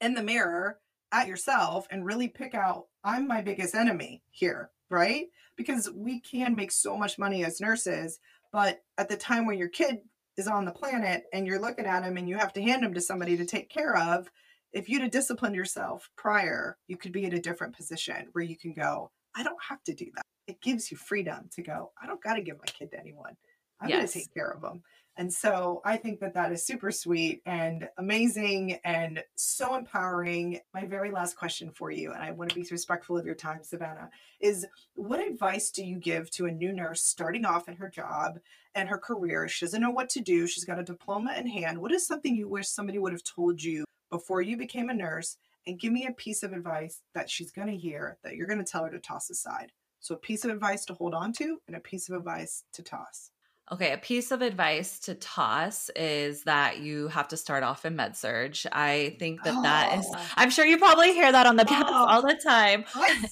in 0.00 0.14
the 0.14 0.22
mirror 0.22 0.78
at 1.12 1.28
yourself 1.28 1.86
and 1.92 2.04
really 2.04 2.26
pick 2.26 2.56
out 2.56 2.86
I'm 3.04 3.28
my 3.28 3.40
biggest 3.40 3.76
enemy 3.76 4.22
here, 4.32 4.70
right? 4.90 5.26
Because 5.56 5.88
we 5.94 6.20
can 6.20 6.56
make 6.56 6.72
so 6.72 6.96
much 6.98 7.20
money 7.20 7.44
as 7.44 7.60
nurses, 7.60 8.18
but 8.52 8.80
at 8.98 9.08
the 9.08 9.16
time 9.16 9.46
when 9.46 9.58
your 9.58 9.68
kid 9.68 9.98
is 10.36 10.48
on 10.48 10.64
the 10.64 10.72
planet 10.72 11.22
and 11.32 11.46
you're 11.46 11.60
looking 11.60 11.86
at 11.86 12.02
him 12.02 12.16
and 12.16 12.28
you 12.28 12.36
have 12.36 12.52
to 12.54 12.62
hand 12.62 12.84
him 12.84 12.94
to 12.94 13.00
somebody 13.00 13.36
to 13.36 13.44
take 13.44 13.70
care 13.70 13.96
of, 13.96 14.28
if 14.72 14.88
you'd 14.88 15.02
have 15.02 15.12
disciplined 15.12 15.54
yourself 15.54 16.10
prior, 16.16 16.78
you 16.88 16.96
could 16.96 17.12
be 17.12 17.24
in 17.24 17.34
a 17.34 17.40
different 17.40 17.76
position 17.76 18.26
where 18.32 18.44
you 18.44 18.56
can 18.56 18.72
go, 18.72 19.12
I 19.36 19.44
don't 19.44 19.62
have 19.68 19.84
to 19.84 19.94
do 19.94 20.06
that. 20.16 20.24
It 20.46 20.60
gives 20.60 20.90
you 20.90 20.96
freedom 20.96 21.48
to 21.54 21.62
go, 21.62 21.92
I 22.02 22.06
don't 22.06 22.22
got 22.22 22.34
to 22.34 22.42
give 22.42 22.58
my 22.58 22.64
kid 22.66 22.90
to 22.92 23.00
anyone. 23.00 23.36
I'm 23.80 23.88
yes. 23.88 23.98
going 23.98 24.06
to 24.08 24.12
take 24.12 24.34
care 24.34 24.50
of 24.50 24.60
them. 24.60 24.82
And 25.16 25.32
so 25.32 25.82
I 25.84 25.96
think 25.96 26.20
that 26.20 26.34
that 26.34 26.52
is 26.52 26.64
super 26.64 26.90
sweet 26.90 27.42
and 27.44 27.88
amazing 27.98 28.78
and 28.84 29.22
so 29.34 29.74
empowering. 29.74 30.60
My 30.72 30.86
very 30.86 31.10
last 31.10 31.36
question 31.36 31.70
for 31.70 31.90
you, 31.90 32.12
and 32.12 32.22
I 32.22 32.30
want 32.30 32.50
to 32.50 32.56
be 32.56 32.66
respectful 32.70 33.18
of 33.18 33.26
your 33.26 33.34
time, 33.34 33.60
Savannah, 33.62 34.08
is 34.40 34.66
what 34.94 35.20
advice 35.20 35.70
do 35.70 35.84
you 35.84 35.98
give 35.98 36.30
to 36.32 36.46
a 36.46 36.52
new 36.52 36.72
nurse 36.72 37.02
starting 37.02 37.44
off 37.44 37.68
in 37.68 37.76
her 37.76 37.90
job 37.90 38.38
and 38.74 38.88
her 38.88 38.98
career? 38.98 39.46
She 39.48 39.66
doesn't 39.66 39.82
know 39.82 39.90
what 39.90 40.08
to 40.10 40.20
do. 40.20 40.46
She's 40.46 40.64
got 40.64 40.78
a 40.78 40.84
diploma 40.84 41.34
in 41.36 41.46
hand. 41.46 41.78
What 41.78 41.92
is 41.92 42.06
something 42.06 42.34
you 42.34 42.48
wish 42.48 42.68
somebody 42.68 42.98
would 42.98 43.12
have 43.12 43.24
told 43.24 43.62
you 43.62 43.84
before 44.10 44.40
you 44.40 44.56
became 44.56 44.88
a 44.88 44.94
nurse? 44.94 45.36
And 45.66 45.78
give 45.78 45.92
me 45.92 46.06
a 46.06 46.12
piece 46.12 46.42
of 46.42 46.54
advice 46.54 47.02
that 47.14 47.28
she's 47.28 47.50
going 47.50 47.68
to 47.68 47.76
hear 47.76 48.16
that 48.24 48.36
you're 48.36 48.46
going 48.46 48.64
to 48.64 48.64
tell 48.64 48.84
her 48.84 48.90
to 48.90 48.98
toss 48.98 49.28
aside. 49.28 49.72
So, 50.00 50.14
a 50.14 50.18
piece 50.18 50.44
of 50.44 50.50
advice 50.50 50.84
to 50.86 50.94
hold 50.94 51.14
on 51.14 51.32
to 51.34 51.58
and 51.66 51.76
a 51.76 51.80
piece 51.80 52.08
of 52.08 52.16
advice 52.16 52.64
to 52.72 52.82
toss. 52.82 53.30
Okay, 53.72 53.92
a 53.92 53.98
piece 53.98 54.32
of 54.32 54.42
advice 54.42 54.98
to 55.00 55.14
toss 55.14 55.90
is 55.94 56.42
that 56.42 56.80
you 56.80 57.06
have 57.06 57.28
to 57.28 57.36
start 57.36 57.62
off 57.62 57.84
in 57.84 57.94
med 57.94 58.16
surg. 58.16 58.58
I 58.72 59.14
think 59.20 59.44
that 59.44 59.54
oh. 59.56 59.62
that 59.62 59.96
is 59.96 60.06
oh. 60.12 60.26
I'm 60.36 60.50
sure 60.50 60.66
you 60.66 60.76
probably 60.76 61.12
hear 61.12 61.30
that 61.30 61.46
on 61.46 61.54
the 61.54 61.64
podcast 61.64 61.84
oh. 61.86 62.06
all 62.08 62.22
the 62.22 62.34
time. 62.34 62.84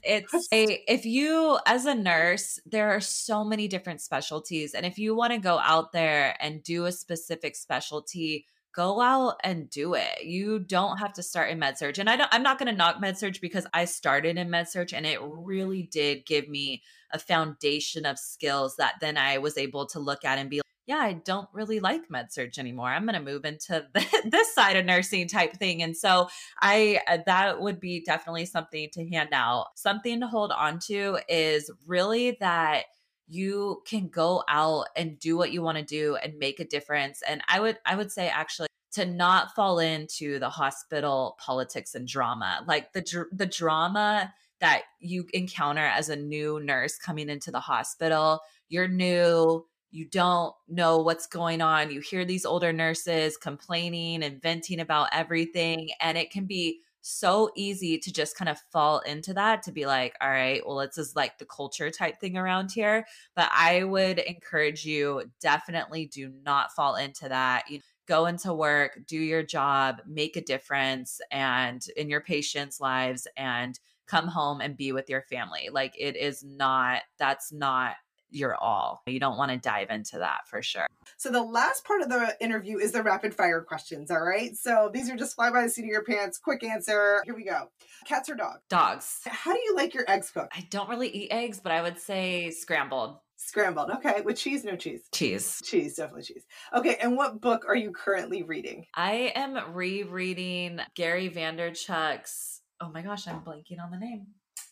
It's 0.04 0.48
a 0.52 0.84
if 0.86 1.04
you 1.04 1.58
as 1.66 1.86
a 1.86 1.94
nurse, 1.94 2.60
there 2.66 2.90
are 2.90 3.00
so 3.00 3.42
many 3.42 3.66
different 3.66 4.00
specialties 4.00 4.74
and 4.74 4.86
if 4.86 4.96
you 4.96 5.16
want 5.16 5.32
to 5.32 5.40
go 5.40 5.58
out 5.58 5.90
there 5.90 6.36
and 6.38 6.62
do 6.62 6.84
a 6.84 6.92
specific 6.92 7.56
specialty, 7.56 8.46
go 8.78 9.00
out 9.00 9.40
and 9.42 9.68
do 9.68 9.94
it. 9.94 10.22
You 10.22 10.60
don't 10.60 10.98
have 10.98 11.12
to 11.14 11.22
start 11.22 11.50
in 11.50 11.58
med 11.58 11.76
surg. 11.76 11.98
And 11.98 12.08
I 12.08 12.14
don't, 12.14 12.28
I'm 12.30 12.44
not 12.44 12.60
going 12.60 12.70
to 12.70 12.76
knock 12.76 13.00
med 13.00 13.18
surg 13.18 13.40
because 13.40 13.66
I 13.74 13.86
started 13.86 14.38
in 14.38 14.50
med 14.50 14.68
surg 14.68 14.94
and 14.94 15.04
it 15.04 15.18
really 15.20 15.82
did 15.82 16.24
give 16.24 16.48
me 16.48 16.84
a 17.12 17.18
foundation 17.18 18.06
of 18.06 18.20
skills 18.20 18.76
that 18.76 18.94
then 19.00 19.16
I 19.16 19.38
was 19.38 19.58
able 19.58 19.86
to 19.86 19.98
look 19.98 20.24
at 20.24 20.38
and 20.38 20.48
be 20.48 20.58
like, 20.58 20.62
yeah, 20.86 20.98
I 20.98 21.14
don't 21.14 21.48
really 21.52 21.80
like 21.80 22.08
med 22.08 22.32
surg 22.32 22.56
anymore. 22.56 22.86
I'm 22.86 23.04
going 23.04 23.18
to 23.18 23.32
move 23.32 23.44
into 23.44 23.84
this 24.24 24.54
side 24.54 24.76
of 24.76 24.86
nursing 24.86 25.26
type 25.26 25.54
thing. 25.54 25.82
And 25.82 25.96
so 25.96 26.28
I, 26.62 27.00
uh, 27.08 27.18
that 27.26 27.60
would 27.60 27.80
be 27.80 28.04
definitely 28.04 28.44
something 28.44 28.90
to 28.92 29.08
hand 29.08 29.30
out. 29.32 29.66
Something 29.74 30.20
to 30.20 30.28
hold 30.28 30.52
on 30.52 30.78
to 30.86 31.18
is 31.28 31.68
really 31.84 32.36
that 32.38 32.84
you 33.28 33.82
can 33.84 34.08
go 34.08 34.42
out 34.48 34.86
and 34.96 35.18
do 35.18 35.36
what 35.36 35.52
you 35.52 35.62
want 35.62 35.78
to 35.78 35.84
do 35.84 36.16
and 36.16 36.38
make 36.38 36.60
a 36.60 36.64
difference 36.64 37.22
and 37.28 37.42
i 37.48 37.60
would 37.60 37.78
i 37.86 37.94
would 37.94 38.10
say 38.10 38.28
actually 38.28 38.68
to 38.90 39.04
not 39.04 39.54
fall 39.54 39.78
into 39.78 40.38
the 40.38 40.48
hospital 40.48 41.36
politics 41.38 41.94
and 41.94 42.08
drama 42.08 42.64
like 42.66 42.92
the 42.92 43.26
the 43.32 43.46
drama 43.46 44.32
that 44.60 44.82
you 44.98 45.26
encounter 45.34 45.84
as 45.84 46.08
a 46.08 46.16
new 46.16 46.58
nurse 46.60 46.96
coming 46.96 47.28
into 47.28 47.50
the 47.50 47.60
hospital 47.60 48.40
you're 48.68 48.88
new 48.88 49.64
you 49.90 50.04
don't 50.06 50.54
know 50.68 50.98
what's 50.98 51.26
going 51.26 51.60
on 51.60 51.90
you 51.90 52.00
hear 52.00 52.24
these 52.24 52.46
older 52.46 52.72
nurses 52.72 53.36
complaining 53.36 54.22
and 54.22 54.40
venting 54.42 54.80
about 54.80 55.08
everything 55.12 55.90
and 56.00 56.16
it 56.16 56.30
can 56.30 56.46
be 56.46 56.80
so 57.00 57.50
easy 57.56 57.98
to 57.98 58.12
just 58.12 58.36
kind 58.36 58.48
of 58.48 58.58
fall 58.72 59.00
into 59.00 59.32
that 59.34 59.62
to 59.64 59.72
be 59.72 59.86
like, 59.86 60.14
all 60.20 60.30
right, 60.30 60.62
well, 60.66 60.80
it's 60.80 60.96
just 60.96 61.16
like 61.16 61.38
the 61.38 61.46
culture 61.46 61.90
type 61.90 62.20
thing 62.20 62.36
around 62.36 62.72
here. 62.72 63.06
But 63.34 63.48
I 63.52 63.84
would 63.84 64.18
encourage 64.18 64.84
you 64.84 65.24
definitely 65.40 66.06
do 66.06 66.32
not 66.44 66.72
fall 66.72 66.96
into 66.96 67.28
that. 67.28 67.64
You 67.70 67.80
go 68.06 68.26
into 68.26 68.52
work, 68.54 68.98
do 69.06 69.18
your 69.18 69.42
job, 69.42 70.00
make 70.06 70.36
a 70.36 70.40
difference 70.40 71.20
and 71.30 71.84
in 71.96 72.08
your 72.08 72.22
patients' 72.22 72.80
lives 72.80 73.26
and 73.36 73.78
come 74.06 74.26
home 74.26 74.60
and 74.60 74.76
be 74.76 74.92
with 74.92 75.10
your 75.10 75.22
family. 75.22 75.68
Like 75.70 75.94
it 75.98 76.16
is 76.16 76.42
not, 76.42 77.02
that's 77.18 77.52
not 77.52 77.96
your 78.30 78.56
all. 78.56 79.02
You 79.06 79.20
don't 79.20 79.36
want 79.36 79.50
to 79.52 79.58
dive 79.58 79.90
into 79.90 80.18
that 80.18 80.46
for 80.46 80.62
sure. 80.62 80.86
So 81.16 81.30
the 81.30 81.42
last 81.42 81.84
part 81.84 82.02
of 82.02 82.08
the 82.08 82.36
interview 82.40 82.78
is 82.78 82.92
the 82.92 83.02
rapid 83.02 83.34
fire 83.34 83.60
questions. 83.60 84.10
All 84.10 84.20
right. 84.20 84.56
So 84.56 84.90
these 84.92 85.10
are 85.10 85.16
just 85.16 85.34
fly 85.34 85.50
by 85.50 85.62
the 85.62 85.70
seat 85.70 85.82
of 85.82 85.88
your 85.88 86.04
pants. 86.04 86.38
Quick 86.38 86.62
answer. 86.62 87.22
Here 87.24 87.34
we 87.34 87.44
go. 87.44 87.70
Cats 88.04 88.28
or 88.28 88.34
dogs? 88.34 88.60
Dogs. 88.68 89.20
How 89.24 89.52
do 89.52 89.60
you 89.60 89.74
like 89.74 89.94
your 89.94 90.04
eggs 90.08 90.30
cooked? 90.30 90.52
I 90.56 90.66
don't 90.70 90.88
really 90.88 91.08
eat 91.08 91.30
eggs, 91.30 91.60
but 91.60 91.72
I 91.72 91.82
would 91.82 91.98
say 91.98 92.50
scrambled. 92.50 93.18
Scrambled. 93.36 93.90
Okay. 93.90 94.20
With 94.22 94.36
cheese, 94.36 94.64
no 94.64 94.76
cheese. 94.76 95.02
Cheese. 95.12 95.62
Cheese, 95.64 95.96
definitely 95.96 96.24
cheese. 96.24 96.44
Okay. 96.74 96.96
And 97.00 97.16
what 97.16 97.40
book 97.40 97.64
are 97.68 97.76
you 97.76 97.92
currently 97.92 98.42
reading? 98.42 98.86
I 98.94 99.32
am 99.34 99.74
rereading 99.74 100.80
Gary 100.94 101.30
Vaynerchuk's. 101.30 102.62
Oh 102.80 102.90
my 102.90 103.02
gosh, 103.02 103.26
I'm 103.26 103.40
blanking 103.40 103.80
on 103.82 103.90
the 103.90 103.98
name. 103.98 104.26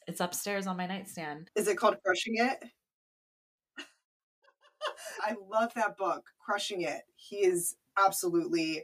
It's 0.07 0.21
upstairs 0.21 0.69
on 0.69 0.77
my 0.77 0.87
nightstand. 0.87 1.51
Is 1.57 1.67
it 1.67 1.77
called 1.77 1.97
Crushing 2.05 2.37
It? 2.37 2.63
I 5.23 5.35
love 5.51 5.73
that 5.75 5.97
book, 5.97 6.31
Crushing 6.39 6.83
It. 6.83 7.03
He 7.15 7.37
is 7.37 7.77
absolutely 7.99 8.83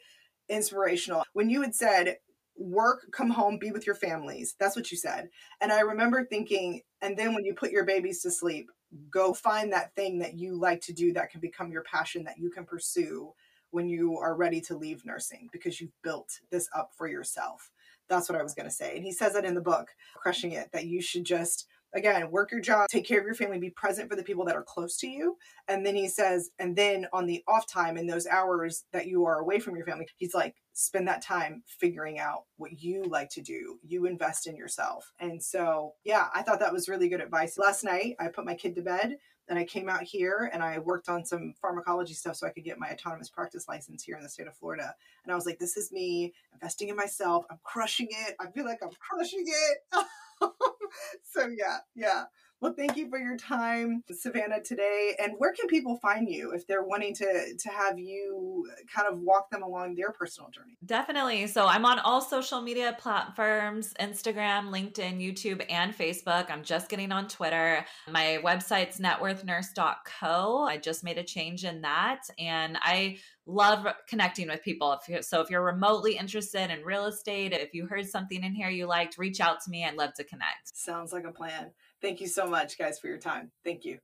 inspirational. 0.49 1.25
When 1.33 1.51
you 1.51 1.63
had 1.63 1.75
said, 1.75 2.19
work, 2.57 3.07
come 3.13 3.31
home, 3.31 3.59
be 3.59 3.71
with 3.71 3.87
your 3.87 3.95
families, 3.95 4.55
that's 4.59 4.77
what 4.77 4.91
you 4.91 4.97
said. 4.97 5.29
And 5.61 5.73
I 5.73 5.81
remember 5.81 6.25
thinking, 6.25 6.83
and 7.01 7.17
then 7.17 7.35
when 7.35 7.45
you 7.45 7.55
put 7.55 7.71
your 7.71 7.85
babies 7.85 8.23
to 8.23 8.31
sleep, 8.31 8.69
go 9.11 9.33
find 9.33 9.73
that 9.73 9.95
thing 9.95 10.19
that 10.19 10.35
you 10.35 10.59
like 10.59 10.81
to 10.83 10.93
do 10.93 11.13
that 11.15 11.31
can 11.31 11.41
become 11.41 11.73
your 11.73 11.83
passion 11.83 12.25
that 12.25 12.39
you 12.39 12.51
can 12.51 12.65
pursue 12.65 13.33
when 13.71 13.89
you 13.89 14.19
are 14.19 14.37
ready 14.37 14.61
to 14.61 14.77
leave 14.77 15.05
nursing 15.05 15.49
because 15.51 15.81
you've 15.81 16.03
built 16.03 16.41
this 16.51 16.69
up 16.77 16.91
for 16.97 17.09
yourself. 17.09 17.71
That's 18.09 18.29
what 18.29 18.39
I 18.39 18.43
was 18.43 18.55
going 18.55 18.69
to 18.69 18.75
say. 18.75 18.97
And 18.97 19.05
he 19.05 19.13
says 19.13 19.33
that 19.33 19.47
in 19.47 19.55
the 19.55 19.63
book, 19.63 19.89
Crushing 20.15 20.53
It, 20.53 20.71
that 20.73 20.85
you 20.87 21.01
should 21.01 21.25
just 21.25 21.67
again, 21.95 22.31
work 22.31 22.51
your 22.51 22.61
job, 22.61 22.89
take 22.89 23.07
care 23.07 23.21
of 23.21 23.27
your 23.27 23.35
family, 23.35 23.59
be 23.59 23.71
present 23.71 24.09
for 24.09 24.17
the 24.17 24.23
people 24.23 24.45
that 24.47 24.57
are 24.57 24.63
close 24.63 24.97
to 24.99 25.09
you. 25.09 25.37
And 25.69 25.85
then 25.85 25.95
he 25.95 26.09
says, 26.09 26.51
and 26.59 26.75
then 26.77 27.07
on 27.13 27.27
the 27.27 27.43
off 27.47 27.67
time 27.67 27.97
in 27.97 28.07
those 28.07 28.27
hours 28.27 28.85
that 28.93 29.07
you 29.07 29.25
are 29.27 29.39
away 29.39 29.59
from 29.59 29.77
your 29.77 29.87
family, 29.87 30.07
he's 30.17 30.35
like, 30.35 30.55
spend 30.73 31.07
that 31.07 31.23
time 31.23 31.63
figuring 31.67 32.19
out 32.19 32.45
what 32.57 32.81
you 32.81 33.05
like 33.05 33.29
to 33.31 33.43
do. 33.43 33.79
You 33.83 34.07
invest 34.07 34.47
in 34.47 34.57
yourself. 34.57 35.13
And 35.21 35.43
so, 35.43 35.95
yeah, 36.05 36.29
I 36.35 36.43
thought 36.43 36.61
that 36.61 36.73
was 36.73 36.89
really 36.89 37.09
good 37.09 37.21
advice. 37.21 37.59
Last 37.59 37.85
night, 37.85 38.17
I 38.19 38.29
put 38.29 38.47
my 38.47 38.55
kid 38.55 38.75
to 38.77 38.83
bed 38.83 39.17
and 39.49 39.59
I 39.59 39.65
came 39.65 39.89
out 39.89 40.03
here 40.03 40.51
and 40.53 40.63
I 40.63 40.79
worked 40.79 41.09
on 41.09 41.25
some 41.25 41.53
pharmacology 41.61 42.15
stuff 42.15 42.37
so 42.37 42.47
I 42.47 42.51
could 42.51 42.65
get 42.65 42.79
my 42.79 42.91
autonomous 42.91 43.29
practice 43.29 43.67
license 43.69 44.03
here 44.03 44.17
in 44.17 44.23
the 44.23 44.29
state 44.29 44.47
of 44.47 44.57
Florida. 44.57 44.95
And 45.25 45.33
I 45.33 45.37
was 45.37 45.47
like, 45.47 45.59
this 45.59 45.77
is 45.77 45.93
me 45.93 46.33
investing 46.55 46.89
in 46.89 46.97
myself. 46.97 47.45
I'm 47.51 47.59
crushing 47.63 48.09
it. 48.11 48.35
I 48.41 48.51
feel 48.51 48.65
like 48.65 48.79
I'm 48.83 48.91
crushing 48.99 49.45
it. 49.47 50.07
so 51.23 51.47
yeah, 51.49 51.79
yeah. 51.95 52.25
Well, 52.63 52.75
thank 52.75 52.97
you 52.97 53.11
for 53.11 53.19
your 53.19 53.37
time, 53.37 54.05
Savannah, 54.09 54.63
today. 54.63 55.17
And 55.21 55.33
where 55.39 55.53
can 55.53 55.67
people 55.67 55.97
find 55.97 56.29
you 56.29 56.53
if 56.53 56.65
they're 56.69 56.85
wanting 56.85 57.13
to 57.17 57.55
to 57.59 57.69
have 57.71 57.99
you 57.99 58.69
kind 58.95 59.13
of 59.13 59.19
walk 59.19 59.51
them 59.51 59.65
along 59.65 59.97
their 59.97 60.13
personal 60.13 60.49
journey? 60.49 60.79
Definitely. 60.87 61.49
So 61.49 61.67
I'm 61.67 61.85
on 61.85 61.99
all 61.99 62.21
social 62.21 62.61
media 62.63 62.97
platforms, 63.01 63.93
Instagram, 63.99 64.71
LinkedIn, 64.71 65.21
YouTube, 65.21 65.67
and 65.69 65.93
Facebook. 65.93 66.53
I'm 66.53 66.63
just 66.63 66.89
getting 66.89 67.11
on 67.11 67.27
Twitter. 67.27 67.85
My 68.09 68.39
website's 68.45 69.01
networthnurse.co. 69.01 70.63
I 70.63 70.77
just 70.77 71.03
made 71.03 71.19
a 71.19 71.25
change 71.25 71.65
in 71.65 71.83
that. 71.83 72.21
And 72.39 72.79
I 72.81 73.19
love 73.45 73.89
connecting 74.07 74.47
with 74.47 74.63
people. 74.63 74.97
So 75.23 75.41
if 75.41 75.51
you're 75.51 75.65
remotely 75.65 76.17
interested 76.17 76.71
in 76.71 76.85
real 76.85 77.07
estate, 77.07 77.53
if 77.53 77.75
you 77.75 77.87
heard 77.87 78.07
something 78.07 78.45
in 78.45 78.55
here 78.55 78.71
you 78.71 78.87
liked, 78.87 79.19
reach 79.19 79.41
out 79.41 79.61
to 79.65 79.71
me. 79.71 79.85
I'd 79.85 79.97
love 79.97 80.15
to 80.15 80.23
connect. 80.23 80.77
Sounds 80.77 81.13
like 81.13 81.25
a 81.25 81.33
plan. 81.33 81.73
Thank 82.03 82.21
you 82.21 82.27
so 82.27 82.47
much, 82.47 82.77
guys, 82.77 82.99
for 82.99 83.07
your 83.07 83.19
time. 83.19 83.53
Thank 83.65 83.85
you. 83.85 83.99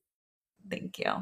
Thank 0.70 0.98
you. 1.00 1.12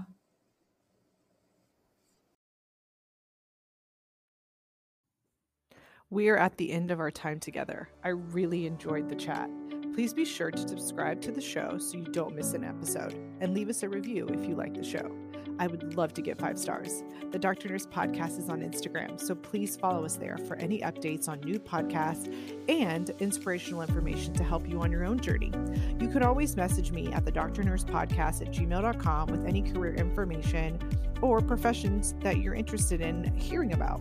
We 6.10 6.28
are 6.28 6.36
at 6.36 6.56
the 6.56 6.70
end 6.70 6.92
of 6.92 7.00
our 7.00 7.10
time 7.10 7.40
together. 7.40 7.88
I 8.04 8.10
really 8.10 8.66
enjoyed 8.66 9.08
the 9.08 9.16
chat. 9.16 9.50
Please 9.92 10.14
be 10.14 10.24
sure 10.24 10.50
to 10.50 10.68
subscribe 10.68 11.20
to 11.22 11.32
the 11.32 11.40
show 11.40 11.78
so 11.78 11.96
you 11.96 12.04
don't 12.04 12.36
miss 12.36 12.52
an 12.52 12.62
episode 12.62 13.18
and 13.40 13.54
leave 13.54 13.68
us 13.68 13.82
a 13.82 13.88
review 13.88 14.28
if 14.28 14.46
you 14.46 14.54
like 14.54 14.74
the 14.74 14.84
show. 14.84 15.10
I 15.58 15.66
would 15.66 15.96
love 15.96 16.14
to 16.14 16.22
get 16.22 16.38
five 16.38 16.58
stars. 16.58 17.02
The 17.32 17.38
Doctor 17.38 17.68
Nurse 17.68 17.86
podcast 17.86 18.38
is 18.38 18.48
on 18.48 18.60
Instagram, 18.60 19.20
so 19.20 19.34
please 19.34 19.76
follow 19.76 20.04
us 20.04 20.16
there 20.16 20.38
for 20.38 20.56
any 20.56 20.80
updates 20.80 21.28
on 21.28 21.40
new 21.40 21.58
podcasts 21.58 22.32
and 22.68 23.10
inspirational 23.20 23.82
information 23.82 24.32
to 24.34 24.44
help 24.44 24.68
you 24.68 24.80
on 24.80 24.90
your 24.92 25.04
own 25.04 25.18
journey. 25.18 25.52
You 26.00 26.08
can 26.08 26.22
always 26.22 26.56
message 26.56 26.92
me 26.92 27.12
at 27.12 27.24
the 27.24 27.32
Doctor 27.32 27.62
Nurse 27.62 27.84
Podcast 27.84 28.42
at 28.42 28.52
gmail.com 28.52 29.28
with 29.28 29.44
any 29.46 29.62
career 29.62 29.94
information 29.94 30.78
or 31.22 31.40
professions 31.40 32.14
that 32.20 32.38
you're 32.38 32.54
interested 32.54 33.00
in 33.00 33.24
hearing 33.36 33.72
about. 33.72 34.00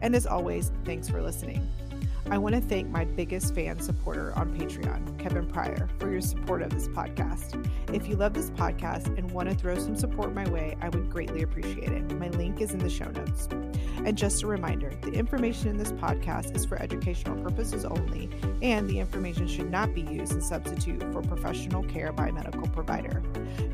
And 0.00 0.14
as 0.14 0.26
always, 0.26 0.72
thanks 0.84 1.08
for 1.08 1.22
listening. 1.22 1.66
I 2.30 2.38
want 2.38 2.54
to 2.54 2.60
thank 2.62 2.88
my 2.88 3.04
biggest 3.04 3.54
fan 3.54 3.78
supporter 3.80 4.32
on 4.34 4.56
Patreon, 4.56 5.18
Kevin 5.18 5.46
Pryor, 5.46 5.90
for 5.98 6.10
your 6.10 6.22
support 6.22 6.62
of 6.62 6.70
this 6.70 6.88
podcast. 6.88 7.62
If 7.92 8.08
you 8.08 8.16
love 8.16 8.32
this 8.32 8.50
podcast 8.50 9.06
and 9.18 9.30
want 9.30 9.50
to 9.50 9.54
throw 9.54 9.78
some 9.78 9.94
support 9.94 10.34
my 10.34 10.48
way, 10.48 10.74
I 10.80 10.88
would 10.88 11.10
greatly 11.10 11.42
appreciate 11.42 11.92
it. 11.92 12.18
My 12.18 12.28
link 12.30 12.62
is 12.62 12.72
in 12.72 12.78
the 12.78 12.88
show 12.88 13.10
notes. 13.10 13.46
And 14.06 14.16
just 14.16 14.42
a 14.42 14.46
reminder 14.46 14.90
the 15.02 15.12
information 15.12 15.68
in 15.68 15.76
this 15.76 15.92
podcast 15.92 16.56
is 16.56 16.64
for 16.64 16.80
educational 16.80 17.36
purposes 17.42 17.84
only, 17.84 18.30
and 18.62 18.88
the 18.88 19.00
information 19.00 19.46
should 19.46 19.70
not 19.70 19.94
be 19.94 20.00
used 20.00 20.34
as 20.34 20.48
substitute 20.48 21.02
for 21.12 21.20
professional 21.20 21.82
care 21.84 22.10
by 22.10 22.28
a 22.28 22.32
medical 22.32 22.66
provider. 22.68 23.22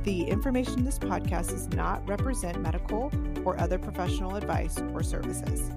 The 0.03 0.25
information 0.25 0.81
in 0.81 0.85
this 0.85 0.99
podcast 0.99 1.51
does 1.51 1.69
not 1.69 2.07
represent 2.09 2.61
medical 2.61 3.13
or 3.45 3.59
other 3.61 3.79
professional 3.79 4.35
advice 4.35 4.77
or 4.93 5.05
services. 5.05 5.71